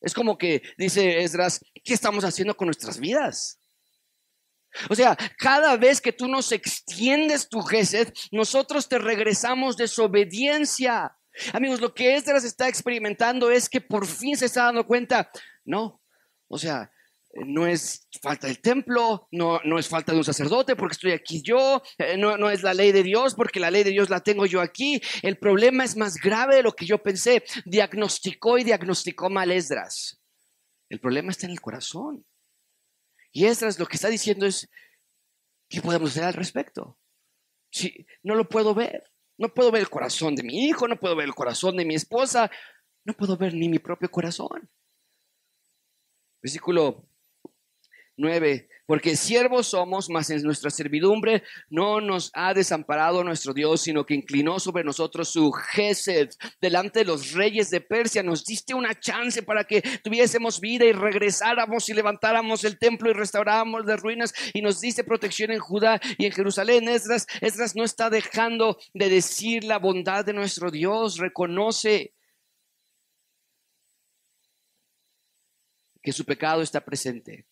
Es 0.00 0.14
como 0.14 0.38
que 0.38 0.62
dice 0.76 1.22
Esdras, 1.22 1.60
¿qué 1.84 1.94
estamos 1.94 2.24
haciendo 2.24 2.56
con 2.56 2.66
nuestras 2.66 2.98
vidas? 2.98 3.60
O 4.88 4.94
sea, 4.94 5.16
cada 5.38 5.76
vez 5.76 6.00
que 6.00 6.12
tú 6.12 6.28
nos 6.28 6.52
extiendes 6.52 7.48
tu 7.48 7.60
Gesed, 7.62 8.12
nosotros 8.32 8.88
te 8.88 8.98
regresamos 8.98 9.76
desobediencia. 9.76 11.16
Amigos, 11.52 11.80
lo 11.80 11.94
que 11.94 12.16
Esdras 12.16 12.44
está 12.44 12.68
experimentando 12.68 13.50
es 13.50 13.68
que 13.68 13.80
por 13.80 14.06
fin 14.06 14.36
se 14.36 14.46
está 14.46 14.64
dando 14.64 14.86
cuenta, 14.86 15.30
no, 15.64 16.02
o 16.48 16.58
sea, 16.58 16.90
no 17.34 17.66
es 17.66 18.08
falta 18.20 18.46
del 18.46 18.60
templo, 18.60 19.28
no, 19.30 19.60
no 19.64 19.78
es 19.78 19.88
falta 19.88 20.12
de 20.12 20.18
un 20.18 20.24
sacerdote 20.24 20.76
porque 20.76 20.94
estoy 20.94 21.12
aquí 21.12 21.42
yo, 21.42 21.82
eh, 21.98 22.16
no, 22.16 22.36
no 22.36 22.50
es 22.50 22.62
la 22.62 22.74
ley 22.74 22.92
de 22.92 23.02
Dios 23.02 23.34
porque 23.34 23.60
la 23.60 23.70
ley 23.70 23.84
de 23.84 23.90
Dios 23.90 24.10
la 24.10 24.20
tengo 24.20 24.46
yo 24.46 24.60
aquí. 24.60 25.00
El 25.22 25.38
problema 25.38 25.84
es 25.84 25.96
más 25.96 26.14
grave 26.14 26.56
de 26.56 26.62
lo 26.62 26.72
que 26.72 26.86
yo 26.86 26.98
pensé. 26.98 27.44
Diagnosticó 27.64 28.58
y 28.58 28.64
diagnosticó 28.64 29.30
mal 29.30 29.50
Esdras. 29.50 30.20
El 30.88 31.00
problema 31.00 31.30
está 31.30 31.46
en 31.46 31.52
el 31.52 31.60
corazón. 31.60 32.24
Y 33.38 33.46
Esdras 33.46 33.78
lo 33.78 33.86
que 33.86 33.94
está 33.94 34.08
diciendo 34.08 34.46
es, 34.46 34.68
¿qué 35.68 35.80
podemos 35.80 36.10
hacer 36.10 36.24
al 36.24 36.34
respecto? 36.34 36.98
Si 37.70 38.04
no 38.24 38.34
lo 38.34 38.48
puedo 38.48 38.74
ver, 38.74 39.12
no 39.36 39.54
puedo 39.54 39.70
ver 39.70 39.82
el 39.82 39.88
corazón 39.88 40.34
de 40.34 40.42
mi 40.42 40.66
hijo, 40.66 40.88
no 40.88 40.98
puedo 40.98 41.14
ver 41.14 41.26
el 41.26 41.36
corazón 41.36 41.76
de 41.76 41.84
mi 41.84 41.94
esposa, 41.94 42.50
no 43.04 43.14
puedo 43.14 43.36
ver 43.36 43.54
ni 43.54 43.68
mi 43.68 43.78
propio 43.78 44.10
corazón. 44.10 44.68
Versículo 46.42 47.07
9 48.18 48.68
porque 48.88 49.16
siervos 49.16 49.66
somos, 49.66 50.08
mas 50.08 50.30
en 50.30 50.42
nuestra 50.42 50.70
servidumbre 50.70 51.42
no 51.68 52.00
nos 52.00 52.30
ha 52.32 52.54
desamparado 52.54 53.22
nuestro 53.22 53.52
Dios, 53.52 53.82
sino 53.82 54.06
que 54.06 54.14
inclinó 54.14 54.58
sobre 54.58 54.82
nosotros 54.82 55.28
su 55.28 55.52
Gesed 55.52 56.30
delante 56.58 57.00
de 57.00 57.04
los 57.04 57.32
reyes 57.32 57.68
de 57.68 57.82
Persia. 57.82 58.22
Nos 58.22 58.46
diste 58.46 58.72
una 58.72 58.98
chance 58.98 59.42
para 59.42 59.64
que 59.64 59.82
tuviésemos 60.02 60.58
vida 60.58 60.86
y 60.86 60.92
regresáramos 60.92 61.86
y 61.90 61.92
levantáramos 61.92 62.64
el 62.64 62.78
templo 62.78 63.10
y 63.10 63.12
restauráramos 63.12 63.84
las 63.84 64.00
ruinas 64.00 64.32
y 64.54 64.62
nos 64.62 64.80
diste 64.80 65.04
protección 65.04 65.50
en 65.50 65.58
Judá 65.58 66.00
y 66.16 66.24
en 66.24 66.32
Jerusalén. 66.32 66.88
Esdras, 66.88 67.26
Esdras 67.42 67.76
no 67.76 67.84
está 67.84 68.08
dejando 68.08 68.78
de 68.94 69.10
decir 69.10 69.64
la 69.64 69.78
bondad 69.78 70.24
de 70.24 70.32
nuestro 70.32 70.70
Dios, 70.70 71.18
reconoce 71.18 72.14
que 76.00 76.12
su 76.12 76.24
pecado 76.24 76.62
está 76.62 76.82
presente 76.82 77.44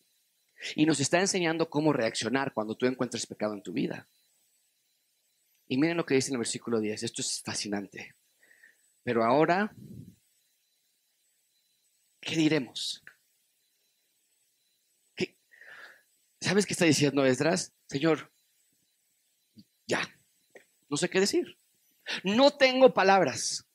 y 0.75 0.85
nos 0.85 0.99
está 0.99 1.19
enseñando 1.19 1.69
cómo 1.69 1.93
reaccionar 1.93 2.53
cuando 2.53 2.75
tú 2.75 2.85
encuentres 2.85 3.25
pecado 3.25 3.53
en 3.53 3.61
tu 3.61 3.73
vida. 3.73 4.07
Y 5.67 5.77
miren 5.77 5.97
lo 5.97 6.05
que 6.05 6.15
dice 6.15 6.29
en 6.29 6.35
el 6.35 6.39
versículo 6.39 6.79
10. 6.79 7.03
Esto 7.03 7.21
es 7.21 7.41
fascinante. 7.43 8.15
Pero 9.03 9.23
ahora, 9.23 9.73
¿qué 12.19 12.35
diremos? 12.35 13.03
¿Sabes 16.39 16.65
qué 16.65 16.73
está 16.73 16.85
diciendo 16.85 17.25
Esdras? 17.25 17.73
Señor, 17.87 18.31
ya, 19.85 20.01
no 20.89 20.97
sé 20.97 21.09
qué 21.09 21.19
decir. 21.19 21.57
No 22.23 22.51
tengo 22.51 22.93
palabras. 22.93 23.65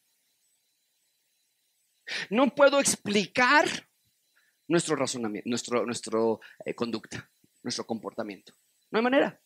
No 2.31 2.55
puedo 2.55 2.81
explicar 2.81 3.89
nuestro 4.73 4.97
razonamiento, 4.97 5.49
nuestro, 5.49 5.87
nuestro 5.87 6.41
eh, 6.65 6.75
conducta, 6.75 7.31
nuestro 7.63 7.87
comportamiento. 7.87 8.55
No 8.91 8.99
hay 8.99 9.03
manera. 9.05 9.41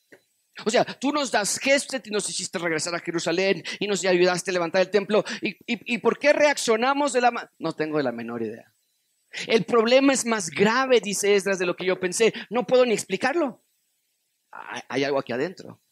O 0.64 0.70
sea, 0.70 0.85
tú 0.85 1.12
nos 1.12 1.31
das 1.31 1.59
gestos 1.59 2.01
y 2.05 2.11
nos 2.11 2.31
hiciste 2.31 2.59
regresar 2.59 2.95
a 2.95 3.01
Jerusalén 3.01 3.62
y 3.79 3.87
nos 3.87 4.03
ayudaste 4.05 4.51
a 4.51 4.55
levantar 4.55 4.81
el 4.81 4.91
templo. 4.91 5.22
¿Y, 5.43 5.57
y, 5.66 5.99
por 5.99 6.18
qué 6.18 6.33
reaccionamos 6.33 7.12
de 7.12 7.20
la 7.20 7.51
No 7.59 7.72
tengo 7.72 8.01
la 8.01 8.12
menor 8.12 8.43
idea. 8.43 8.72
El 9.47 9.64
problema 9.66 10.14
es 10.14 10.24
más 10.24 10.49
grave, 10.49 11.01
dice 11.01 11.35
Esdras, 11.35 11.59
de 11.59 11.66
lo 11.66 11.77
que 11.77 11.85
yo 11.85 12.01
pensé. 12.01 12.33
No 12.49 12.66
puedo 12.66 12.87
ni 12.87 12.95
explicarlo. 12.95 13.62
Hay, 14.51 14.81
hay 14.89 15.05
algo 15.05 15.18
aquí 15.18 15.33
adentro. 15.33 15.83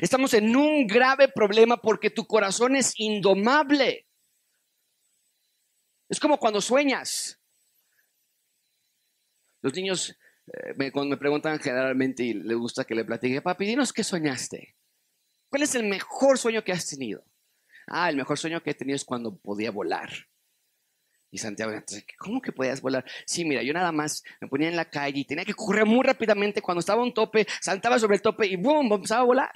Estamos 0.00 0.32
en 0.32 0.56
un 0.56 0.86
grave 0.86 1.28
problema 1.28 1.76
porque 1.76 2.08
tu 2.08 2.26
corazón 2.26 2.74
es 2.76 2.94
indomable. 2.96 4.06
Es 6.08 6.18
como 6.18 6.38
cuando 6.38 6.62
sueñas. 6.62 7.41
Los 9.62 9.74
niños 9.74 10.18
eh, 10.46 10.74
me, 10.76 10.92
cuando 10.92 11.10
me 11.10 11.16
preguntan 11.16 11.58
generalmente 11.58 12.24
y 12.24 12.34
les 12.34 12.56
gusta 12.56 12.84
que 12.84 12.94
le 12.94 13.04
platique, 13.04 13.40
papi, 13.40 13.64
dinos 13.64 13.92
qué 13.92 14.04
soñaste. 14.04 14.76
¿Cuál 15.48 15.62
es 15.62 15.74
el 15.74 15.84
mejor 15.84 16.38
sueño 16.38 16.64
que 16.64 16.72
has 16.72 16.86
tenido? 16.86 17.24
Ah, 17.86 18.10
el 18.10 18.16
mejor 18.16 18.38
sueño 18.38 18.62
que 18.62 18.70
he 18.70 18.74
tenido 18.74 18.96
es 18.96 19.04
cuando 19.04 19.36
podía 19.36 19.70
volar. 19.70 20.10
Y 21.30 21.38
Santiago, 21.38 21.72
¿cómo 22.18 22.42
que 22.42 22.52
podías 22.52 22.82
volar? 22.82 23.04
Sí, 23.24 23.44
mira, 23.44 23.62
yo 23.62 23.72
nada 23.72 23.90
más 23.90 24.22
me 24.40 24.48
ponía 24.48 24.68
en 24.68 24.76
la 24.76 24.90
calle 24.90 25.20
y 25.20 25.24
tenía 25.24 25.44
que 25.44 25.54
correr 25.54 25.86
muy 25.86 26.02
rápidamente. 26.02 26.60
Cuando 26.60 26.80
estaba 26.80 27.02
un 27.02 27.14
tope, 27.14 27.46
saltaba 27.60 27.98
sobre 27.98 28.16
el 28.16 28.22
tope 28.22 28.46
y 28.46 28.56
¡boom! 28.56 28.92
empezaba 28.92 29.22
a 29.22 29.26
volar. 29.26 29.52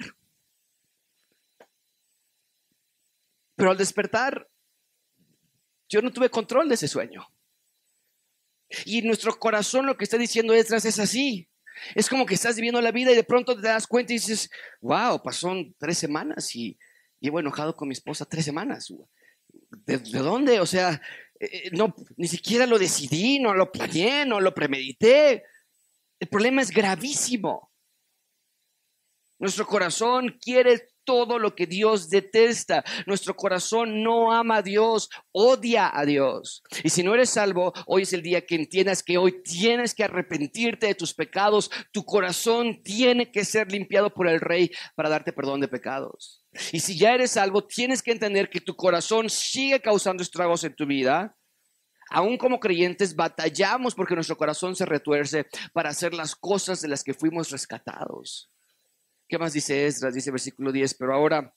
Pero 3.55 3.71
al 3.71 3.77
despertar, 3.77 4.49
yo 5.89 6.01
no 6.01 6.11
tuve 6.11 6.29
control 6.29 6.67
de 6.67 6.75
ese 6.75 6.87
sueño. 6.87 7.27
Y 8.85 9.01
nuestro 9.01 9.37
corazón 9.37 9.85
lo 9.85 9.97
que 9.97 10.03
está 10.03 10.17
diciendo 10.17 10.53
es, 10.53 10.71
así. 10.71 11.47
Es 11.95 12.09
como 12.09 12.25
que 12.25 12.33
estás 12.33 12.55
viviendo 12.55 12.81
la 12.81 12.91
vida 12.91 13.11
y 13.11 13.15
de 13.15 13.23
pronto 13.23 13.55
te 13.55 13.67
das 13.67 13.87
cuenta 13.87 14.13
y 14.13 14.17
dices, 14.17 14.49
wow, 14.81 15.21
pasó 15.21 15.53
tres 15.77 15.97
semanas 15.97 16.55
y 16.55 16.77
llevo 17.19 17.39
enojado 17.39 17.75
con 17.75 17.87
mi 17.87 17.93
esposa 17.93 18.25
tres 18.25 18.45
semanas. 18.45 18.91
¿De, 19.85 19.97
de 19.97 20.19
dónde? 20.19 20.59
O 20.59 20.65
sea, 20.65 21.01
eh, 21.39 21.69
no, 21.71 21.95
ni 22.15 22.27
siquiera 22.27 22.65
lo 22.65 22.79
decidí, 22.79 23.39
no 23.39 23.53
lo 23.53 23.71
planeé, 23.71 24.25
no 24.25 24.41
lo 24.41 24.53
premedité. 24.53 25.43
El 26.19 26.27
problema 26.27 26.61
es 26.61 26.71
gravísimo. 26.71 27.71
Nuestro 29.39 29.67
corazón 29.67 30.37
quiere 30.41 30.87
todo 31.07 31.39
lo 31.39 31.55
que 31.55 31.65
Dios 31.65 32.09
detesta. 32.09 32.83
Nuestro 33.05 33.33
corazón 33.33 34.03
no 34.03 34.33
ama 34.33 34.57
a 34.57 34.61
Dios, 34.61 35.09
odia 35.31 35.89
a 35.97 36.05
Dios. 36.05 36.61
Y 36.83 36.89
si 36.89 37.01
no 37.01 37.13
eres 37.13 37.29
salvo, 37.29 37.73
hoy 37.85 38.01
es 38.03 38.11
el 38.11 38.21
día 38.21 38.45
que 38.45 38.55
entiendas 38.55 39.01
que 39.01 39.17
hoy 39.17 39.41
tienes 39.41 39.95
que 39.95 40.03
arrepentirte 40.03 40.87
de 40.87 40.95
tus 40.95 41.13
pecados. 41.13 41.71
Tu 41.93 42.03
corazón 42.03 42.83
tiene 42.83 43.31
que 43.31 43.45
ser 43.45 43.71
limpiado 43.71 44.13
por 44.13 44.27
el 44.27 44.41
Rey 44.41 44.69
para 44.95 45.07
darte 45.07 45.31
perdón 45.31 45.61
de 45.61 45.69
pecados. 45.69 46.43
Y 46.73 46.81
si 46.81 46.97
ya 46.97 47.13
eres 47.13 47.31
salvo, 47.31 47.63
tienes 47.63 48.03
que 48.03 48.11
entender 48.11 48.49
que 48.49 48.59
tu 48.59 48.75
corazón 48.75 49.29
sigue 49.29 49.79
causando 49.79 50.21
estragos 50.21 50.65
en 50.65 50.75
tu 50.75 50.85
vida. 50.85 51.37
Aún 52.09 52.37
como 52.37 52.59
creyentes 52.59 53.15
batallamos 53.15 53.95
porque 53.95 54.15
nuestro 54.15 54.37
corazón 54.37 54.75
se 54.75 54.85
retuerce 54.85 55.45
para 55.71 55.89
hacer 55.89 56.13
las 56.13 56.35
cosas 56.35 56.81
de 56.81 56.89
las 56.89 57.01
que 57.03 57.13
fuimos 57.13 57.49
rescatados. 57.49 58.49
¿Qué 59.27 59.37
más 59.37 59.53
dice 59.53 59.85
Esdras? 59.85 60.13
Dice 60.13 60.31
versículo 60.31 60.71
10, 60.71 60.93
pero 60.93 61.13
ahora, 61.13 61.53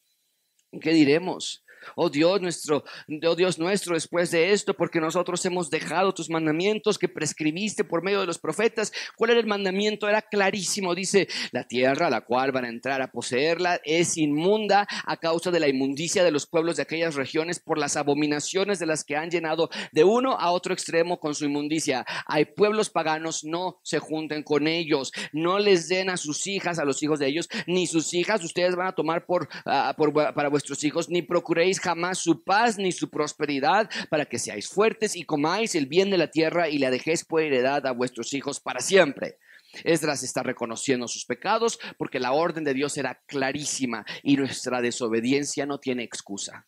¿qué 0.81 0.91
diremos? 0.93 1.65
Oh 1.97 2.11
Dios 2.11 2.41
nuestro, 2.41 2.85
oh 3.27 3.35
Dios 3.35 3.59
nuestro, 3.59 3.95
después 3.95 4.31
de 4.31 4.53
esto, 4.53 4.75
porque 4.75 5.01
nosotros 5.01 5.45
hemos 5.47 5.71
dejado 5.71 6.15
tus 6.15 6.31
mandamientos 6.31 6.99
que 6.99 7.09
prescribiste 7.09 7.85
por 7.85 8.03
medio 8.03 8.21
de 8.21 8.27
los 8.27 8.39
profetas. 8.39 8.93
¿Cuál 9.17 9.31
era 9.31 9.41
el 9.41 9.47
mandamiento? 9.47 10.09
Era 10.09 10.23
clarísimo. 10.23 10.95
Dice, 10.95 11.29
la 11.53 11.65
tierra 11.65 12.07
a 12.07 12.11
la 12.11 12.23
cual 12.23 12.53
van 12.53 12.65
a 12.65 12.69
entrar 12.69 13.03
a 13.03 13.11
poseerla 13.11 13.81
es 13.85 14.17
inmunda 14.17 14.87
a 15.07 15.17
causa 15.17 15.51
de 15.51 15.61
la 15.61 15.69
inmundicia 15.69 16.25
de 16.25 16.31
los 16.31 16.47
pueblos 16.47 16.77
de 16.77 16.83
aquellas 16.83 17.15
regiones 17.15 17.61
por 17.61 17.79
las 17.79 17.97
abominaciones 17.97 18.79
de 18.79 18.87
las 18.87 19.05
que 19.05 19.17
han 19.17 19.31
llenado 19.31 19.71
de 19.93 20.05
uno 20.05 20.33
a 20.39 20.51
otro 20.51 20.73
extremo 20.73 21.21
con 21.21 21.35
su 21.35 21.45
inmundicia. 21.45 22.05
Hay 22.27 22.45
pueblos 22.45 22.91
paganos, 22.91 23.45
no 23.45 23.79
se 23.83 23.99
junten 23.99 24.43
con 24.43 24.67
ellos, 24.67 25.13
no 25.33 25.59
les 25.59 25.89
den 25.89 26.11
a 26.11 26.17
sus 26.17 26.47
hijas, 26.47 26.79
a 26.79 26.85
los 26.85 27.03
hijos 27.03 27.19
de 27.19 27.29
ellos, 27.29 27.49
ni 27.67 27.87
sus 27.87 28.13
hijas 28.15 28.43
ustedes 28.45 28.77
van 28.77 28.89
a 28.89 28.95
tomar 28.95 29.27
por, 29.27 29.49
por 29.97 30.13
para 30.13 30.49
vuestros 30.49 30.83
hijos, 30.85 31.09
ni 31.09 31.23
procuréis 31.23 31.70
jamás 31.79 32.19
su 32.19 32.43
paz 32.43 32.79
ni 32.79 32.91
su 32.91 33.11
prosperidad, 33.11 33.89
para 34.09 34.25
que 34.25 34.39
seáis 34.39 34.69
fuertes 34.69 35.15
y 35.15 35.25
comáis 35.25 35.75
el 35.75 35.87
bien 35.87 36.11
de 36.11 36.19
la 36.19 36.31
tierra 36.31 36.69
y 36.69 36.79
la 36.79 36.91
dejéis 36.91 37.25
por 37.25 37.43
heredad 37.43 37.87
a 37.87 37.93
vuestros 37.93 38.33
hijos 38.33 38.59
para 38.59 38.81
siempre. 38.81 39.39
Esdras 39.85 40.23
está 40.23 40.43
reconociendo 40.43 41.07
sus 41.07 41.25
pecados 41.25 41.79
porque 41.97 42.19
la 42.19 42.33
orden 42.33 42.65
de 42.65 42.75
Dios 42.75 42.97
era 42.97 43.23
clarísima 43.27 44.05
y 44.23 44.37
nuestra 44.37 44.81
desobediencia 44.81 45.67
no 45.67 45.79
tiene 45.79 46.03
excusa. 46.03 46.67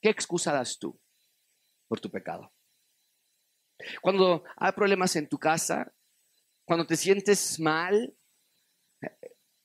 ¿Qué 0.00 0.08
excusa 0.08 0.52
das 0.52 0.78
tú 0.78 0.98
por 1.88 2.00
tu 2.00 2.10
pecado? 2.10 2.52
Cuando 4.00 4.44
hay 4.56 4.72
problemas 4.72 5.16
en 5.16 5.28
tu 5.28 5.38
casa, 5.38 5.92
cuando 6.64 6.86
te 6.86 6.96
sientes 6.96 7.60
mal, 7.60 8.16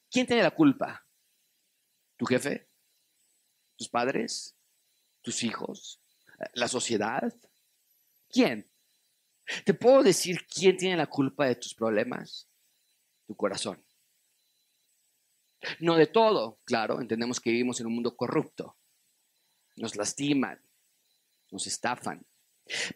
¿quién 0.10 0.28
tiene 0.28 0.44
la 0.44 0.52
culpa? 0.52 1.06
¿Tu 2.18 2.26
jefe? 2.26 2.69
Tus 3.80 3.88
padres, 3.88 4.58
tus 5.22 5.42
hijos, 5.42 6.02
la 6.54 6.68
sociedad. 6.68 7.34
¿Quién? 8.30 8.70
¿Te 9.64 9.74
puedo 9.74 10.04
decir 10.04 10.46
quién 10.46 10.76
tiene 10.76 10.98
la 10.98 11.08
culpa 11.08 11.46
de 11.46 11.56
tus 11.56 11.74
problemas? 11.74 12.50
Tu 13.26 13.36
corazón. 13.36 13.82
No 15.80 15.96
de 15.96 16.08
todo, 16.08 16.60
claro, 16.66 17.00
entendemos 17.00 17.40
que 17.40 17.52
vivimos 17.52 17.80
en 17.80 17.88
un 17.88 17.94
mundo 17.94 18.18
corrupto. 18.18 18.76
Nos 19.78 19.96
lastiman, 19.96 20.62
nos 21.50 21.66
estafan, 21.66 22.26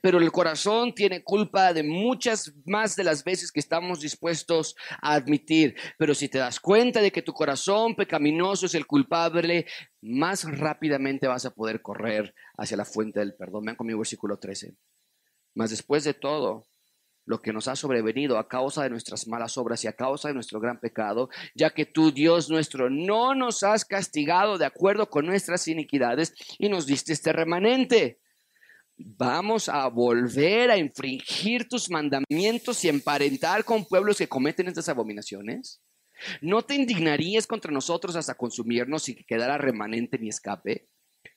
pero 0.01 0.19
el 0.19 0.31
corazón 0.31 0.93
tiene 0.93 1.23
culpa 1.23 1.73
de 1.73 1.83
muchas 1.83 2.53
más 2.65 2.95
de 2.95 3.03
las 3.03 3.23
veces 3.23 3.51
que 3.51 3.59
estamos 3.59 4.01
dispuestos 4.01 4.75
a 5.01 5.13
admitir. 5.13 5.75
Pero 5.97 6.13
si 6.13 6.29
te 6.29 6.37
das 6.37 6.59
cuenta 6.59 7.01
de 7.01 7.11
que 7.11 7.21
tu 7.21 7.33
corazón 7.33 7.95
pecaminoso 7.95 8.65
es 8.65 8.75
el 8.75 8.85
culpable, 8.85 9.65
más 10.03 10.43
rápidamente 10.43 11.27
vas 11.27 11.45
a 11.45 11.53
poder 11.53 11.81
correr 11.81 12.35
hacia 12.57 12.77
la 12.77 12.85
fuente 12.85 13.19
del 13.19 13.35
perdón. 13.35 13.65
Vean 13.65 13.75
conmigo 13.75 13.99
versículo 13.99 14.37
13. 14.37 14.75
Mas 15.55 15.69
después 15.69 16.03
de 16.03 16.13
todo, 16.13 16.65
lo 17.25 17.41
que 17.41 17.53
nos 17.53 17.67
ha 17.67 17.75
sobrevenido 17.75 18.37
a 18.37 18.47
causa 18.47 18.83
de 18.83 18.89
nuestras 18.89 19.27
malas 19.27 19.57
obras 19.57 19.83
y 19.83 19.87
a 19.87 19.93
causa 19.93 20.27
de 20.27 20.33
nuestro 20.33 20.59
gran 20.59 20.79
pecado, 20.79 21.29
ya 21.55 21.69
que 21.69 21.85
tú, 21.85 22.11
Dios 22.11 22.49
nuestro, 22.49 22.89
no 22.89 23.33
nos 23.33 23.63
has 23.63 23.85
castigado 23.85 24.57
de 24.57 24.65
acuerdo 24.65 25.09
con 25.09 25.25
nuestras 25.25 25.67
iniquidades 25.67 26.33
y 26.57 26.69
nos 26.69 26.85
diste 26.85 27.13
este 27.13 27.31
remanente 27.31 28.19
vamos 28.97 29.69
a 29.69 29.87
volver 29.87 30.71
a 30.71 30.77
infringir 30.77 31.67
tus 31.67 31.89
mandamientos 31.89 32.83
y 32.85 32.89
emparentar 32.89 33.63
con 33.63 33.85
pueblos 33.85 34.17
que 34.17 34.27
cometen 34.27 34.67
estas 34.67 34.89
abominaciones? 34.89 35.81
¿No 36.41 36.61
te 36.61 36.75
indignarías 36.75 37.47
contra 37.47 37.71
nosotros 37.71 38.15
hasta 38.15 38.35
consumirnos 38.35 39.09
y 39.09 39.15
que 39.15 39.23
quedara 39.23 39.57
remanente 39.57 40.17
ni 40.17 40.29
escape? 40.29 40.87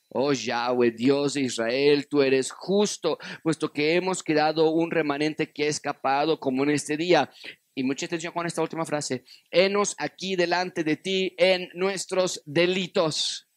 Oh 0.09 0.33
Yahweh, 0.33 0.93
Dios 0.93 1.35
de 1.35 1.43
Israel, 1.43 2.07
tú 2.09 2.23
eres 2.23 2.51
justo, 2.51 3.19
puesto 3.43 3.73
que 3.73 3.95
hemos 3.95 4.23
quedado 4.23 4.71
un 4.71 4.91
remanente 4.91 5.53
que 5.53 5.65
ha 5.65 5.69
escapado 5.69 6.39
como 6.39 6.63
en 6.63 6.71
este 6.71 6.97
día. 6.97 7.31
Y 7.75 7.83
mucha 7.83 8.07
atención 8.07 8.33
con 8.33 8.47
esta 8.47 8.63
última 8.63 8.87
frase. 8.87 9.25
Henos 9.51 9.95
aquí 9.99 10.37
delante 10.37 10.85
de 10.85 10.97
ti 10.97 11.35
en 11.37 11.69
nuestros 11.75 12.41
delitos, 12.47 13.49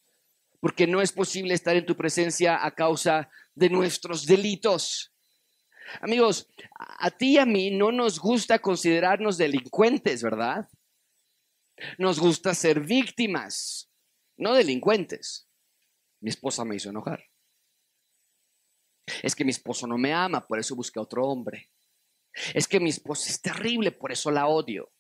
porque 0.59 0.87
no 0.87 1.01
es 1.01 1.11
posible 1.11 1.53
estar 1.53 1.75
en 1.75 1.85
tu 1.85 1.95
presencia 1.95 2.65
a 2.65 2.71
causa 2.71 3.29
de 3.55 3.69
nuestros 3.69 4.25
delitos. 4.25 5.13
Amigos, 6.01 6.47
a 6.77 7.11
ti 7.11 7.33
y 7.33 7.37
a 7.37 7.45
mí 7.45 7.71
no 7.71 7.91
nos 7.91 8.19
gusta 8.19 8.59
considerarnos 8.59 9.37
delincuentes, 9.37 10.21
¿verdad? 10.21 10.67
Nos 11.97 12.19
gusta 12.19 12.53
ser 12.53 12.81
víctimas, 12.81 13.91
no 14.37 14.53
delincuentes. 14.53 15.47
Mi 16.21 16.29
esposa 16.29 16.65
me 16.65 16.75
hizo 16.75 16.89
enojar. 16.89 17.23
Es 19.23 19.35
que 19.35 19.43
mi 19.43 19.51
esposo 19.51 19.87
no 19.87 19.97
me 19.97 20.13
ama, 20.13 20.45
por 20.45 20.59
eso 20.59 20.75
busqué 20.75 20.99
a 20.99 21.03
otro 21.03 21.25
hombre. 21.27 21.71
Es 22.53 22.67
que 22.67 22.79
mi 22.79 22.89
esposa 22.89 23.29
es 23.29 23.41
terrible, 23.41 23.91
por 23.91 24.11
eso 24.11 24.31
la 24.31 24.47
odio. 24.47 24.91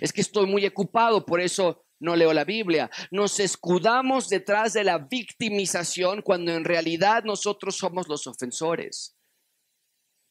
Es 0.00 0.12
que 0.12 0.20
estoy 0.20 0.46
muy 0.46 0.66
ocupado, 0.66 1.24
por 1.24 1.40
eso 1.40 1.86
no 2.00 2.16
leo 2.16 2.32
la 2.32 2.44
Biblia. 2.44 2.90
Nos 3.10 3.40
escudamos 3.40 4.28
detrás 4.28 4.72
de 4.72 4.84
la 4.84 4.98
victimización 4.98 6.22
cuando 6.22 6.52
en 6.52 6.64
realidad 6.64 7.24
nosotros 7.24 7.76
somos 7.76 8.08
los 8.08 8.26
ofensores, 8.26 9.16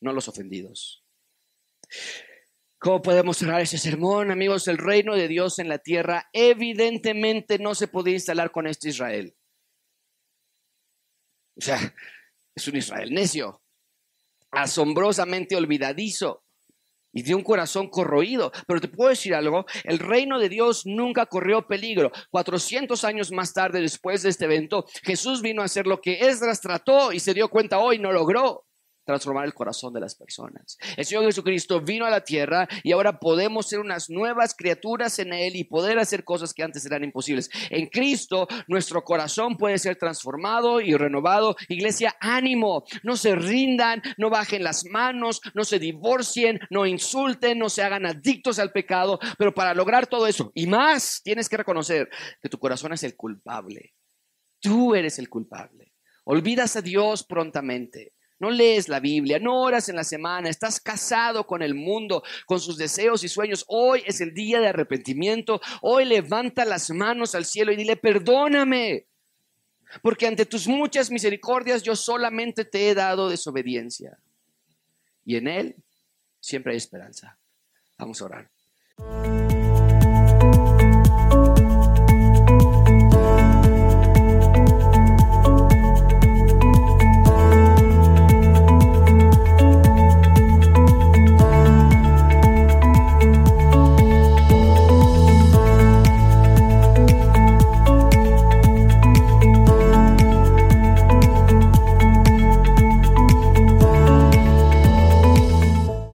no 0.02 0.14
los 0.14 0.28
ofendidos. 0.28 1.04
¿Cómo 2.80 3.02
podemos 3.02 3.38
cerrar 3.38 3.62
ese 3.62 3.80
sermón, 3.80 4.30
amigos? 4.30 4.68
El 4.68 4.78
reino 4.78 5.16
de 5.16 5.28
Dios 5.28 5.58
en 5.58 5.68
la 5.68 5.80
tierra 5.80 6.30
evidentemente 6.32 7.58
no 7.58 7.74
se 7.74 7.88
podía 7.88 8.14
instalar 8.14 8.52
con 8.52 8.68
este 8.68 8.90
Israel. 8.90 9.36
O 11.58 11.62
sea, 11.62 11.80
es 12.56 12.68
un 12.68 12.76
Israel 12.76 13.12
necio, 13.12 13.64
asombrosamente 14.52 15.56
olvidadizo 15.56 16.44
y 17.12 17.24
de 17.24 17.34
un 17.34 17.44
corazón 17.44 17.90
corroído. 17.90 18.52
Pero 18.68 18.80
te 18.80 18.90
puedo 18.90 19.10
decir 19.10 19.34
algo, 19.34 19.66
el 19.84 19.98
reino 19.98 20.38
de 20.38 20.50
Dios 20.50 20.86
nunca 20.86 21.26
corrió 21.26 21.66
peligro. 21.66 22.12
400 22.30 23.04
años 23.04 23.32
más 23.32 23.54
tarde, 23.54 23.82
después 23.82 24.22
de 24.22 24.30
este 24.30 24.46
evento, 24.46 24.86
Jesús 25.02 25.42
vino 25.42 25.64
a 25.64 25.66
hacer 25.66 25.88
lo 25.88 26.00
que 26.00 26.28
Esdras 26.28 26.62
trató 26.62 27.12
y 27.12 27.20
se 27.20 27.34
dio 27.34 27.50
cuenta 27.50 27.80
hoy 27.80 27.98
no 27.98 28.12
logró. 28.12 28.67
Transformar 29.08 29.46
el 29.46 29.54
corazón 29.54 29.94
de 29.94 30.02
las 30.02 30.16
personas. 30.16 30.78
El 30.98 31.06
Señor 31.06 31.24
Jesucristo 31.24 31.80
vino 31.80 32.06
a 32.06 32.10
la 32.10 32.26
tierra 32.26 32.68
y 32.84 32.92
ahora 32.92 33.20
podemos 33.20 33.68
ser 33.68 33.80
unas 33.80 34.10
nuevas 34.10 34.54
criaturas 34.54 35.18
en 35.20 35.32
Él 35.32 35.56
y 35.56 35.64
poder 35.64 35.98
hacer 35.98 36.26
cosas 36.26 36.54
que 36.54 36.62
antes 36.62 36.86
eran 36.86 37.06
imposibles. 37.06 37.50
En 37.70 37.88
Cristo 37.88 38.48
nuestro 38.68 39.04
corazón 39.04 39.56
puede 39.56 39.80
ser 39.80 39.96
transformado 39.96 40.82
y 40.82 40.94
renovado. 40.94 41.56
Iglesia, 41.70 42.16
ánimo, 42.20 42.84
no 43.02 43.16
se 43.16 43.34
rindan, 43.34 44.02
no 44.18 44.30
bajen 44.30 44.62
las 44.62 44.84
manos, 44.86 45.42
no 45.54 45.64
se 45.64 45.80
divorcien, 45.80 46.60
no 46.70 46.86
insulten, 46.86 47.58
no 47.58 47.70
se 47.70 47.84
hagan 47.84 48.06
adictos 48.06 48.60
al 48.60 48.74
pecado, 48.74 49.20
pero 49.38 49.54
para 49.54 49.74
lograr 49.74 50.08
todo 50.08 50.28
eso 50.28 50.52
y 50.54 50.68
más, 50.68 51.22
tienes 51.24 51.48
que 51.48 51.58
reconocer 51.58 52.10
que 52.42 52.50
tu 52.50 52.60
corazón 52.60 52.92
es 52.92 53.04
el 53.04 53.16
culpable. 53.16 53.94
Tú 54.60 54.96
eres 54.96 55.18
el 55.18 55.30
culpable. 55.30 55.94
Olvidas 56.26 56.76
a 56.76 56.82
Dios 56.82 57.24
prontamente. 57.24 58.17
No 58.40 58.52
lees 58.52 58.88
la 58.88 59.00
Biblia, 59.00 59.40
no 59.40 59.62
oras 59.62 59.90
en 59.90 59.96
la 59.96 60.04
semana, 60.04 60.50
estás 60.50 60.80
casado 60.80 61.48
con 61.48 61.64
el 61.64 61.74
mundo, 61.74 62.24
con 62.46 62.60
sus 62.60 62.78
deseos 62.78 63.24
y 63.24 63.30
sueños. 63.30 63.66
Hoy 63.68 64.04
es 64.06 64.22
el 64.22 64.34
día 64.34 64.60
de 64.60 64.68
arrepentimiento. 64.68 65.60
Hoy 65.82 66.06
levanta 66.06 66.64
las 66.66 66.90
manos 66.92 67.34
al 67.34 67.46
cielo 67.46 67.72
y 67.72 67.76
dile, 67.76 67.96
perdóname, 67.98 69.08
porque 70.02 70.28
ante 70.28 70.46
tus 70.46 70.68
muchas 70.68 71.10
misericordias 71.10 71.82
yo 71.82 71.96
solamente 71.96 72.64
te 72.66 72.90
he 72.90 72.96
dado 72.96 73.30
desobediencia. 73.30 74.20
Y 75.26 75.36
en 75.38 75.48
Él 75.48 75.76
siempre 76.40 76.74
hay 76.74 76.78
esperanza. 76.78 77.38
Vamos 77.98 78.22
a 78.22 78.26
orar. 78.26 78.57